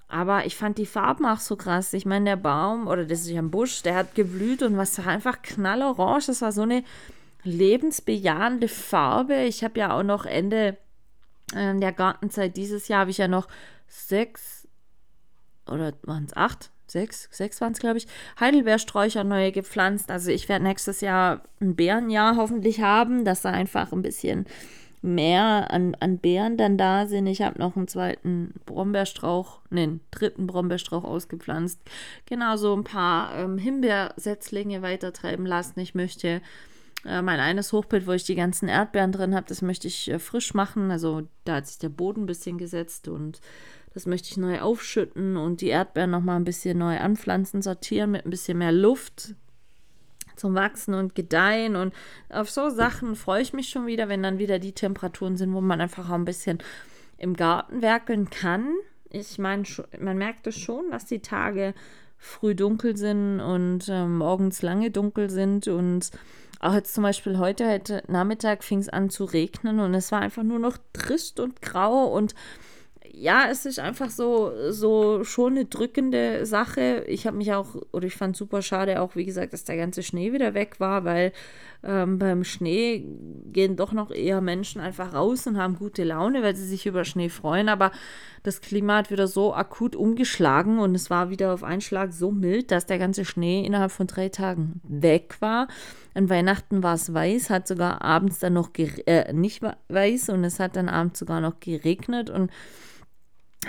Aber 0.09 0.45
ich 0.45 0.57
fand 0.57 0.79
die 0.79 0.87
Farben 0.87 1.25
auch 1.25 1.39
so 1.39 1.57
krass. 1.57 1.95
Ich 1.95 2.05
meine, 2.05 2.27
der 2.27 2.37
Baum 2.37 2.87
oder 2.87 3.05
das 3.05 3.21
ist 3.21 3.31
ja 3.31 3.41
ein 3.41 3.51
Busch, 3.51 3.83
der 3.83 3.95
hat 3.95 4.15
geblüht 4.15 4.63
und 4.63 4.77
was 4.77 4.99
einfach 4.99 5.41
knallorange. 5.41 6.27
Das 6.27 6.43
war 6.43 6.53
so 6.53 6.63
eine 6.63 6.85
lebensbejahende 7.45 8.69
Farbe. 8.69 9.45
Ich 9.45 9.65
habe 9.65 9.79
ja 9.79 9.97
auch 9.97 10.03
noch 10.03 10.27
Ende 10.27 10.77
äh, 11.55 11.79
der 11.79 11.93
Gartenzeit 11.93 12.57
dieses 12.57 12.89
Jahr 12.89 13.01
habe 13.01 13.11
ich 13.11 13.19
ja 13.19 13.29
noch 13.29 13.49
sechs 13.87 14.69
oder 15.67 15.93
waren 16.03 16.25
es 16.25 16.37
acht? 16.37 16.72
Sechs, 16.93 17.29
sechs 17.31 17.61
waren 17.61 17.73
es, 17.73 17.81
glaube 17.81 17.99
ich, 17.99 18.07
Heidelbeersträucher 18.39 19.25
neue 19.25 19.53
gepflanzt. 19.53 20.11
Also 20.11 20.31
ich 20.31 20.49
werde 20.49 20.65
nächstes 20.65 21.01
Jahr 21.01 21.43
ein 21.61 21.75
Bärenjahr 21.75 22.37
hoffentlich 22.37 22.81
haben, 22.81 23.25
dass 23.25 23.43
da 23.43 23.51
einfach 23.51 23.93
ein 23.93 24.03
bisschen 24.03 24.47
mehr 25.03 25.71
an, 25.73 25.97
an 25.99 26.19
Beeren 26.19 26.57
dann 26.57 26.79
da 26.79 27.07
sind. 27.07 27.27
Ich 27.27 27.43
habe 27.43 27.59
noch 27.59 27.77
einen 27.77 27.89
zweiten 27.89 28.55
Brombeerstrauch, 28.67 29.61
ne, 29.71 29.83
einen 29.83 30.01
dritten 30.13 30.47
Brombeerstrauch 30.47 31.03
ausgepflanzt. 31.03 31.81
Genauso 32.27 32.75
ein 32.75 32.85
paar 32.85 33.37
ähm, 33.37 33.59
Himbeersetzlinge 33.59 34.81
weitertreiben 34.81 35.45
lassen. 35.45 35.81
Ich 35.81 35.97
möchte 35.97 36.41
äh, 37.05 37.21
mein 37.21 37.41
eines 37.41 37.73
Hochbild, 37.73 38.07
wo 38.07 38.13
ich 38.13 38.25
die 38.25 38.37
ganzen 38.37 38.69
Erdbeeren 38.69 39.11
drin 39.11 39.35
habe, 39.35 39.47
das 39.49 39.61
möchte 39.61 39.89
ich 39.89 40.09
äh, 40.09 40.21
frisch 40.21 40.55
machen. 40.55 40.93
Also 40.93 41.23
da 41.45 41.57
hat 41.57 41.67
sich 41.67 41.79
der 41.79 41.89
Boden 41.89 42.23
ein 42.23 42.27
bisschen 42.27 42.59
gesetzt 42.59 43.09
und 43.09 43.41
das 43.95 44.07
möchte 44.07 44.31
ich 44.31 44.37
neu 44.37 44.61
aufschütten 44.61 45.37
und 45.37 45.61
die 45.61 45.69
Erdbeeren 45.69 46.11
nochmal 46.11 46.37
ein 46.37 46.45
bisschen 46.45 46.79
neu 46.79 46.99
anpflanzen, 46.99 47.63
sortieren 47.63 48.13
mit 48.13 48.25
ein 48.25 48.31
bisschen 48.31 48.59
mehr 48.59 48.73
Luft 48.73 49.35
zum 50.37 50.55
Wachsen 50.55 50.95
und 50.95 51.15
Gedeihen. 51.15 51.77
Und 51.77 51.95
auf 52.31 52.51
so 52.51 52.71
Sachen 52.71 53.17
freue 53.17 53.43
ich 53.43 53.53
mich 53.53 53.69
schon 53.69 53.87
wieder, 53.87 54.09
wenn 54.09 54.23
dann 54.23 54.39
wieder 54.39 54.59
die 54.59 54.73
Temperaturen 54.73 55.37
sind, 55.37 55.53
wo 55.53 55.61
man 55.61 55.81
einfach 55.81 56.09
auch 56.09 56.15
ein 56.15 56.25
bisschen 56.25 56.59
im 57.19 57.35
Garten 57.35 57.83
werkeln 57.83 58.31
kann. 58.31 58.73
Ich 59.11 59.39
meine, 59.39 59.65
man 60.01 60.17
merkt 60.17 60.47
es 60.47 60.59
schon, 60.59 60.91
dass 60.91 61.05
die 61.05 61.21
Tage 61.21 61.75
früh 62.17 62.55
dunkel 62.55 62.97
sind 62.97 63.41
und 63.41 63.89
äh, 63.89 64.07
morgens 64.07 64.63
lange 64.63 64.91
dunkel 64.91 65.29
sind 65.29 65.69
und 65.69 66.11
auch 66.61 66.75
jetzt 66.75 66.95
zum 66.95 67.03
Beispiel 67.03 67.39
heute, 67.39 67.69
heute 67.69 68.05
Nachmittag 68.07 68.63
fing 68.63 68.79
es 68.79 68.89
an 68.89 69.11
zu 69.11 69.25
regnen 69.25 69.81
und 69.81 69.93
es 69.95 70.13
war 70.13 70.21
einfach 70.21 70.45
nur 70.45 70.61
noch 70.61 70.79
trist 70.93 71.41
und 71.41 71.61
grau 71.61 72.07
und 72.07 72.35
ja, 73.15 73.49
es 73.51 73.67
ist 73.67 73.79
einfach 73.79 74.11
so, 74.11 74.53
so 74.71 75.23
schon 75.23 75.53
eine 75.53 75.67
drückende 75.67 76.47
Sache. 76.47 77.05
Ich 77.07 77.27
habe 77.27 77.37
mich 77.37 77.53
auch, 77.53 77.77
oder 77.93 78.07
ich 78.07 78.15
fand 78.17 78.37
super 78.37 78.63
schade 78.63 79.01
auch, 79.01 79.17
wie 79.17 79.27
gesagt, 79.27 79.53
dass 79.53 79.65
der 79.65 79.77
ganze 79.77 80.03
Schnee 80.03 80.33
wieder 80.33 80.55
weg 80.55 80.81
war, 80.81 81.05
weil 81.05 81.33
ähm, 81.85 82.19
beim 82.19 82.43
Schnee 82.43 83.05
gehen 83.53 83.77
doch 83.77 83.93
noch 83.93 84.11
eher 84.11 84.41
Menschen 84.41 84.81
einfach 84.81 85.13
raus 85.13 85.47
und 85.47 85.59
haben 85.59 85.77
gute 85.79 86.05
Laune, 86.05 86.43
weil 86.43 86.57
sie 86.57 86.67
sich 86.67 86.87
über 86.87 87.05
Schnee 87.05 87.29
freuen. 87.29 87.69
Aber 87.69 87.93
das 88.45 88.63
Klima 88.63 88.97
hat 88.97 89.11
wieder 89.11 89.29
so 89.29 89.55
akut 89.55 89.95
umgeschlagen 89.95 90.79
und 90.79 90.95
es 90.95 91.11
war 91.11 91.29
wieder 91.29 91.53
auf 91.53 91.65
einen 91.65 91.83
Schlag 91.83 92.15
so 92.15 92.31
mild, 92.31 92.71
dass 92.71 92.87
der 92.87 92.99
ganze 92.99 93.27
Schnee 93.27 93.65
innerhalb 93.65 93.93
von 93.93 94.07
drei 94.07 94.31
Tagen 94.31 94.81
weg 94.85 95.37
war. 95.41 95.69
An 96.15 96.31
Weihnachten 96.31 96.83
war 96.83 96.95
es 96.95 97.13
weiß, 97.13 97.51
hat 97.51 97.69
sogar 97.69 98.01
abends 98.01 98.39
dann 98.39 98.55
noch 98.55 98.71
äh, 98.77 99.33
nicht 99.35 99.63
weiß 99.89 100.31
und 100.31 100.45
es 100.45 100.59
hat 100.59 100.77
dann 100.77 100.89
abends 100.89 101.19
sogar 101.19 101.43
noch 101.43 101.61
geregnet 101.61 102.31
und 102.31 102.51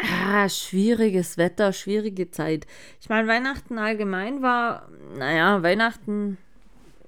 Ah, 0.02 0.50
schwieriges 0.50 1.38
Wetter, 1.38 1.72
schwierige 1.72 2.32
Zeit. 2.32 2.66
Ich 3.00 3.10
meine, 3.10 3.28
Weihnachten 3.28 3.78
allgemein 3.78 4.42
war, 4.42 4.90
naja, 5.18 5.62
Weihnachten, 5.62 6.38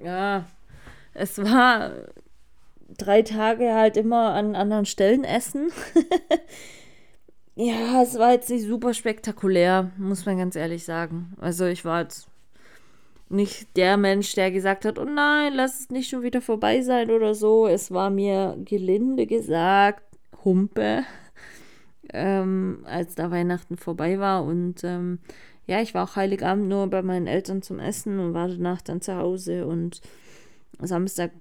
ja, 0.03 0.45
es 1.13 1.38
war 1.39 1.91
drei 2.97 3.21
Tage 3.23 3.73
halt 3.73 3.97
immer 3.97 4.33
an 4.33 4.55
anderen 4.55 4.86
Stellen 4.86 5.23
essen. 5.23 5.71
ja, 7.55 8.03
es 8.03 8.19
war 8.19 8.33
jetzt 8.33 8.49
nicht 8.49 8.65
super 8.65 8.93
spektakulär, 8.93 9.91
muss 9.97 10.25
man 10.25 10.38
ganz 10.38 10.55
ehrlich 10.55 10.83
sagen. 10.83 11.33
Also 11.39 11.65
ich 11.65 11.86
war 11.86 12.01
jetzt 12.01 12.27
nicht 13.29 13.75
der 13.75 13.97
Mensch, 13.97 14.36
der 14.36 14.51
gesagt 14.51 14.86
hat, 14.86 14.99
oh 14.99 15.05
nein, 15.05 15.53
lass 15.55 15.79
es 15.79 15.89
nicht 15.89 16.09
schon 16.09 16.21
wieder 16.21 16.41
vorbei 16.41 16.81
sein 16.81 17.09
oder 17.09 17.33
so. 17.33 17.67
Es 17.67 17.91
war 17.91 18.11
mir 18.11 18.55
gelinde 18.63 19.25
gesagt, 19.25 20.03
Humpe 20.43 21.03
ähm, 22.14 22.84
als 22.86 23.16
da 23.16 23.32
Weihnachten 23.32 23.78
vorbei 23.78 24.20
war. 24.20 24.43
Und 24.43 24.84
ähm, 24.84 25.20
ja, 25.66 25.82
ich 25.82 25.93
war 25.93 26.03
auch 26.03 26.16
Heiligabend 26.16 26.68
nur 26.68 26.88
bei 26.88 27.01
meinen 27.01 27.28
Eltern 27.28 27.62
zum 27.62 27.80
Essen 27.80 28.20
und 28.20 28.34
war 28.34 28.47
danach 28.47 28.82
dann 28.82 29.01
zu 29.01 29.16
Hause. 29.16 29.66
Und 29.66 30.01
Samstag, 30.80 31.32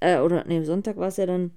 äh, 0.00 0.18
oder 0.18 0.44
nee, 0.46 0.62
Sonntag 0.62 0.96
war 0.96 1.08
es 1.08 1.16
ja 1.16 1.26
dann, 1.26 1.52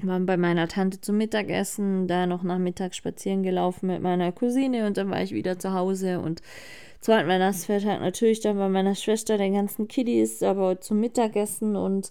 waren 0.00 0.26
bei 0.26 0.36
meiner 0.36 0.68
Tante 0.68 1.00
zum 1.00 1.16
Mittagessen, 1.16 2.08
da 2.08 2.26
noch 2.26 2.42
nachmittags 2.42 2.96
spazieren 2.96 3.42
gelaufen 3.42 3.86
mit 3.86 4.02
meiner 4.02 4.32
Cousine 4.32 4.86
und 4.86 4.96
dann 4.96 5.10
war 5.10 5.22
ich 5.22 5.32
wieder 5.32 5.60
zu 5.60 5.74
Hause 5.74 6.18
und 6.18 6.42
zweiten 7.00 7.28
Weihnachtsfeiertag 7.28 8.00
natürlich 8.00 8.40
dann 8.40 8.56
bei 8.56 8.68
meiner 8.68 8.96
Schwester 8.96 9.38
den 9.38 9.54
ganzen 9.54 9.86
Kiddies, 9.86 10.42
aber 10.42 10.80
zum 10.80 10.98
Mittagessen 10.98 11.76
und 11.76 12.10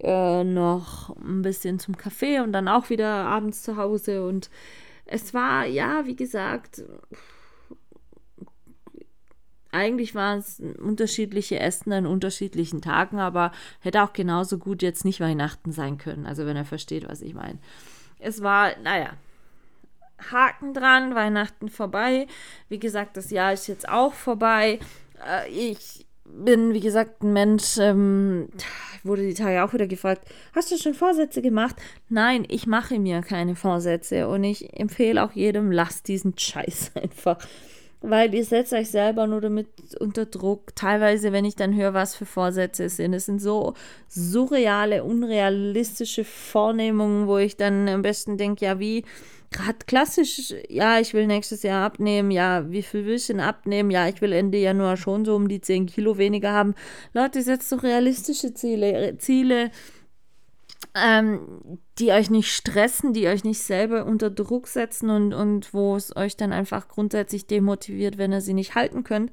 äh, 0.00 0.42
noch 0.44 1.14
ein 1.16 1.42
bisschen 1.42 1.78
zum 1.78 1.96
Kaffee 1.96 2.40
und 2.40 2.52
dann 2.52 2.68
auch 2.68 2.90
wieder 2.90 3.08
abends 3.08 3.62
zu 3.62 3.76
Hause 3.76 4.26
und 4.26 4.50
es 5.12 5.34
war, 5.34 5.66
ja, 5.66 6.06
wie 6.06 6.16
gesagt, 6.16 6.82
eigentlich 9.70 10.14
waren 10.14 10.38
es 10.38 10.60
unterschiedliche 10.60 11.60
Essen 11.60 11.92
an 11.92 12.06
unterschiedlichen 12.06 12.80
Tagen, 12.80 13.18
aber 13.18 13.52
hätte 13.80 14.02
auch 14.02 14.12
genauso 14.12 14.58
gut 14.58 14.82
jetzt 14.82 15.04
nicht 15.04 15.20
Weihnachten 15.20 15.72
sein 15.72 15.98
können. 15.98 16.26
Also 16.26 16.46
wenn 16.46 16.56
er 16.56 16.64
versteht, 16.64 17.08
was 17.08 17.20
ich 17.20 17.34
meine. 17.34 17.58
Es 18.18 18.42
war, 18.42 18.76
naja, 18.82 19.10
Haken 20.30 20.72
dran, 20.72 21.14
Weihnachten 21.14 21.68
vorbei. 21.68 22.26
Wie 22.68 22.78
gesagt, 22.78 23.16
das 23.16 23.30
Jahr 23.30 23.52
ist 23.52 23.66
jetzt 23.66 23.88
auch 23.88 24.14
vorbei. 24.14 24.78
Äh, 25.26 25.48
ich 25.50 26.06
bin, 26.24 26.72
wie 26.74 26.80
gesagt, 26.80 27.22
ein 27.22 27.32
Mensch, 27.32 27.78
ähm, 27.78 28.48
wurde 29.02 29.26
die 29.26 29.34
Tage 29.34 29.64
auch 29.64 29.72
wieder 29.72 29.86
gefragt, 29.86 30.26
hast 30.54 30.70
du 30.70 30.76
schon 30.76 30.94
Vorsätze 30.94 31.42
gemacht? 31.42 31.76
Nein, 32.08 32.46
ich 32.48 32.66
mache 32.66 32.98
mir 32.98 33.20
keine 33.22 33.56
Vorsätze 33.56 34.28
und 34.28 34.44
ich 34.44 34.78
empfehle 34.78 35.22
auch 35.22 35.32
jedem, 35.32 35.72
lasst 35.72 36.08
diesen 36.08 36.38
Scheiß 36.38 36.92
einfach. 37.02 37.38
Weil 38.04 38.34
ihr 38.34 38.44
setzt 38.44 38.72
euch 38.72 38.90
selber 38.90 39.28
nur 39.28 39.40
damit 39.40 39.68
unter 40.00 40.26
Druck. 40.26 40.74
Teilweise, 40.74 41.30
wenn 41.30 41.44
ich 41.44 41.54
dann 41.54 41.76
höre, 41.76 41.94
was 41.94 42.16
für 42.16 42.26
Vorsätze 42.26 42.84
es 42.84 42.96
sind. 42.96 43.14
Es 43.14 43.26
sind 43.26 43.40
so 43.40 43.74
surreale, 44.08 45.04
unrealistische 45.04 46.24
Vornehmungen, 46.24 47.28
wo 47.28 47.38
ich 47.38 47.56
dann 47.56 47.88
am 47.88 48.02
besten 48.02 48.38
denke, 48.38 48.64
ja, 48.64 48.80
wie 48.80 49.04
gerade 49.52 49.78
klassisch, 49.86 50.54
ja, 50.68 50.98
ich 50.98 51.14
will 51.14 51.26
nächstes 51.26 51.62
Jahr 51.62 51.84
abnehmen, 51.84 52.30
ja, 52.30 52.70
wie 52.70 52.82
viel 52.82 53.04
will 53.04 53.14
ich 53.14 53.26
denn 53.26 53.40
abnehmen? 53.40 53.90
Ja, 53.90 54.08
ich 54.08 54.20
will 54.20 54.32
Ende 54.32 54.58
Januar 54.58 54.96
schon 54.96 55.24
so 55.24 55.36
um 55.36 55.48
die 55.48 55.60
10 55.60 55.86
Kilo 55.86 56.18
weniger 56.18 56.52
haben. 56.52 56.74
Leute, 57.12 57.42
setzt 57.42 57.70
doch 57.70 57.82
realistische 57.82 58.54
Ziele, 58.54 59.16
Ziele, 59.18 59.70
ähm, 60.94 61.78
die 61.98 62.10
euch 62.10 62.30
nicht 62.30 62.50
stressen, 62.52 63.12
die 63.12 63.28
euch 63.28 63.44
nicht 63.44 63.60
selber 63.60 64.04
unter 64.04 64.30
Druck 64.30 64.66
setzen 64.68 65.10
und, 65.10 65.32
und 65.32 65.72
wo 65.72 65.96
es 65.96 66.14
euch 66.16 66.36
dann 66.36 66.52
einfach 66.52 66.88
grundsätzlich 66.88 67.46
demotiviert, 67.46 68.18
wenn 68.18 68.32
ihr 68.32 68.40
sie 68.40 68.54
nicht 68.54 68.74
halten 68.74 69.04
könnt 69.04 69.30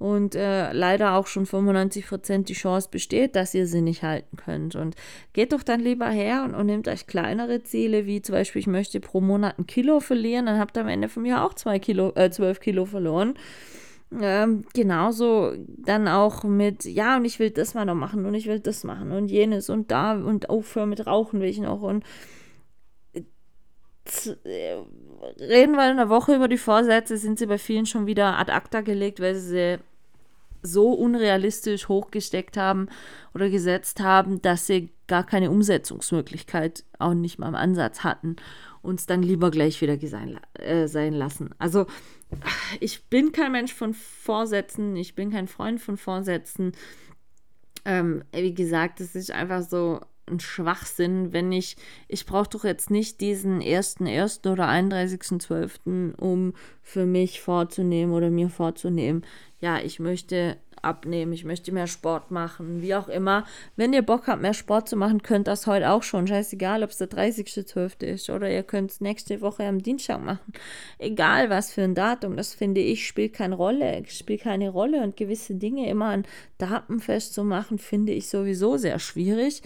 und 0.00 0.34
äh, 0.34 0.72
leider 0.72 1.14
auch 1.14 1.26
schon 1.26 1.44
95 1.44 2.08
Prozent 2.08 2.48
die 2.48 2.54
Chance 2.54 2.88
besteht, 2.90 3.36
dass 3.36 3.52
ihr 3.52 3.66
sie 3.66 3.82
nicht 3.82 4.02
halten 4.02 4.38
könnt. 4.38 4.74
Und 4.74 4.96
geht 5.34 5.52
doch 5.52 5.62
dann 5.62 5.80
lieber 5.80 6.08
her 6.08 6.42
und, 6.42 6.54
und 6.54 6.64
nehmt 6.64 6.88
euch 6.88 7.06
kleinere 7.06 7.62
Ziele, 7.62 8.06
wie 8.06 8.22
zum 8.22 8.32
Beispiel, 8.32 8.60
ich 8.60 8.66
möchte 8.66 8.98
pro 8.98 9.20
Monat 9.20 9.58
ein 9.58 9.66
Kilo 9.66 10.00
verlieren, 10.00 10.46
dann 10.46 10.58
habt 10.58 10.78
ihr 10.78 10.80
am 10.80 10.88
Ende 10.88 11.10
von 11.10 11.22
mir 11.22 11.44
auch 11.44 11.52
zwei 11.52 11.78
Kilo, 11.78 12.12
äh, 12.14 12.30
12 12.30 12.60
Kilo 12.60 12.86
verloren. 12.86 13.34
Ähm, 14.18 14.64
genauso 14.72 15.52
dann 15.68 16.08
auch 16.08 16.44
mit, 16.44 16.86
ja, 16.86 17.18
und 17.18 17.26
ich 17.26 17.38
will 17.38 17.50
das 17.50 17.74
mal 17.74 17.84
noch 17.84 17.94
machen 17.94 18.24
und 18.24 18.32
ich 18.32 18.46
will 18.46 18.58
das 18.58 18.84
machen 18.84 19.12
und 19.12 19.30
jenes 19.30 19.68
und 19.68 19.90
da 19.90 20.14
und 20.14 20.48
aufhören 20.48 20.88
mit 20.88 21.06
Rauchen 21.06 21.40
will 21.40 21.48
ich 21.48 21.60
noch 21.60 21.82
und 21.82 22.04
äh, 24.44 24.76
reden 25.38 25.76
wir 25.76 25.84
in 25.84 25.98
einer 25.98 26.08
Woche 26.08 26.34
über 26.34 26.48
die 26.48 26.56
Vorsätze, 26.56 27.18
sind 27.18 27.38
sie 27.38 27.46
bei 27.46 27.58
vielen 27.58 27.84
schon 27.84 28.06
wieder 28.06 28.38
ad 28.38 28.50
acta 28.50 28.80
gelegt, 28.80 29.20
weil 29.20 29.34
sie 29.34 29.78
so 30.62 30.92
unrealistisch 30.92 31.88
hochgesteckt 31.88 32.56
haben 32.56 32.88
oder 33.34 33.50
gesetzt 33.50 34.00
haben, 34.00 34.42
dass 34.42 34.66
sie 34.66 34.90
gar 35.06 35.24
keine 35.24 35.50
Umsetzungsmöglichkeit 35.50 36.84
auch 36.98 37.14
nicht 37.14 37.38
mal 37.38 37.48
im 37.48 37.54
Ansatz 37.54 38.04
hatten, 38.04 38.36
uns 38.82 39.06
dann 39.06 39.22
lieber 39.22 39.50
gleich 39.50 39.80
wieder 39.80 39.98
sein, 40.06 40.40
äh, 40.54 40.86
sein 40.86 41.12
lassen. 41.12 41.50
Also 41.58 41.86
ich 42.80 43.08
bin 43.08 43.32
kein 43.32 43.52
Mensch 43.52 43.74
von 43.74 43.94
Vorsätzen, 43.94 44.96
ich 44.96 45.14
bin 45.14 45.30
kein 45.30 45.48
Freund 45.48 45.80
von 45.80 45.96
Vorsätzen. 45.96 46.72
Ähm, 47.84 48.22
wie 48.32 48.54
gesagt, 48.54 49.00
es 49.00 49.14
ist 49.14 49.30
einfach 49.30 49.62
so 49.62 50.00
ein 50.30 50.40
Schwachsinn, 50.40 51.32
wenn 51.32 51.52
ich, 51.52 51.76
ich 52.08 52.26
brauche 52.26 52.50
doch 52.50 52.64
jetzt 52.64 52.90
nicht 52.90 53.20
diesen 53.20 53.60
1.1. 53.60 54.50
oder 54.50 54.68
31.12., 54.68 56.14
um 56.16 56.54
für 56.82 57.06
mich 57.06 57.40
vorzunehmen 57.40 58.12
oder 58.12 58.30
mir 58.30 58.48
vorzunehmen, 58.48 59.24
ja, 59.60 59.78
ich 59.78 60.00
möchte 60.00 60.56
abnehmen, 60.82 61.32
ich 61.32 61.44
möchte 61.44 61.72
mehr 61.72 61.86
Sport 61.86 62.30
machen, 62.30 62.82
wie 62.82 62.94
auch 62.94 63.08
immer. 63.08 63.44
Wenn 63.76 63.92
ihr 63.92 64.02
Bock 64.02 64.26
habt, 64.26 64.42
mehr 64.42 64.54
Sport 64.54 64.88
zu 64.88 64.96
machen, 64.96 65.22
könnt 65.22 65.46
das 65.46 65.66
heute 65.66 65.90
auch 65.90 66.02
schon. 66.02 66.26
Scheißegal, 66.26 66.82
ob 66.82 66.90
es 66.90 66.98
der 66.98 67.10
30.12. 67.10 68.04
ist 68.04 68.30
oder 68.30 68.50
ihr 68.50 68.62
könnt 68.62 68.90
es 68.90 69.00
nächste 69.00 69.40
Woche 69.40 69.64
am 69.64 69.82
Dienstag 69.82 70.22
machen. 70.22 70.52
Egal 70.98 71.50
was 71.50 71.72
für 71.72 71.82
ein 71.82 71.94
Datum, 71.94 72.36
das 72.36 72.54
finde 72.54 72.80
ich, 72.80 73.06
spielt 73.06 73.34
keine 73.34 73.54
Rolle, 73.54 74.02
spielt 74.06 74.42
keine 74.42 74.70
Rolle 74.70 75.02
und 75.02 75.16
gewisse 75.16 75.54
Dinge 75.54 75.88
immer 75.88 76.06
an 76.06 76.24
Daten 76.58 77.00
festzumachen, 77.00 77.78
finde 77.78 78.12
ich 78.12 78.28
sowieso 78.28 78.76
sehr 78.76 78.98
schwierig. 78.98 79.62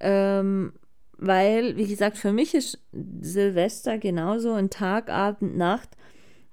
Ähm, 0.00 0.72
weil, 1.16 1.76
wie 1.76 1.86
gesagt, 1.86 2.16
für 2.16 2.32
mich 2.32 2.54
ist 2.54 2.78
Silvester 3.20 3.98
genauso 3.98 4.52
ein 4.52 4.70
Tag, 4.70 5.10
Abend, 5.10 5.56
Nacht 5.56 5.90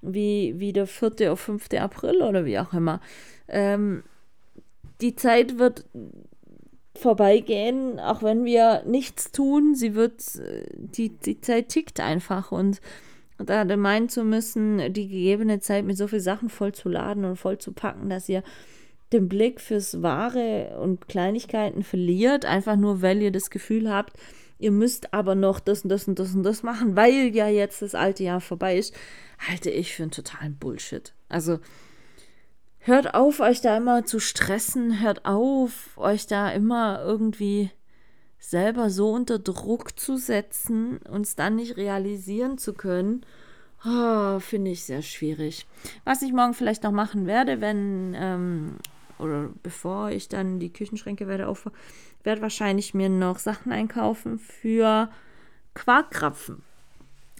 wie, 0.01 0.55
wie 0.57 0.73
der 0.73 0.87
4. 0.87 1.11
oder 1.11 1.37
5. 1.37 1.69
April 1.79 2.21
oder 2.21 2.45
wie 2.45 2.59
auch 2.59 2.73
immer. 2.73 2.99
Ähm, 3.47 4.03
die 5.01 5.15
Zeit 5.15 5.59
wird 5.59 5.85
vorbeigehen, 6.97 7.99
auch 7.99 8.23
wenn 8.23 8.45
wir 8.45 8.83
nichts 8.85 9.31
tun. 9.31 9.75
Sie 9.75 9.95
wird, 9.95 10.23
die, 10.73 11.09
die 11.09 11.41
Zeit 11.41 11.69
tickt 11.69 11.99
einfach 11.99 12.51
und 12.51 12.79
da 13.37 13.65
meinen 13.75 14.07
zu 14.07 14.23
müssen, 14.23 14.93
die 14.93 15.09
gegebene 15.09 15.59
Zeit 15.59 15.83
mit 15.83 15.97
so 15.97 16.07
vielen 16.07 16.21
Sachen 16.21 16.49
voll 16.49 16.71
zu 16.71 16.87
laden 16.87 17.25
und 17.25 17.35
voll 17.35 17.57
zu 17.57 17.73
packen, 17.73 18.09
dass 18.09 18.29
ihr 18.29 18.43
den 19.15 19.29
Blick 19.29 19.61
fürs 19.61 20.01
Wahre 20.01 20.77
und 20.79 21.07
Kleinigkeiten 21.07 21.83
verliert, 21.83 22.45
einfach 22.45 22.75
nur 22.75 23.01
weil 23.01 23.21
ihr 23.21 23.31
das 23.31 23.49
Gefühl 23.49 23.91
habt, 23.91 24.13
ihr 24.59 24.71
müsst 24.71 25.13
aber 25.13 25.35
noch 25.35 25.59
das 25.59 25.81
und 25.81 25.89
das 25.89 26.07
und 26.07 26.19
das 26.19 26.33
und 26.33 26.43
das 26.43 26.63
machen, 26.63 26.95
weil 26.95 27.35
ja 27.35 27.47
jetzt 27.47 27.81
das 27.81 27.95
alte 27.95 28.23
Jahr 28.23 28.41
vorbei 28.41 28.77
ist, 28.77 28.93
halte 29.39 29.69
ich 29.69 29.93
für 29.93 30.03
einen 30.03 30.11
totalen 30.11 30.57
Bullshit. 30.57 31.13
Also 31.29 31.59
hört 32.79 33.13
auf, 33.13 33.39
euch 33.39 33.61
da 33.61 33.77
immer 33.77 34.05
zu 34.05 34.19
stressen, 34.19 35.01
hört 35.01 35.25
auf, 35.25 35.97
euch 35.97 36.27
da 36.27 36.49
immer 36.51 37.01
irgendwie 37.03 37.71
selber 38.39 38.89
so 38.89 39.11
unter 39.11 39.39
Druck 39.39 39.99
zu 39.99 40.17
setzen 40.17 40.97
und 41.09 41.21
es 41.21 41.35
dann 41.35 41.55
nicht 41.55 41.77
realisieren 41.77 42.57
zu 42.57 42.73
können. 42.73 43.25
Oh, 43.85 44.39
Finde 44.39 44.71
ich 44.71 44.83
sehr 44.83 45.01
schwierig. 45.01 45.67
Was 46.05 46.21
ich 46.21 46.33
morgen 46.33 46.53
vielleicht 46.53 46.83
noch 46.83 46.91
machen 46.91 47.27
werde, 47.27 47.61
wenn 47.61 48.15
ähm, 48.17 48.77
oder 49.19 49.49
bevor 49.63 50.11
ich 50.11 50.29
dann 50.29 50.59
die 50.59 50.71
Küchenschränke 50.71 51.27
werde 51.27 51.47
auf, 51.47 51.69
werde 52.23 52.41
wahrscheinlich 52.41 52.93
mir 52.93 53.09
noch 53.09 53.39
Sachen 53.39 53.71
einkaufen 53.71 54.39
für 54.39 55.09
Quarkkrapfen. 55.73 56.63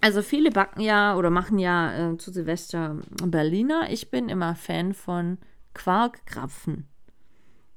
Also 0.00 0.22
viele 0.22 0.50
backen 0.50 0.80
ja 0.80 1.16
oder 1.16 1.30
machen 1.30 1.58
ja 1.58 2.12
äh, 2.12 2.16
zu 2.18 2.32
Silvester 2.32 2.96
Berliner. 3.24 3.90
Ich 3.90 4.10
bin 4.10 4.28
immer 4.28 4.54
Fan 4.54 4.94
von 4.94 5.38
Quarkkrapfen. 5.74 6.86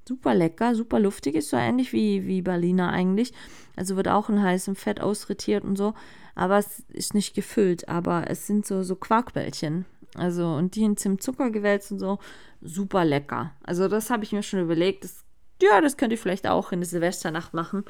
Super 0.08 0.34
lecker, 0.34 0.74
super 0.76 1.00
luftig, 1.00 1.36
ist 1.36 1.50
so 1.50 1.58
ähnlich 1.58 1.94
wie, 1.94 2.26
wie 2.26 2.42
Berliner 2.42 2.92
eigentlich. 2.92 3.32
Also 3.76 3.96
wird 3.96 4.08
auch 4.08 4.30
in 4.30 4.42
heißem 4.42 4.76
Fett 4.76 5.02
ausretiert 5.02 5.64
und 5.64 5.76
so. 5.76 5.94
Aber 6.36 6.58
es 6.58 6.84
ist 6.90 7.14
nicht 7.14 7.36
gefüllt, 7.36 7.88
aber 7.90 8.30
es 8.30 8.48
sind 8.48 8.66
so, 8.66 8.82
so 8.82 8.96
Quarkbällchen. 8.96 9.86
Also 10.16 10.54
und 10.54 10.76
die 10.76 10.84
in 10.84 10.98
Zimtzucker 10.98 11.52
gewälzt 11.52 11.92
und 11.92 12.00
so. 12.00 12.20
Super 12.62 13.06
lecker. 13.06 13.54
Also 13.64 13.88
das 13.88 14.10
habe 14.10 14.24
ich 14.24 14.32
mir 14.32 14.44
schon 14.44 14.60
überlegt. 14.60 15.04
Das, 15.04 15.24
ja, 15.62 15.82
das 15.82 15.98
könnt 15.98 16.12
ihr 16.12 16.18
vielleicht 16.18 16.48
auch 16.48 16.72
in 16.72 16.80
der 16.80 16.90
Silvesternacht 16.90 17.54
machen. 17.54 17.86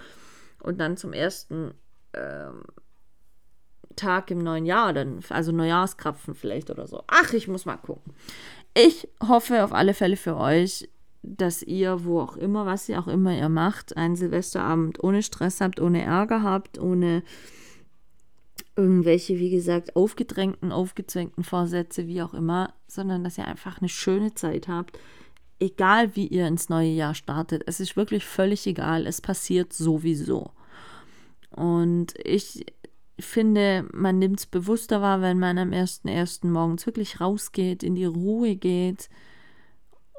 Und 0.61 0.79
dann 0.79 0.97
zum 0.97 1.13
ersten 1.13 1.73
ähm, 2.13 2.63
Tag 3.95 4.31
im 4.31 4.39
neuen 4.39 4.65
Jahr, 4.65 4.93
dann, 4.93 5.19
also 5.29 5.51
Neujahrskrapfen 5.51 6.35
vielleicht 6.35 6.69
oder 6.69 6.87
so. 6.87 7.03
Ach, 7.07 7.33
ich 7.33 7.47
muss 7.47 7.65
mal 7.65 7.77
gucken. 7.77 8.13
Ich 8.73 9.09
hoffe 9.25 9.63
auf 9.63 9.73
alle 9.73 9.93
Fälle 9.93 10.15
für 10.15 10.37
euch, 10.37 10.89
dass 11.21 11.63
ihr, 11.63 12.05
wo 12.05 12.21
auch 12.21 12.37
immer, 12.37 12.65
was 12.65 12.87
ihr 12.87 12.99
auch 12.99 13.07
immer 13.07 13.35
ihr 13.35 13.49
macht, 13.49 13.97
einen 13.97 14.15
Silvesterabend 14.15 15.03
ohne 15.03 15.21
Stress 15.21 15.59
habt, 15.59 15.81
ohne 15.81 16.01
Ärger 16.01 16.43
habt, 16.43 16.79
ohne 16.79 17.23
irgendwelche, 18.79 19.37
wie 19.37 19.49
gesagt, 19.49 19.97
aufgedrängten, 19.97 20.71
aufgezwängten 20.71 21.43
Vorsätze, 21.43 22.07
wie 22.07 22.21
auch 22.21 22.33
immer, 22.33 22.73
sondern 22.87 23.25
dass 23.25 23.37
ihr 23.37 23.45
einfach 23.45 23.79
eine 23.79 23.89
schöne 23.89 24.33
Zeit 24.33 24.69
habt. 24.69 24.97
Egal 25.59 26.15
wie 26.15 26.27
ihr 26.27 26.47
ins 26.47 26.69
neue 26.69 26.91
Jahr 26.91 27.13
startet, 27.13 27.63
es 27.65 27.81
ist 27.81 27.97
wirklich 27.97 28.23
völlig 28.23 28.65
egal, 28.65 29.05
es 29.05 29.19
passiert 29.19 29.73
sowieso. 29.73 30.51
Und 31.49 32.13
ich 32.23 32.65
finde, 33.19 33.85
man 33.91 34.17
nimmt 34.17 34.39
es 34.39 34.45
bewusster 34.45 35.01
wahr, 35.01 35.21
wenn 35.21 35.39
man 35.39 35.57
am 35.57 35.71
1.1. 35.71 36.47
morgens 36.47 36.85
wirklich 36.85 37.19
rausgeht, 37.19 37.83
in 37.83 37.95
die 37.95 38.05
Ruhe 38.05 38.55
geht 38.55 39.09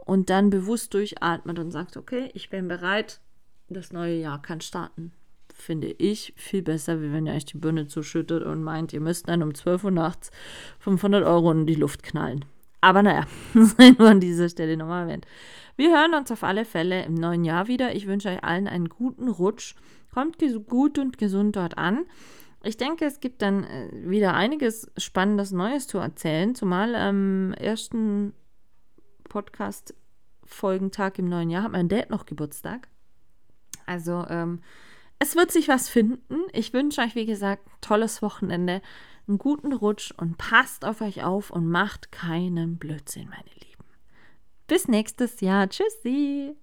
und 0.04 0.28
dann 0.28 0.50
bewusst 0.50 0.92
durchatmet 0.92 1.58
und 1.58 1.70
sagt, 1.70 1.96
okay, 1.96 2.30
ich 2.34 2.50
bin 2.50 2.68
bereit, 2.68 3.22
das 3.70 3.90
neue 3.90 4.20
Jahr 4.20 4.42
kann 4.42 4.60
starten. 4.60 5.12
Finde 5.60 5.88
ich 5.98 6.32
viel 6.36 6.62
besser, 6.62 7.02
wie 7.02 7.12
wenn 7.12 7.26
ihr 7.26 7.34
euch 7.34 7.44
die 7.44 7.58
Birne 7.58 7.86
zuschüttet 7.86 8.42
und 8.42 8.62
meint, 8.62 8.92
ihr 8.94 9.00
müsst 9.00 9.28
dann 9.28 9.42
um 9.42 9.54
12 9.54 9.84
Uhr 9.84 9.90
nachts 9.90 10.30
500 10.78 11.22
Euro 11.24 11.52
in 11.52 11.66
die 11.66 11.74
Luft 11.74 12.02
knallen. 12.02 12.46
Aber 12.80 13.02
naja, 13.02 13.26
sei 13.54 13.90
nur 13.90 14.08
an 14.08 14.20
dieser 14.20 14.48
Stelle 14.48 14.76
nochmal 14.76 15.02
erwähnt. 15.02 15.26
Wir 15.76 15.90
hören 15.90 16.14
uns 16.14 16.32
auf 16.32 16.44
alle 16.44 16.64
Fälle 16.64 17.04
im 17.04 17.14
neuen 17.14 17.44
Jahr 17.44 17.68
wieder. 17.68 17.94
Ich 17.94 18.06
wünsche 18.06 18.30
euch 18.30 18.42
allen 18.42 18.68
einen 18.68 18.88
guten 18.88 19.28
Rutsch. 19.28 19.74
Kommt 20.12 20.38
gut 20.66 20.98
und 20.98 21.18
gesund 21.18 21.56
dort 21.56 21.76
an. 21.78 22.06
Ich 22.62 22.76
denke, 22.76 23.04
es 23.04 23.20
gibt 23.20 23.42
dann 23.42 23.64
äh, 23.64 23.90
wieder 23.92 24.34
einiges 24.34 24.90
Spannendes 24.96 25.50
Neues 25.50 25.86
zu 25.86 25.98
erzählen, 25.98 26.54
zumal 26.54 26.94
am 26.94 27.52
ersten 27.54 28.34
Podcast-Folgentag 29.28 31.18
im 31.18 31.28
neuen 31.28 31.48
Jahr 31.50 31.62
hat 31.64 31.72
mein 31.72 31.88
Dad 31.88 32.10
noch 32.10 32.26
Geburtstag. 32.26 32.88
Also, 33.86 34.26
ähm, 34.28 34.60
es 35.20 35.36
wird 35.36 35.52
sich 35.52 35.68
was 35.68 35.88
finden. 35.88 36.40
Ich 36.52 36.72
wünsche 36.72 37.02
euch, 37.02 37.14
wie 37.14 37.26
gesagt, 37.26 37.66
ein 37.68 37.80
tolles 37.80 38.22
Wochenende, 38.22 38.82
einen 39.28 39.38
guten 39.38 39.72
Rutsch 39.72 40.12
und 40.16 40.38
passt 40.38 40.84
auf 40.84 41.02
euch 41.02 41.22
auf 41.22 41.50
und 41.50 41.68
macht 41.68 42.10
keinen 42.10 42.78
Blödsinn, 42.78 43.28
meine 43.28 43.50
Lieben. 43.54 43.84
Bis 44.66 44.88
nächstes 44.88 45.40
Jahr. 45.40 45.68
Tschüssi. 45.68 46.56